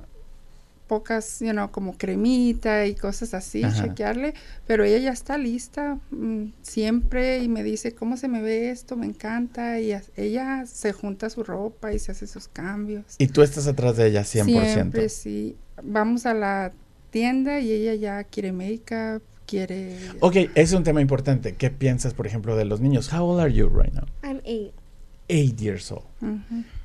pocas, 0.93 1.41
you 1.41 1.53
know, 1.53 1.71
como 1.71 1.97
cremita 1.97 2.85
y 2.85 2.95
cosas 2.95 3.33
así, 3.33 3.65
Ajá. 3.65 3.83
chequearle. 3.83 4.35
Pero 4.67 4.85
ella 4.85 4.99
ya 4.99 5.11
está 5.11 5.39
lista 5.39 5.99
mm, 6.11 6.49
siempre 6.61 7.39
y 7.39 7.49
me 7.49 7.63
dice, 7.63 7.95
¿cómo 7.95 8.19
se 8.19 8.29
me 8.29 8.43
ve 8.43 8.69
esto? 8.69 8.95
Me 8.95 9.07
encanta. 9.07 9.81
Y 9.81 9.95
ella 10.19 10.67
se 10.67 10.93
junta 10.93 11.31
su 11.31 11.45
ropa 11.45 11.95
y 11.95 11.99
se 11.99 12.13
hace 12.13 12.27
sus 12.27 12.47
cambios. 12.47 13.05
Y 13.17 13.29
tú 13.29 13.41
estás 13.41 13.67
atrás 13.69 13.97
de 13.97 14.09
ella 14.09 14.21
100%. 14.21 14.73
Siempre, 14.75 15.09
sí. 15.09 15.57
Vamos 15.83 16.27
a 16.27 16.35
la 16.35 16.73
tienda 17.09 17.59
y 17.61 17.73
ella 17.73 17.95
ya 17.95 18.25
quiere 18.25 18.53
make-up, 18.53 19.23
quiere... 19.47 19.97
Ok, 20.21 20.37
es 20.55 20.75
un 20.75 20.85
tema 20.85 21.01
importante. 21.01 21.55
¿Qué 21.55 21.71
piensas, 21.71 22.13
por 22.13 22.27
ejemplo, 22.27 22.55
de 22.55 22.67
los 22.67 22.83
niños? 22.83 23.11
How 23.11 23.25
old 23.25 23.41
are 23.41 23.51
you 23.51 23.71
right 23.71 23.95
now? 23.95 24.05
I'm 24.23 24.43
eight. 24.45 24.75
Eight 25.35 25.59
years 25.61 25.91
old. 25.91 26.05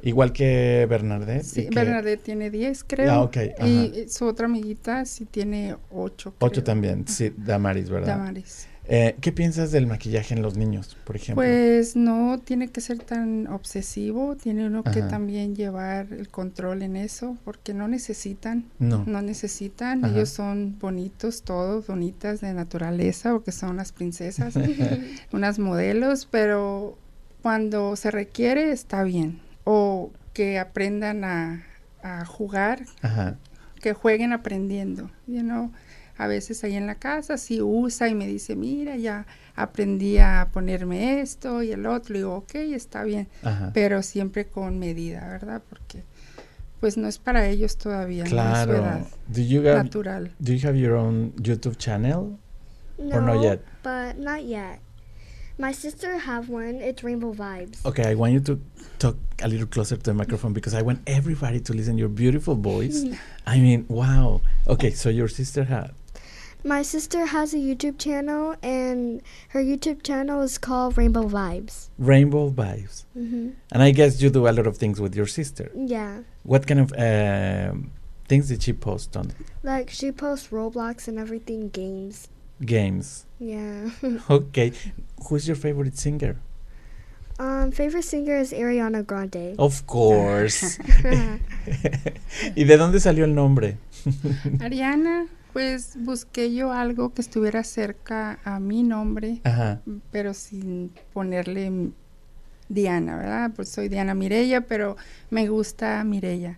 Igual 0.02 0.32
que 0.32 0.88
Bernadette. 0.90 1.44
Sí, 1.44 1.62
y 1.62 1.68
que- 1.70 1.76
Bernadette 1.76 2.24
tiene 2.24 2.50
10, 2.50 2.84
creo. 2.86 3.12
Ah, 3.12 3.22
ok, 3.24 3.38
ajá. 3.58 3.68
Y 3.68 4.06
su 4.10 4.26
otra 4.26 4.46
amiguita 4.46 5.04
sí 5.06 5.26
tiene 5.26 5.76
8. 5.92 6.34
Ocho 6.40 6.64
también, 6.64 7.06
sí, 7.08 7.34
Damaris, 7.36 7.90
¿verdad? 7.90 8.18
Damaris. 8.18 8.68
Eh, 8.90 9.18
¿Qué 9.20 9.34
piensas 9.34 9.74
del 9.74 9.86
maquillaje 9.86 10.34
en 10.34 10.42
los 10.42 10.56
niños, 10.56 10.96
por 11.04 11.18
ejemplo? 11.18 11.44
Pues 11.44 11.98
no 11.98 12.40
tiene 12.40 12.70
que 12.70 12.80
ser 12.80 13.00
tan 13.00 13.48
obsesivo, 13.48 14.38
tiene 14.38 14.66
uno 14.66 14.82
que 14.82 15.02
también 15.02 15.58
llevar 15.58 16.08
el 16.14 16.30
control 16.30 16.82
en 16.84 16.96
eso, 16.96 17.36
porque 17.44 17.74
no 17.74 17.90
necesitan, 17.90 18.64
no. 18.80 19.04
no 19.06 19.22
necesitan, 19.22 20.06
Ajá. 20.06 20.14
ellos 20.16 20.30
son 20.30 20.80
bonitos, 20.80 21.42
todos 21.42 21.86
bonitas 21.88 22.40
de 22.40 22.54
naturaleza, 22.54 23.34
porque 23.34 23.52
son 23.52 23.76
las 23.76 23.92
princesas, 23.92 24.54
unas 25.34 25.60
modelos, 25.60 26.26
pero 26.32 26.98
cuando 27.48 27.96
se 27.96 28.12
requiere 28.12 28.74
está 28.74 29.04
bien, 29.04 29.40
o 29.64 30.12
que 30.34 30.60
aprendan 30.60 31.24
a, 31.24 31.64
a 32.04 32.26
jugar, 32.26 32.82
Ajá. 33.02 33.38
que 33.80 33.94
jueguen 33.94 34.34
aprendiendo, 34.34 35.10
you 35.28 35.40
know. 35.44 35.72
A 36.18 36.28
veces 36.28 36.62
ahí 36.66 36.76
en 36.76 36.88
la 36.88 36.96
casa 36.96 37.38
sí 37.38 37.62
usa 37.62 38.10
y 38.10 38.16
me 38.16 38.28
dice, 38.28 38.58
mira, 38.58 38.98
ya 38.98 39.26
aprendí 39.56 40.18
a 40.18 40.50
ponerme 40.52 41.22
esto 41.22 41.64
y 41.64 41.72
el 41.72 41.86
otro. 41.86 42.12
Le 42.12 42.20
digo, 42.20 42.36
ok, 42.36 42.56
está 42.56 43.06
bien, 43.06 43.30
Ajá. 43.44 43.72
pero 43.74 44.02
siempre 44.04 44.46
con 44.48 44.78
medida, 44.78 45.26
¿verdad? 45.30 45.62
Porque 45.70 46.04
pues 46.82 46.98
no 46.98 47.08
es 47.08 47.18
para 47.18 47.48
ellos 47.48 47.78
todavía, 47.78 48.24
no 48.26 48.28
es 48.30 48.34
su 48.34 48.36
Claro. 48.36 48.74
edad 48.76 49.08
Do 49.30 49.42
you 49.42 49.60
have 49.62 49.84
natural. 49.84 50.32
Do 50.40 50.52
you 50.54 50.68
have 50.68 50.78
your 50.78 50.96
own 50.96 51.32
YouTube 51.38 51.78
channel? 51.78 52.38
No, 52.98 53.16
Or 53.16 53.22
not 53.22 53.42
yet? 53.42 53.62
but 53.86 54.18
not 54.22 54.42
yet. 54.44 54.82
My 55.60 55.72
sister 55.72 56.18
have 56.20 56.50
one. 56.50 56.76
It's 56.76 57.04
Rainbow 57.04 57.34
Vibes. 57.34 57.84
Okay, 57.86 58.08
I 58.08 58.14
want 58.14 58.34
you 58.34 58.40
to 58.42 58.62
talk 59.00 59.16
a 59.42 59.48
little 59.48 59.66
closer 59.68 59.98
to 59.98 60.04
the 60.04 60.14
microphone 60.14 60.54
because 60.54 60.74
I 60.76 60.82
want 60.84 61.00
everybody 61.08 61.60
to 61.62 61.74
listen 61.74 61.98
your 61.98 62.10
beautiful 62.10 62.56
voice. 62.56 63.04
I 63.48 63.58
mean, 63.60 63.86
wow. 63.90 64.42
Okay, 64.68 64.92
so 64.92 65.10
your 65.10 65.28
sister 65.28 65.64
had 65.64 65.92
My 66.64 66.82
sister 66.84 67.26
has 67.26 67.54
a 67.54 67.58
YouTube 67.58 67.98
channel, 67.98 68.56
and 68.62 69.22
her 69.50 69.64
YouTube 69.64 70.04
channel 70.04 70.42
is 70.42 70.58
called 70.60 70.96
Rainbow 70.98 71.24
Vibes. 71.24 71.90
Rainbow 71.98 72.52
Vibes. 72.52 73.06
hmm 73.14 73.50
And 73.72 73.82
I 73.82 73.92
guess 73.92 74.22
you 74.22 74.30
do 74.30 74.48
a 74.48 74.54
lot 74.58 74.68
of 74.68 74.78
things 74.78 75.02
with 75.02 75.16
your 75.16 75.28
sister. 75.28 75.72
Yeah, 75.76 76.22
What 76.44 76.68
kind 76.68 76.80
of 76.86 76.90
um 76.94 77.92
things 78.28 78.50
did 78.50 78.62
she 78.62 78.74
post 78.74 79.16
on 79.18 79.32
like 79.64 79.90
she 79.90 80.12
posts 80.12 80.50
Roblox 80.50 81.08
and 81.08 81.18
everything, 81.18 81.70
games. 81.70 82.28
Games? 82.66 83.26
Yeah. 83.40 83.90
Okay. 84.30 84.72
Who's 85.30 85.48
your 85.48 85.56
favorite 85.58 85.98
singer? 85.98 86.38
um, 87.40 87.72
favorite 87.72 88.04
singer 88.04 88.38
is 88.40 88.52
Ariana 88.54 89.04
Grande. 89.06 89.54
Of 89.58 89.86
course. 89.86 90.80
¿Y 92.56 92.64
de 92.64 92.78
dónde 92.78 93.00
salió 93.00 93.26
el 93.26 93.36
nombre? 93.36 93.78
Ariana, 94.60 95.28
pues 95.54 95.96
busqué 95.98 96.54
yo 96.54 96.72
algo 96.72 97.14
que 97.14 97.22
estuviera 97.22 97.64
cerca 97.64 98.40
a 98.44 98.60
mi 98.60 98.84
nombre, 98.84 99.42
Ajá. 99.44 99.82
pero 100.12 100.34
sin 100.34 100.92
ponerle 101.14 101.92
Diana, 102.70 103.18
¿verdad? 103.18 103.52
Pues 103.56 103.70
soy 103.70 103.88
Diana 103.90 104.14
Mirella, 104.16 104.62
pero 104.62 104.98
me 105.30 105.48
gusta 105.48 106.04
Mirella. 106.04 106.58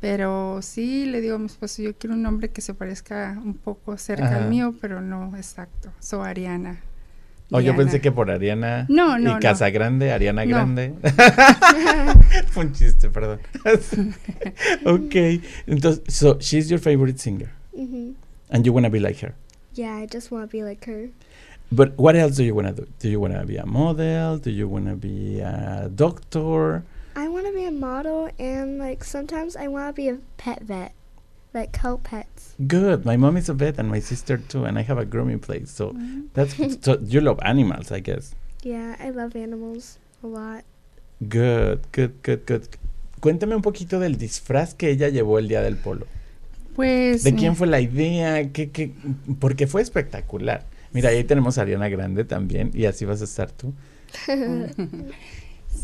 Pero 0.00 0.60
sí 0.62 1.06
le 1.06 1.20
digo 1.20 1.36
a 1.36 1.38
mi 1.38 1.46
esposo, 1.46 1.82
yo 1.82 1.96
quiero 1.96 2.14
un 2.14 2.22
nombre 2.22 2.50
que 2.50 2.60
se 2.60 2.72
parezca 2.74 3.36
un 3.44 3.54
poco 3.54 3.96
cerca 3.96 4.26
Ajá. 4.26 4.36
al 4.36 4.48
mío, 4.48 4.74
pero 4.80 5.00
no 5.00 5.36
exacto. 5.36 5.90
Soy 5.98 6.26
Ariana. 6.26 6.80
Oh, 7.50 7.60
yo 7.60 7.74
pensé 7.74 8.00
que 8.02 8.12
por 8.12 8.30
Ariana 8.30 8.84
No, 8.90 9.18
no, 9.18 9.30
y 9.30 9.34
no. 9.34 9.40
Casa 9.40 9.70
Grande, 9.70 10.12
Ariana 10.12 10.44
No. 10.44 10.50
Grande. 10.50 10.94
Fue 12.48 12.66
un 12.66 12.72
chiste, 12.72 13.08
perdón. 13.08 13.40
ok. 14.84 15.42
Entonces, 15.66 16.02
so 16.08 16.38
she's 16.40 16.68
your 16.68 16.78
favorite 16.80 17.18
singer 17.18 17.50
hmm 17.74 18.12
and 18.50 18.64
you 18.64 18.72
want 18.72 18.84
to 18.84 18.90
be 18.90 19.00
like 19.00 19.18
her. 19.20 19.34
Yeah, 19.74 19.94
I 19.96 20.06
just 20.06 20.30
want 20.30 20.44
to 20.44 20.48
be 20.48 20.62
like 20.62 20.84
her. 20.86 21.10
But 21.70 21.96
what 21.98 22.16
else 22.16 22.36
do 22.36 22.44
you 22.44 22.54
want 22.54 22.68
to 22.68 22.72
do? 22.82 22.88
Do 22.98 23.08
you 23.08 23.20
want 23.20 23.34
to 23.34 23.44
be 23.44 23.56
a 23.56 23.66
model? 23.66 24.38
Do 24.38 24.50
you 24.50 24.66
want 24.68 24.86
to 24.86 24.96
be 24.96 25.40
a 25.40 25.90
doctor? 25.94 26.82
I 27.18 27.26
want 27.26 27.46
to 27.46 27.52
be 27.52 27.64
a 27.64 27.72
model, 27.72 28.30
and 28.38 28.78
like 28.78 29.02
sometimes 29.02 29.56
I 29.56 29.66
want 29.66 29.88
to 29.88 29.92
be 29.92 30.08
a 30.08 30.18
pet 30.36 30.62
vet, 30.62 30.94
like 31.52 31.74
help 31.74 32.04
pets. 32.04 32.54
Good. 32.64 33.04
My 33.04 33.16
mom 33.16 33.36
is 33.36 33.48
a 33.48 33.54
vet 33.54 33.76
and 33.80 33.90
my 33.90 33.98
sister 33.98 34.38
too, 34.38 34.64
and 34.64 34.78
I 34.78 34.82
have 34.82 34.98
a 34.98 35.04
grooming 35.04 35.40
place. 35.40 35.68
So 35.68 35.96
that's 36.34 36.54
so 36.84 36.96
you 37.02 37.20
love 37.20 37.40
animals, 37.42 37.90
I 37.90 37.98
guess. 37.98 38.36
Yeah, 38.62 38.94
I 39.00 39.10
love 39.10 39.34
animals 39.34 39.98
a 40.22 40.28
lot. 40.28 40.62
Good, 41.28 41.90
good, 41.90 42.22
good, 42.22 42.46
good. 42.46 42.68
Cuéntame 43.18 43.56
un 43.56 43.62
poquito 43.62 43.98
del 43.98 44.16
disfraz 44.16 44.74
que 44.74 44.88
ella 44.88 45.08
llevó 45.08 45.40
el 45.40 45.48
día 45.48 45.60
del 45.60 45.74
polo. 45.74 46.06
Pues 46.76 47.24
¿De 47.24 47.34
quién 47.34 47.56
fue 47.56 47.66
la 47.66 47.80
idea? 47.80 48.52
¿Qué, 48.52 48.70
qué? 48.70 48.92
Porque 49.40 49.66
fue 49.66 49.82
espectacular. 49.82 50.66
Mira, 50.92 51.08
ahí 51.08 51.24
tenemos 51.24 51.58
a 51.58 51.62
Ariana 51.62 51.88
Grande 51.88 52.22
también, 52.22 52.70
y 52.74 52.84
así 52.84 53.04
vas 53.04 53.20
a 53.22 53.24
estar 53.24 53.50
tú. 53.50 53.74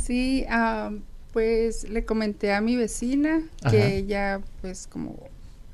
Sí, 0.05 0.45
ah, 0.49 0.91
pues 1.35 1.87
le 1.91 2.05
comenté 2.05 2.53
a 2.55 2.61
mi 2.63 2.77
vecina 2.77 3.43
que 3.71 3.79
Ajá. 3.83 3.89
ella 3.89 4.41
pues 4.63 4.87
como 4.87 5.17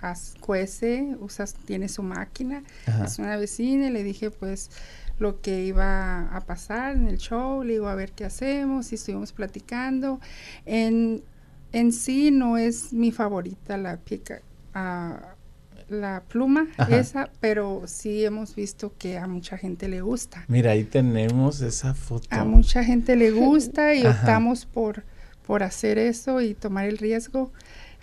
as- 0.01 0.35
cuece, 0.41 1.15
usa, 1.21 1.45
tiene 1.67 1.89
su 1.91 2.03
máquina, 2.03 2.65
Ajá. 2.87 3.05
es 3.05 3.19
una 3.19 3.37
vecina 3.37 3.87
y 3.89 3.91
le 3.91 4.03
dije 4.03 4.31
pues 4.31 4.71
lo 5.19 5.43
que 5.43 5.63
iba 5.67 6.35
a 6.35 6.41
pasar 6.47 6.97
en 6.97 7.07
el 7.09 7.19
show, 7.19 7.63
le 7.63 7.75
digo 7.75 7.89
a 7.89 7.95
ver 7.95 8.13
qué 8.13 8.25
hacemos 8.25 8.91
y 8.91 8.95
estuvimos 8.95 9.33
platicando. 9.33 10.19
En, 10.65 11.23
en 11.73 11.93
sí 11.93 12.31
no 12.31 12.57
es 12.57 12.95
mi 12.95 13.13
favorita 13.13 13.77
la 13.77 13.99
pica, 13.99 14.41
ah, 14.73 15.35
la 15.91 16.23
pluma 16.27 16.69
Ajá. 16.79 16.97
esa, 16.97 17.31
pero 17.41 17.83
sí 17.87 18.25
hemos 18.25 18.55
visto 18.55 18.95
que 18.97 19.19
a 19.19 19.27
mucha 19.27 19.59
gente 19.59 19.89
le 19.89 20.01
gusta. 20.01 20.45
Mira, 20.49 20.71
ahí 20.71 20.85
tenemos 20.85 21.61
esa 21.61 21.93
foto. 21.93 22.27
A 22.31 22.45
mucha 22.45 22.83
gente 22.83 23.15
le 23.15 23.31
gusta 23.47 23.93
y 23.95 24.07
Ajá. 24.07 24.21
optamos 24.21 24.65
por, 24.65 25.03
por 25.47 25.63
hacer 25.63 25.99
eso 25.99 26.41
y 26.41 26.55
tomar 26.55 26.87
el 26.87 26.99
riesgo 26.99 27.51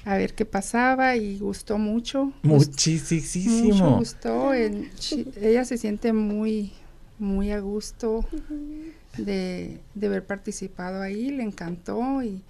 a 0.06 0.16
ver 0.18 0.34
qué 0.36 0.46
pasaba 0.46 1.16
y 1.18 1.38
gustó 1.40 1.78
mucho. 1.78 2.32
Gust- 2.44 2.44
Mucho 2.44 2.62
Muchísimo. 3.16 3.98
gustó. 3.98 4.54
ella 4.54 5.66
se 5.66 5.78
siente 5.78 6.14
muy, 6.14 6.72
muy 7.20 7.52
a 7.52 7.60
gusto 7.60 8.24
de, 9.18 9.80
de 9.96 10.08
haber 10.08 10.26
participado 10.26 11.02
ahí, 11.02 11.30
le 11.32 11.44
encantó 11.44 12.22
y 12.24 12.42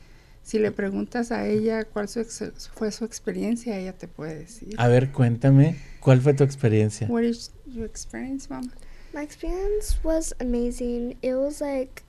si 0.43 0.59
le 0.59 0.71
preguntas 0.71 1.31
a 1.31 1.45
ella 1.47 1.83
cuál 1.85 2.07
su 2.07 2.19
ex- 2.19 2.69
fue 2.73 2.91
su 2.91 3.05
experiencia, 3.05 3.77
ella 3.77 3.93
te 3.93 4.07
puede 4.07 4.35
decir. 4.39 4.75
A 4.77 4.87
ver, 4.87 5.11
cuéntame, 5.11 5.77
¿cuál 5.99 6.21
fue 6.21 6.33
tu 6.33 6.43
experiencia? 6.43 7.07
What 7.09 7.23
is 7.23 7.51
your 7.65 7.85
experience, 7.85 8.47
mom? 8.49 8.69
My 9.13 9.21
experience 9.23 9.97
was 10.03 10.35
amazing. 10.39 11.17
It 11.21 11.33
was 11.35 11.59
like 11.59 12.03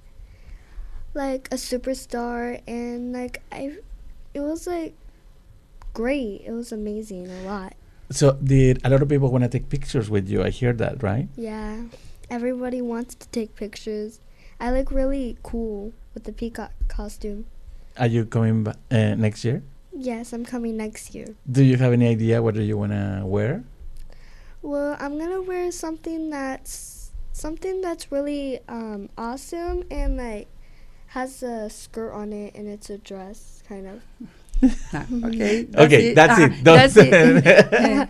like 1.19 1.49
a 1.51 1.57
superstar 1.57 2.63
and 2.67 3.13
like 3.13 3.43
I 3.51 3.77
it 4.33 4.41
was 4.41 4.67
like 4.67 4.95
great. 5.93 6.43
It 6.47 6.53
was 6.53 6.71
amazing 6.71 7.29
a 7.29 7.43
lot. 7.43 7.75
So, 8.11 8.39
did 8.43 8.81
a 8.85 8.89
lot 8.89 9.03
of 9.03 9.09
people 9.11 9.31
want 9.31 9.45
to 9.45 9.51
take 9.51 9.69
pictures 9.69 10.09
with 10.09 10.31
you? 10.31 10.43
I 10.43 10.49
hear 10.49 10.73
that, 10.73 11.03
right? 11.03 11.29
Yeah. 11.37 11.83
Everybody 12.31 12.81
wants 12.81 13.15
to 13.17 13.29
take 13.29 13.55
pictures. 13.55 14.21
I 14.61 14.71
look 14.71 14.91
really 14.91 15.37
cool 15.43 15.93
with 16.15 16.25
the 16.25 16.33
peacock 16.33 16.73
costume. 16.89 17.45
Are 17.99 18.07
you 18.07 18.25
coming 18.25 18.65
ba- 18.65 18.79
uh, 18.91 19.15
next 19.15 19.45
year? 19.45 19.63
Yes, 19.93 20.33
I'm 20.33 20.45
coming 20.45 20.77
next 20.77 21.15
year. 21.15 21.35
Do 21.51 21.65
you 21.65 21.77
have 21.77 21.93
any 21.93 22.09
idea 22.09 22.41
what 22.41 22.55
do 22.55 22.63
you 22.63 22.79
want 22.79 22.93
to 22.93 23.23
wear? 23.25 23.65
Well, 24.63 24.97
I'm 24.99 25.19
going 25.19 25.31
to 25.31 25.43
wear 25.43 25.71
something 25.73 26.31
that's 26.31 27.11
something 27.33 27.81
that's 27.81 28.11
really 28.11 28.59
um 28.69 29.09
awesome 29.17 29.85
and 29.91 30.17
like 30.17 30.49
has 31.09 31.43
a 31.43 31.69
skirt 31.71 32.13
on 32.13 32.33
it 32.33 32.55
and 32.55 32.69
it's 32.69 32.91
a 32.91 32.99
dress 32.99 33.63
kind 33.69 33.87
of. 33.87 34.03
Ah, 34.93 35.07
okay, 35.29 35.67
okay, 35.75 36.15
that's 36.15 36.39
Ah, 36.39 36.45
it. 36.45 36.65
Don't 36.65 36.77
that's 36.77 36.97
it. 36.97 38.09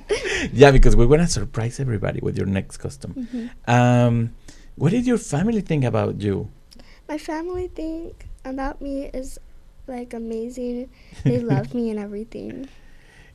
yeah, 0.53 0.71
because 0.71 0.97
we 0.97 1.05
want 1.07 1.23
to 1.23 1.29
surprise 1.29 1.79
everybody 1.79 2.21
with 2.23 2.37
your 2.37 2.47
next 2.47 2.79
costume. 2.79 3.15
Mhm. 3.15 3.51
Um, 3.69 4.31
what 4.77 4.91
did 4.93 5.07
your 5.07 5.19
family 5.19 5.61
think 5.61 5.85
about 5.85 6.21
you? 6.23 6.49
My 7.09 7.19
family 7.19 7.69
think 7.69 8.27
about 8.45 8.81
me 8.81 9.11
is 9.13 9.39
like 9.87 10.15
amazing. 10.15 10.89
They 11.25 11.39
love 11.41 11.75
me 11.75 11.91
and 11.91 11.99
everything. 11.99 12.69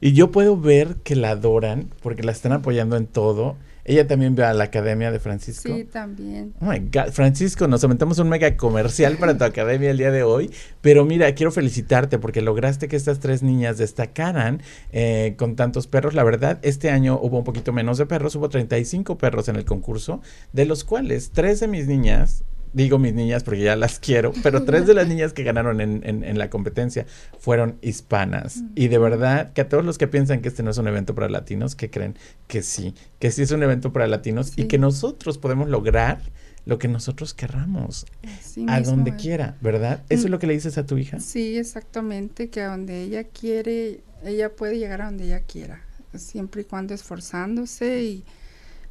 Y 0.03 0.11
yo 0.11 0.27
puedo 0.31 0.57
ver 0.59 0.95
que 1.05 1.15
la 1.15 1.29
adoran 1.31 1.89
porque 2.01 2.23
la 2.23 2.33
están 2.33 2.51
apoyando 2.51 2.97
en 2.97 3.07
todo. 3.07 3.55
Ella 3.85 4.07
también 4.07 4.35
ve 4.35 4.45
a 4.45 4.53
la 4.53 4.65
academia 4.65 5.11
de 5.11 5.19
Francisco. 5.19 5.75
Sí, 5.75 5.83
también. 5.83 6.53
Oh 6.61 6.65
my 6.65 6.79
God, 6.79 7.11
Francisco, 7.11 7.67
nos 7.67 7.83
aventamos 7.83 8.17
un 8.19 8.29
mega 8.29 8.55
comercial 8.55 9.17
para 9.17 9.37
tu 9.37 9.43
academia 9.43 9.91
el 9.91 9.97
día 9.97 10.11
de 10.11 10.23
hoy. 10.23 10.51
Pero 10.81 11.03
mira, 11.05 11.33
quiero 11.35 11.51
felicitarte 11.51 12.17
porque 12.17 12.41
lograste 12.41 12.87
que 12.87 12.95
estas 12.95 13.19
tres 13.19 13.43
niñas 13.43 13.77
destacaran 13.77 14.61
eh, 14.91 15.35
con 15.37 15.55
tantos 15.55 15.87
perros. 15.87 16.13
La 16.13 16.23
verdad, 16.23 16.59
este 16.61 16.91
año 16.91 17.19
hubo 17.21 17.39
un 17.39 17.43
poquito 17.43 17.73
menos 17.73 17.97
de 17.97 18.05
perros, 18.05 18.35
hubo 18.35 18.47
35 18.47 19.17
perros 19.17 19.49
en 19.49 19.57
el 19.57 19.65
concurso, 19.65 20.21
de 20.53 20.65
los 20.65 20.83
cuales 20.83 21.31
tres 21.31 21.59
de 21.59 21.67
mis 21.67 21.87
niñas 21.87 22.45
digo 22.73 22.97
mis 22.99 23.13
niñas 23.13 23.43
porque 23.43 23.61
ya 23.61 23.75
las 23.75 23.99
quiero, 23.99 24.33
pero 24.43 24.63
tres 24.63 24.85
de 24.87 24.93
las 24.93 25.07
niñas 25.07 25.31
que 25.33 25.43
ganaron 25.43 25.79
en, 25.81 26.01
en- 26.05 26.23
en 26.23 26.37
la 26.37 26.49
competencia 26.49 27.05
fueron 27.39 27.77
hispanas. 27.81 28.63
Y 28.75 28.87
de 28.87 28.97
verdad 28.97 29.53
que 29.53 29.61
a 29.61 29.69
todos 29.69 29.85
los 29.85 29.97
que 29.97 30.07
piensan 30.07 30.41
que 30.41 30.49
este 30.49 30.63
no 30.63 30.71
es 30.71 30.77
un 30.77 30.87
evento 30.87 31.13
para 31.15 31.29
latinos, 31.29 31.75
que 31.75 31.89
creen 31.89 32.17
que 32.47 32.61
sí, 32.63 32.93
que 33.19 33.31
sí 33.31 33.43
es 33.43 33.51
un 33.51 33.63
evento 33.63 33.93
para 33.93 34.07
latinos 34.07 34.53
y 34.57 34.63
Sí. 34.63 34.67
que 34.67 34.77
nosotros 34.79 35.37
podemos 35.37 35.69
lograr 35.69 36.19
lo 36.65 36.79
que 36.79 36.87
nosotros 36.87 37.33
querramos, 37.33 38.05
Así 38.39 38.65
a 38.69 38.79
donde 38.79 39.11
es. 39.11 39.21
quiera, 39.21 39.57
¿verdad? 39.61 40.01
¿Eso 40.09 40.25
es 40.25 40.29
lo 40.31 40.39
que 40.39 40.47
le 40.47 40.53
dices 40.53 40.77
a 40.77 40.85
tu 40.85 40.97
hija? 40.97 41.19
Sí, 41.19 41.57
exactamente, 41.57 42.49
que 42.49 42.61
a 42.61 42.67
donde 42.69 43.01
ella 43.03 43.25
quiere, 43.25 43.99
ella 44.23 44.55
puede 44.55 44.79
llegar 44.79 45.01
a 45.01 45.05
donde 45.07 45.25
ella 45.25 45.41
quiera, 45.41 45.81
siempre 46.15 46.61
y 46.61 46.65
cuando 46.65 46.93
esforzándose 46.93 48.01
y 48.03 48.23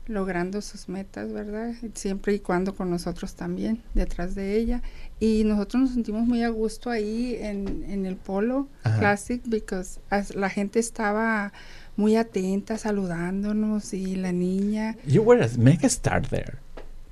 logrando 0.06 0.60
sus 0.60 0.88
metas, 0.88 1.32
¿verdad? 1.32 1.72
Siempre 1.94 2.34
y 2.34 2.40
cuando 2.40 2.74
con 2.74 2.90
nosotros 2.90 3.34
también, 3.34 3.82
detrás 3.94 4.34
de 4.34 4.56
ella. 4.56 4.82
Y 5.20 5.44
nosotros 5.44 5.82
nos 5.82 5.92
sentimos 5.92 6.26
muy 6.26 6.42
a 6.42 6.48
gusto 6.48 6.90
ahí 6.90 7.36
en, 7.40 7.84
en 7.88 8.06
el 8.06 8.16
Polo 8.16 8.68
Ajá. 8.82 8.98
Classic, 8.98 9.40
porque 9.42 9.76
la 10.34 10.50
gente 10.50 10.78
estaba 10.80 11.52
muy 11.96 12.16
atenta, 12.16 12.78
saludándonos 12.78 13.94
y 13.94 14.16
la 14.16 14.32
niña. 14.32 14.96
You 15.06 15.22
were 15.22 15.44
a 15.44 15.48
mega 15.58 15.86
star 15.86 16.26
there. 16.26 16.58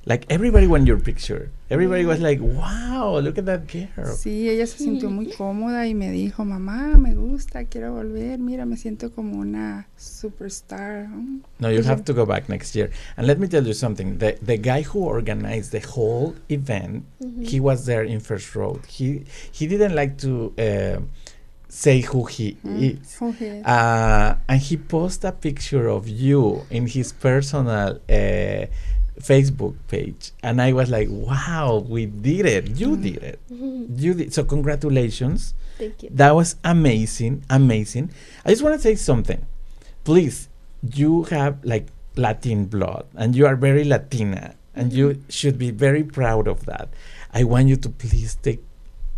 Like 0.06 0.24
everybody 0.30 0.66
wanted 0.66 0.88
your 0.88 0.98
picture. 0.98 1.50
Everybody 1.68 2.06
was 2.06 2.20
like, 2.20 2.40
wow, 2.40 3.18
look 3.22 3.36
at 3.38 3.44
that 3.44 3.66
girl. 3.68 4.16
Sí, 4.16 4.48
ella 4.48 4.66
se 4.66 4.78
sintió 4.78 5.10
muy 5.10 5.26
cómoda 5.30 5.86
y 5.86 5.94
me 5.94 6.10
dijo, 6.10 6.44
mamá, 6.44 6.96
me 6.98 7.14
gusta, 7.14 7.64
quiero 7.64 7.92
volver, 7.92 8.38
mira, 8.38 8.64
me 8.64 8.76
siento 8.76 9.10
como 9.14 9.38
una 9.38 9.86
superstar. 9.98 11.06
Mm. 11.08 11.42
No, 11.60 11.70
you 11.70 11.82
have 11.82 12.02
to 12.04 12.14
go 12.14 12.24
back 12.24 12.48
next 12.48 12.74
year. 12.74 12.90
And 13.16 13.26
let 13.26 13.38
me 13.38 13.46
tell 13.46 13.64
you 13.66 13.74
something. 13.74 14.18
The 14.18 14.38
the 14.42 14.56
guy 14.56 14.82
who 14.82 15.04
organized 15.04 15.72
the 15.72 15.80
whole 15.80 16.34
event, 16.48 17.04
he 17.42 17.60
was 17.60 17.84
there 17.84 18.02
in 18.02 18.20
first 18.20 18.54
row. 18.56 18.80
He 18.88 19.24
he 19.52 19.66
didn't 19.66 19.94
like 19.94 20.16
to 20.22 20.52
uh, 20.58 21.00
say 21.68 22.00
who 22.00 22.24
he 22.24 22.56
Mm, 22.64 22.98
is. 23.02 23.16
who 23.20 23.32
he 23.32 23.44
is. 23.46 23.64
Uh, 23.66 24.36
and 24.48 24.60
he 24.60 24.76
posted 24.78 25.28
a 25.28 25.32
picture 25.32 25.88
of 25.88 26.08
you 26.08 26.62
in 26.70 26.86
his 26.86 27.12
personal 27.12 28.00
uh, 28.08 28.66
Facebook 29.20 29.76
page, 29.88 30.32
and 30.42 30.60
I 30.60 30.72
was 30.72 30.90
like, 30.90 31.08
"Wow, 31.10 31.84
we 31.88 32.06
did 32.06 32.46
it! 32.46 32.64
You 32.80 32.96
Mm. 32.96 33.02
did 33.02 33.22
it! 33.22 33.38
You 33.50 34.14
did!" 34.14 34.32
So 34.34 34.44
congratulations. 34.44 35.54
Thank 35.78 36.02
you. 36.02 36.10
That 36.12 36.34
was 36.34 36.56
amazing, 36.64 37.44
amazing. 37.48 38.10
I 38.44 38.50
just 38.50 38.62
want 38.62 38.74
to 38.76 38.80
say 38.82 38.94
something. 38.96 39.44
Please, 40.04 40.48
you 40.82 41.24
have 41.32 41.62
like 41.64 41.88
Latin 42.16 42.66
blood 42.66 43.06
and 43.14 43.34
you 43.36 43.46
are 43.46 43.56
very 43.56 43.84
Latina 43.84 44.54
and 44.74 44.92
you 44.92 45.22
should 45.28 45.56
be 45.58 45.70
very 45.70 46.02
proud 46.04 46.48
of 46.48 46.66
that. 46.66 46.88
I 47.32 47.44
want 47.44 47.68
you 47.68 47.76
to 47.76 47.88
please 47.88 48.36
take 48.42 48.60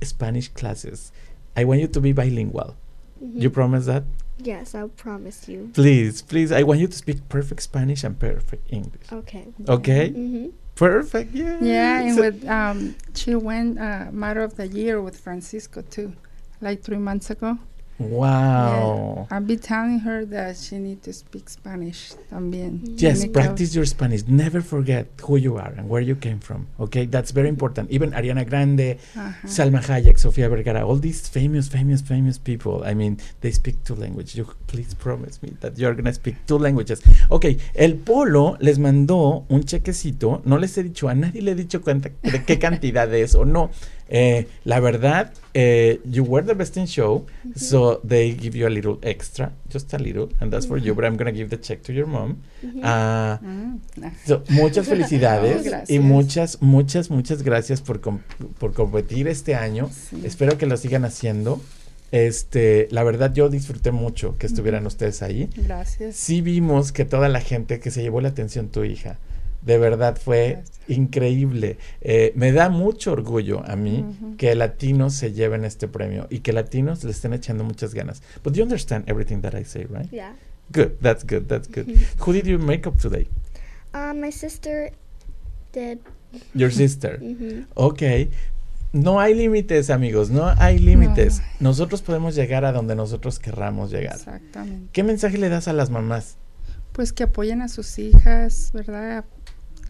Spanish 0.02 0.48
classes. 0.48 1.10
I 1.56 1.64
want 1.64 1.80
you 1.80 1.88
to 1.88 2.00
be 2.00 2.12
bilingual. 2.12 2.76
You 3.20 3.50
promise 3.50 3.86
that? 3.86 4.04
Yes, 4.38 4.74
I'll 4.74 4.88
promise 4.88 5.48
you. 5.48 5.70
Please, 5.74 6.22
please. 6.22 6.52
I 6.52 6.62
want 6.62 6.80
you 6.80 6.88
to 6.88 6.96
speak 6.96 7.28
perfect 7.28 7.62
Spanish 7.62 8.02
and 8.04 8.18
perfect 8.18 8.72
English. 8.72 9.12
Okay. 9.12 9.46
Okay? 9.68 10.10
Mm-hmm. 10.10 10.48
Perfect. 10.74 11.34
Yeah. 11.34 11.58
Yeah, 11.60 12.00
and 12.00 12.18
with 12.18 12.48
um, 12.48 12.96
she 13.14 13.34
went 13.34 13.78
uh, 13.78 14.06
Matter 14.10 14.42
of 14.42 14.56
the 14.56 14.66
Year 14.66 15.00
with 15.00 15.18
Francisco 15.20 15.82
too, 15.82 16.14
like 16.60 16.82
three 16.82 16.96
months 16.98 17.30
ago. 17.30 17.58
Wow. 17.98 19.28
I'll 19.30 19.40
be 19.40 19.56
telling 19.56 20.00
her 20.00 20.24
that 20.26 20.56
she 20.56 20.78
need 20.78 21.02
to 21.04 21.12
speak 21.12 21.48
Spanish 21.48 22.14
también. 22.30 22.80
Mm-hmm. 22.80 22.94
Yes, 22.98 23.26
practice 23.26 23.74
your 23.74 23.84
Spanish. 23.84 24.24
Never 24.26 24.60
forget 24.60 25.06
who 25.22 25.36
you 25.36 25.56
are 25.56 25.72
and 25.76 25.88
where 25.88 26.00
you 26.00 26.16
came 26.16 26.40
from. 26.40 26.66
Okay, 26.80 27.06
that's 27.06 27.30
very 27.30 27.46
mm-hmm. 27.46 27.54
important. 27.54 27.90
Even 27.90 28.12
Ariana 28.12 28.48
Grande, 28.48 28.98
Ajá. 29.14 29.46
Salma 29.46 29.80
Hayek, 29.80 30.18
Sofia 30.18 30.48
Vergara, 30.48 30.86
all 30.86 30.96
these 30.96 31.28
famous, 31.28 31.68
famous, 31.68 32.00
famous 32.00 32.38
people. 32.38 32.82
I 32.84 32.94
mean, 32.94 33.18
they 33.40 33.50
speak 33.52 33.84
two 33.84 33.94
languages. 33.94 34.36
You 34.36 34.46
please 34.66 34.94
promise 34.94 35.42
me 35.42 35.56
that 35.60 35.78
you're 35.78 35.94
gonna 35.94 36.12
speak 36.14 36.36
two 36.46 36.58
languages. 36.58 37.02
Okay, 37.30 37.58
el 37.74 37.96
Polo 37.96 38.56
les 38.60 38.78
mandó 38.78 39.44
un 39.48 39.62
chequecito. 39.64 40.42
No 40.44 40.56
les 40.56 40.76
he 40.76 40.82
dicho 40.82 41.08
a 41.08 41.14
nadie 41.14 41.42
le 41.42 41.52
he 41.52 41.54
dicho 41.54 41.82
cuenta 41.82 42.10
de 42.22 42.44
qué 42.44 42.58
cantidad 42.58 43.12
es 43.14 43.34
o 43.34 43.44
no. 43.44 43.70
Eh, 44.14 44.46
la 44.64 44.78
verdad, 44.78 45.32
eh, 45.54 45.98
you 46.04 46.22
were 46.22 46.46
the 46.46 46.52
best 46.52 46.76
in 46.76 46.86
show, 46.86 47.24
so 47.56 47.98
they 48.06 48.34
give 48.38 48.54
you 48.54 48.66
a 48.66 48.70
little 48.70 48.98
extra, 49.00 49.52
just 49.72 49.94
a 49.94 49.98
little, 49.98 50.28
and 50.38 50.52
that's 50.52 50.66
for 50.66 50.76
you. 50.78 50.94
But 50.94 51.06
I'm 51.06 51.16
gonna 51.16 51.32
give 51.32 51.48
the 51.48 51.58
check 51.58 51.82
to 51.84 51.92
your 51.94 52.06
mom. 52.06 52.36
Ah, 52.82 53.40
Mm. 53.42 53.80
So, 54.26 54.42
muchas 54.50 54.86
felicidades 54.86 55.66
y 55.88 55.98
muchas, 55.98 56.60
muchas, 56.60 57.10
muchas 57.10 57.42
gracias 57.42 57.80
por, 57.80 58.00
com- 58.02 58.20
por 58.58 58.74
competir 58.74 59.28
este 59.28 59.54
año. 59.54 59.88
Sí. 59.90 60.20
Espero 60.24 60.58
que 60.58 60.66
lo 60.66 60.76
sigan 60.76 61.06
haciendo. 61.06 61.58
Este, 62.10 62.88
la 62.90 63.02
verdad 63.04 63.32
yo 63.32 63.48
disfruté 63.48 63.90
mucho 63.92 64.36
que 64.36 64.46
estuvieran 64.46 64.84
ustedes 64.86 65.22
ahí. 65.22 65.48
Gracias. 65.56 66.16
Sí 66.16 66.42
vimos 66.42 66.92
que 66.92 67.06
toda 67.06 67.30
la 67.30 67.40
gente 67.40 67.80
que 67.80 67.90
se 67.90 68.02
llevó 68.02 68.20
la 68.20 68.28
atención 68.28 68.68
tu 68.68 68.84
hija, 68.84 69.18
de 69.62 69.78
verdad 69.78 70.16
fue 70.16 70.54
Gracias. 70.56 70.80
increíble. 70.88 71.78
Eh, 72.00 72.32
me 72.34 72.52
da 72.52 72.68
mucho 72.68 73.12
orgullo 73.12 73.62
a 73.64 73.76
mí 73.76 74.04
que 74.36 74.54
latinos 74.54 75.14
se 75.14 75.32
lleven 75.32 75.64
este 75.64 75.88
premio 75.88 76.26
y 76.30 76.40
que 76.40 76.52
latinos 76.52 77.04
le 77.04 77.10
estén 77.10 77.32
echando 77.32 77.64
muchas 77.64 77.94
ganas. 77.94 78.22
But 78.42 78.54
you 78.54 78.62
understand 78.62 79.08
everything 79.08 79.40
that 79.42 79.54
I 79.54 79.64
say, 79.64 79.84
right? 79.84 80.10
Yeah. 80.10 80.34
Good, 80.72 80.98
that's 81.00 81.24
good, 81.24 81.46
that's 81.48 81.68
good. 81.68 81.86
Who 82.26 82.32
did 82.32 82.46
you 82.46 82.58
make 82.58 82.86
up 82.86 82.98
today? 82.98 83.28
Um, 83.94 84.20
my 84.20 84.30
sister 84.30 84.90
did. 85.72 85.98
Your 86.54 86.70
sister. 86.70 87.18
Mm-hmm. 87.22 87.64
Ok. 87.74 88.02
No 88.94 89.20
hay 89.20 89.34
límites, 89.34 89.88
amigos, 89.88 90.28
no 90.28 90.48
hay 90.58 90.78
límites. 90.78 91.40
Nosotros 91.60 92.02
podemos 92.02 92.34
llegar 92.34 92.66
a 92.66 92.72
donde 92.72 92.94
nosotros 92.94 93.38
querramos 93.38 93.90
llegar. 93.90 94.16
Exactamente. 94.16 94.88
¿Qué 94.92 95.02
mensaje 95.02 95.38
le 95.38 95.48
das 95.48 95.66
a 95.66 95.72
las 95.72 95.88
mamás? 95.88 96.36
Pues 96.92 97.14
que 97.14 97.22
apoyen 97.22 97.62
a 97.62 97.68
sus 97.68 97.98
hijas, 97.98 98.70
¿verdad? 98.74 99.24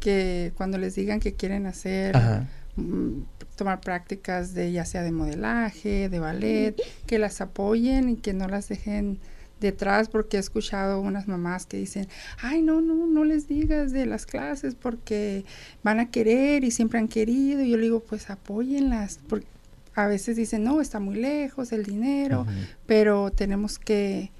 Que 0.02 0.52
cuando 0.56 0.78
les 0.78 0.96
digan 0.96 1.20
que 1.20 1.34
quieren 1.34 1.66
hacer, 1.66 2.16
Ajá. 2.16 2.48
mm, 2.76 3.22
tomar 3.56 3.80
prácticas 3.80 4.52
de 4.54 4.72
ya 4.72 4.84
sea 4.84 5.02
de 5.02 5.12
modelaje, 5.12 6.08
de 6.08 6.18
ballet, 6.18 6.74
que 7.06 7.18
las 7.18 7.40
apoyen 7.40 8.08
y 8.08 8.16
que 8.16 8.32
no 8.32 8.48
las 8.48 8.68
dejen 8.68 9.20
detrás 9.60 10.08
porque 10.08 10.38
he 10.38 10.40
escuchado 10.40 11.00
unas 11.00 11.28
mamás 11.28 11.66
que 11.66 11.76
dicen, 11.76 12.08
ay, 12.40 12.62
no, 12.62 12.80
no, 12.80 13.06
no 13.06 13.24
les 13.24 13.46
digas 13.46 13.92
de 13.92 14.06
las 14.06 14.26
clases 14.26 14.74
porque 14.74 15.44
van 15.84 16.00
a 16.00 16.10
querer 16.10 16.64
y 16.64 16.72
siempre 16.72 16.98
han 16.98 17.06
querido. 17.06 17.62
Y 17.62 17.70
yo 17.70 17.76
le 17.76 17.84
digo, 17.84 18.00
pues 18.00 18.28
apóyenlas, 18.28 19.20
porque 19.28 19.46
a 19.94 20.06
veces 20.06 20.36
dicen, 20.36 20.64
no, 20.64 20.80
está 20.80 20.98
muy 20.98 21.14
lejos 21.14 21.72
el 21.72 21.84
dinero, 21.84 22.44
pero 22.86 23.30
tenemos 23.30 23.78
que, 23.78 24.32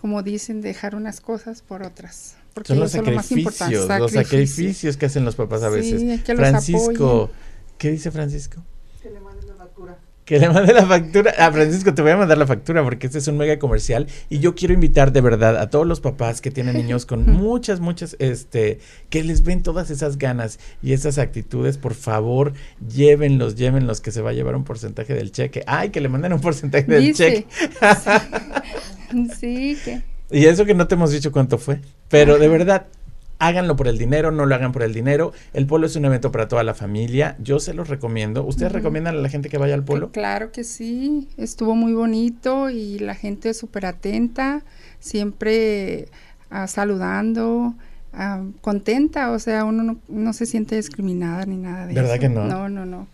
como 0.00 0.22
dicen, 0.22 0.62
dejar 0.62 0.94
unas 0.94 1.20
cosas 1.20 1.60
por 1.60 1.82
otras. 1.82 2.36
Porque 2.54 2.68
Son 2.68 2.80
los 2.80 2.94
lo 2.94 3.02
más 3.02 3.26
sacrificios, 3.26 3.88
los 3.98 4.12
sacrificios. 4.12 4.96
que 4.96 5.06
hacen 5.06 5.24
los 5.24 5.34
papás 5.36 5.62
a 5.62 5.70
Sí, 5.70 5.76
veces. 5.76 6.22
que 6.22 6.34
los 6.34 6.40
Francisco, 6.40 7.22
apoyen. 7.24 7.36
¿qué 7.78 7.90
dice 7.90 8.10
Francisco? 8.10 8.62
Que 9.02 9.10
le 9.10 9.20
mande 9.20 9.46
la 9.46 9.54
factura. 9.54 9.98
Que 10.24 10.38
le 10.38 10.48
mande 10.50 10.72
la 10.72 10.86
factura. 10.86 11.34
Ah, 11.38 11.50
Francisco, 11.50 11.94
te 11.94 12.02
voy 12.02 12.10
a 12.12 12.16
mandar 12.16 12.38
la 12.38 12.46
factura 12.46 12.84
porque 12.84 13.06
este 13.06 13.18
es 13.18 13.26
un 13.26 13.38
mega 13.38 13.58
comercial 13.58 14.06
y 14.28 14.38
yo 14.38 14.54
quiero 14.54 14.72
invitar 14.74 15.12
de 15.12 15.20
verdad 15.22 15.56
a 15.56 15.68
todos 15.70 15.86
los 15.86 16.00
papás 16.00 16.40
que 16.40 16.50
tienen 16.50 16.76
niños 16.76 17.06
con 17.06 17.24
muchas, 17.30 17.80
muchas, 17.80 18.14
este, 18.20 18.78
que 19.10 19.24
les 19.24 19.42
ven 19.42 19.62
todas 19.62 19.90
esas 19.90 20.18
ganas 20.18 20.60
y 20.82 20.92
esas 20.92 21.16
actitudes, 21.18 21.78
por 21.78 21.94
favor, 21.94 22.52
llévenlos, 22.86 23.56
llévenlos, 23.56 24.00
que 24.00 24.12
se 24.12 24.20
va 24.20 24.30
a 24.30 24.32
llevar 24.34 24.54
un 24.56 24.64
porcentaje 24.64 25.14
del 25.14 25.32
cheque. 25.32 25.64
Ay, 25.66 25.88
que 25.90 26.00
le 26.02 26.08
manden 26.10 26.34
un 26.34 26.40
porcentaje 26.40 26.84
del 26.84 27.02
Dice. 27.02 27.46
cheque. 27.46 27.46
Sí, 29.38 29.76
que 29.84 30.02
Y 30.32 30.46
eso 30.46 30.64
que 30.64 30.74
no 30.74 30.88
te 30.88 30.94
hemos 30.94 31.12
dicho 31.12 31.30
cuánto 31.30 31.58
fue. 31.58 31.80
Pero 32.08 32.38
de 32.38 32.48
verdad, 32.48 32.86
háganlo 33.38 33.74
por 33.76 33.88
el 33.88 33.98
dinero, 33.98 34.30
no 34.30 34.46
lo 34.46 34.54
hagan 34.54 34.72
por 34.72 34.82
el 34.82 34.94
dinero. 34.94 35.32
El 35.52 35.66
polo 35.66 35.86
es 35.86 35.96
un 35.96 36.04
evento 36.04 36.30
para 36.30 36.48
toda 36.48 36.62
la 36.62 36.74
familia. 36.74 37.36
Yo 37.40 37.58
se 37.58 37.74
los 37.74 37.88
recomiendo. 37.88 38.44
¿Ustedes 38.44 38.72
recomiendan 38.72 39.16
a 39.16 39.18
la 39.18 39.28
gente 39.28 39.48
que 39.48 39.58
vaya 39.58 39.74
al 39.74 39.84
polo? 39.84 40.10
Claro 40.12 40.52
que 40.52 40.64
sí, 40.64 41.28
estuvo 41.36 41.74
muy 41.74 41.92
bonito 41.92 42.70
y 42.70 42.98
la 43.00 43.14
gente 43.14 43.52
súper 43.52 43.86
atenta, 43.86 44.62
siempre 45.00 46.08
ah, 46.50 46.68
saludando, 46.68 47.74
ah, 48.12 48.44
contenta, 48.60 49.32
o 49.32 49.38
sea, 49.38 49.64
uno 49.64 49.82
no, 49.82 49.98
no 50.08 50.32
se 50.32 50.46
siente 50.46 50.76
discriminada 50.76 51.44
ni 51.44 51.56
nada 51.56 51.86
de 51.86 51.94
¿Verdad 51.94 52.14
eso. 52.14 52.20
que 52.20 52.28
no? 52.28 52.44
No, 52.44 52.68
no, 52.68 52.86
no. 52.86 53.08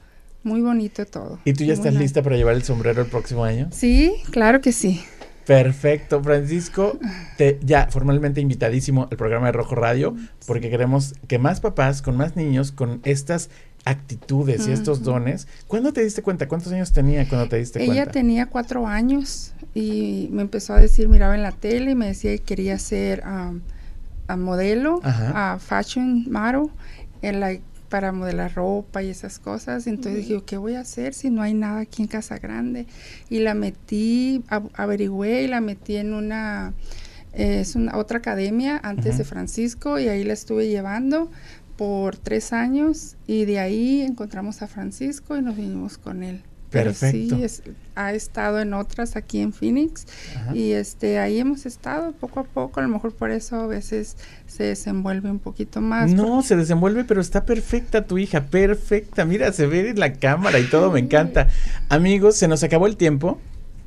Muy 0.45 0.61
bonito 0.61 1.05
todo. 1.05 1.41
¿Y 1.45 1.53
tú 1.53 1.65
ya 1.65 1.73
estás 1.75 1.95
lista 1.95 2.23
para 2.23 2.37
llevar 2.37 2.55
el 2.55 2.63
sombrero 2.63 3.03
el 3.03 3.09
próximo 3.09 3.45
año? 3.45 3.69
Sí, 3.73 4.15
claro 4.31 4.61
que 4.61 4.73
sí. 4.73 5.03
Perfecto, 5.49 6.23
Francisco. 6.23 6.99
Te, 7.39 7.59
ya 7.63 7.89
formalmente 7.91 8.43
invitadísimo 8.43 9.09
al 9.11 9.17
programa 9.17 9.47
de 9.47 9.53
Rojo 9.53 9.75
Radio 9.75 10.15
porque 10.47 10.69
queremos 10.69 11.15
que 11.27 11.39
más 11.39 11.61
papás 11.61 12.03
con 12.03 12.19
más 12.19 12.37
niños 12.37 12.71
con 12.71 13.01
estas 13.05 13.49
actitudes 13.87 14.69
y 14.69 14.73
estos 14.73 15.03
dones. 15.03 15.49
¿Cuándo 15.67 15.95
te 15.95 16.03
diste 16.05 16.23
cuenta? 16.23 16.49
¿Cuántos 16.49 16.71
años 16.73 16.93
tenía 16.93 17.27
cuando 17.27 17.49
te 17.49 17.57
diste 17.57 17.83
Ella 17.83 17.95
cuenta? 17.95 18.13
tenía 18.13 18.47
cuatro 18.47 18.87
años 18.87 19.55
y 19.75 20.29
me 20.33 20.43
empezó 20.43 20.75
a 20.75 20.81
decir, 20.81 21.09
miraba 21.09 21.35
en 21.35 21.43
la 21.43 21.53
tele 21.53 21.93
y 21.93 21.95
me 21.95 22.09
decía 22.09 22.37
que 22.37 22.43
quería 22.43 22.79
ser 22.79 23.23
um, 23.27 23.63
a 24.27 24.37
modelo, 24.37 25.01
Ajá. 25.03 25.55
a 25.55 25.59
fashion 25.59 26.27
model, 26.31 26.71
and 27.23 27.41
like 27.41 27.63
para 27.89 28.13
modelar 28.13 28.55
ropa 28.55 29.03
y 29.03 29.11
esas 29.11 29.39
cosas. 29.39 29.87
Entonces 29.87 30.27
dije, 30.27 30.43
¿qué 30.45 30.57
voy 30.57 30.75
a 30.75 30.81
hacer 30.81 31.15
si 31.15 31.31
no 31.31 31.43
hay 31.43 31.55
nada 31.55 31.81
aquí 31.81 32.03
en 32.03 32.09
Casa 32.09 32.39
Grande? 32.39 32.87
Y 33.29 33.41
la 33.41 33.55
metí, 33.55 34.45
averigüé 34.75 35.45
y 35.45 35.49
la 35.49 35.61
metí 35.61 35.97
en 35.97 36.15
una, 36.15 36.75
es 37.33 37.75
una 37.75 37.97
otra 37.97 38.19
academia 38.19 38.81
antes 38.83 39.19
de 39.19 39.25
Francisco 39.25 39.99
y 39.99 40.09
ahí 40.09 40.25
la 40.25 40.33
estuve 40.33 40.69
llevando 40.69 41.31
por 41.77 42.17
tres 42.17 42.53
años 42.53 43.17
y 43.27 43.45
de 43.45 43.61
ahí 43.61 44.03
encontramos 44.03 44.63
a 44.63 44.67
Francisco 44.67 45.37
y 45.37 45.43
nos 45.43 45.57
vinimos 45.57 45.97
con 45.97 46.23
él. 46.23 46.43
Perfecto. 46.71 47.37
Sí, 47.37 47.73
ha 47.95 48.13
estado 48.13 48.61
en 48.61 48.75
otras 48.75 49.17
aquí 49.17 49.41
en 49.41 49.53
Phoenix 49.53 50.07
y 50.53 50.73
este 50.73 51.19
ahí 51.19 51.39
hemos 51.39 51.67
estado 51.67 52.13
poco 52.13 52.41
a 52.41 52.45
poco, 52.45 52.81
a 52.81 52.83
lo 52.83 52.89
mejor 52.89 53.13
por 53.13 53.31
eso 53.31 53.57
a 53.57 53.67
veces 53.67 54.17
se 54.47 54.65
desenvuelve 54.65 55.31
un 55.31 55.39
poquito 55.39 55.81
más. 55.81 56.11
No, 56.11 56.43
se 56.43 56.57
desenvuelve, 56.57 57.05
pero 57.05 57.21
está 57.21 57.45
perfecta 57.45 58.07
tu 58.07 58.19
hija, 58.19 58.47
perfecta. 58.47 59.25
Mira, 59.25 59.53
se 59.53 59.67
ve 59.67 59.91
en 59.91 59.99
la 59.99 60.13
cámara 60.13 60.59
y 60.59 60.65
todo, 60.65 60.91
me 60.93 61.01
encanta. 61.01 61.49
Amigos, 61.89 62.37
se 62.37 62.49
nos 62.49 62.63
acabó 62.63 62.87
el 62.87 62.97
tiempo. 62.97 63.39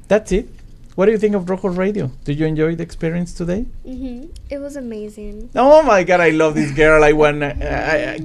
That's 0.07 0.31
it. 0.31 0.47
What 0.95 1.05
do 1.05 1.13
you 1.13 1.17
think 1.17 1.35
of 1.35 1.49
Rojo 1.49 1.69
Radio? 1.69 2.11
Did 2.25 2.37
you 2.37 2.45
enjoy 2.45 2.75
the 2.75 2.83
experience 2.83 3.33
today? 3.33 3.65
Mm-hmm. 3.87 4.25
It 4.49 4.59
was 4.59 4.75
amazing. 4.75 5.49
Oh 5.55 5.81
my 5.83 6.03
God, 6.03 6.19
I 6.19 6.31
love 6.31 6.53
this 6.53 6.73
girl. 6.75 7.01
I 7.01 7.13
wanna, 7.13 7.55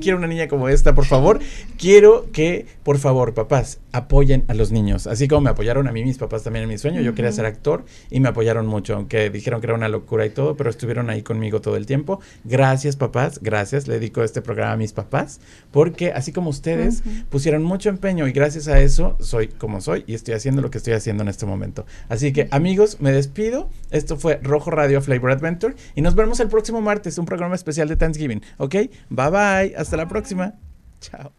quiero 0.00 0.18
una 0.18 0.26
niña 0.26 0.48
como 0.48 0.68
esta, 0.68 0.92
por 0.92 1.04
favor. 1.04 1.38
Quiero 1.78 2.32
que, 2.32 2.66
por 2.82 2.98
favor, 2.98 3.34
papás, 3.34 3.78
apoyen 3.92 4.44
a 4.48 4.54
los 4.54 4.72
niños. 4.72 5.06
Así 5.06 5.28
como 5.28 5.42
me 5.42 5.50
apoyaron 5.50 5.86
a 5.86 5.92
mí 5.92 6.02
mis 6.02 6.18
papás 6.18 6.42
también 6.42 6.64
en 6.64 6.68
mi 6.68 6.76
sueño. 6.76 7.00
Yo 7.02 7.14
quería 7.14 7.30
ser 7.30 7.46
actor 7.46 7.84
y 8.10 8.18
me 8.18 8.28
apoyaron 8.28 8.66
mucho, 8.66 8.96
aunque 8.96 9.30
dijeron 9.30 9.60
que 9.60 9.68
era 9.68 9.74
una 9.74 9.88
locura 9.88 10.26
y 10.26 10.30
todo, 10.30 10.56
pero 10.56 10.68
estuvieron 10.68 11.08
ahí 11.08 11.22
conmigo 11.22 11.60
todo 11.60 11.76
el 11.76 11.86
tiempo. 11.86 12.20
Gracias, 12.42 12.96
papás. 12.96 13.38
Gracias. 13.40 13.86
Le 13.86 13.94
dedico 13.94 14.24
este 14.24 14.42
programa 14.42 14.72
a 14.72 14.76
mis 14.76 14.92
papás, 14.92 15.40
porque 15.70 16.10
así 16.10 16.32
como 16.32 16.50
ustedes 16.50 17.04
pusieron 17.30 17.62
mucho 17.62 17.90
empeño 17.90 18.26
y 18.26 18.32
gracias 18.32 18.66
a 18.66 18.80
eso 18.80 19.16
soy 19.20 19.46
como 19.46 19.80
soy 19.80 20.02
y 20.08 20.14
estoy 20.14 20.34
haciendo 20.34 20.62
lo 20.62 20.70
que 20.72 20.78
estoy 20.78 20.94
haciendo 20.94 21.22
en 21.22 21.28
este 21.28 21.46
momento. 21.46 21.86
Así 22.08 22.32
que, 22.32 22.48
amigos, 22.66 22.96
me 22.98 23.12
despido. 23.12 23.70
Esto 23.92 24.16
fue 24.16 24.40
Rojo 24.42 24.72
Radio 24.72 25.00
Flavor 25.00 25.30
Adventure 25.30 25.76
y 25.94 26.00
nos 26.00 26.16
vemos 26.16 26.40
el 26.40 26.48
próximo 26.48 26.80
martes, 26.80 27.16
un 27.16 27.24
programa 27.24 27.54
especial 27.54 27.86
de 27.86 27.94
Thanksgiving. 27.94 28.42
¿Ok? 28.56 28.74
Bye 29.08 29.30
bye. 29.30 29.76
Hasta 29.76 29.96
la 29.96 30.08
próxima. 30.08 30.54
Chao. 31.00 31.32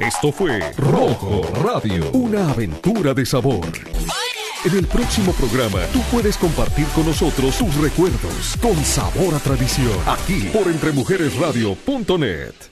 Esto 0.00 0.32
fue 0.32 0.58
Rojo 0.76 1.42
Radio, 1.62 2.10
una 2.10 2.50
aventura 2.50 3.14
de 3.14 3.24
sabor. 3.24 3.64
En 4.64 4.76
el 4.76 4.88
próximo 4.88 5.32
programa, 5.32 5.78
tú 5.92 6.00
puedes 6.10 6.36
compartir 6.36 6.88
con 6.88 7.06
nosotros 7.06 7.56
tus 7.56 7.76
recuerdos 7.76 8.56
con 8.60 8.74
sabor 8.84 9.36
a 9.36 9.38
tradición, 9.38 9.96
aquí 10.06 10.50
por 10.52 10.66
entremujeresradio.net. 10.66 12.71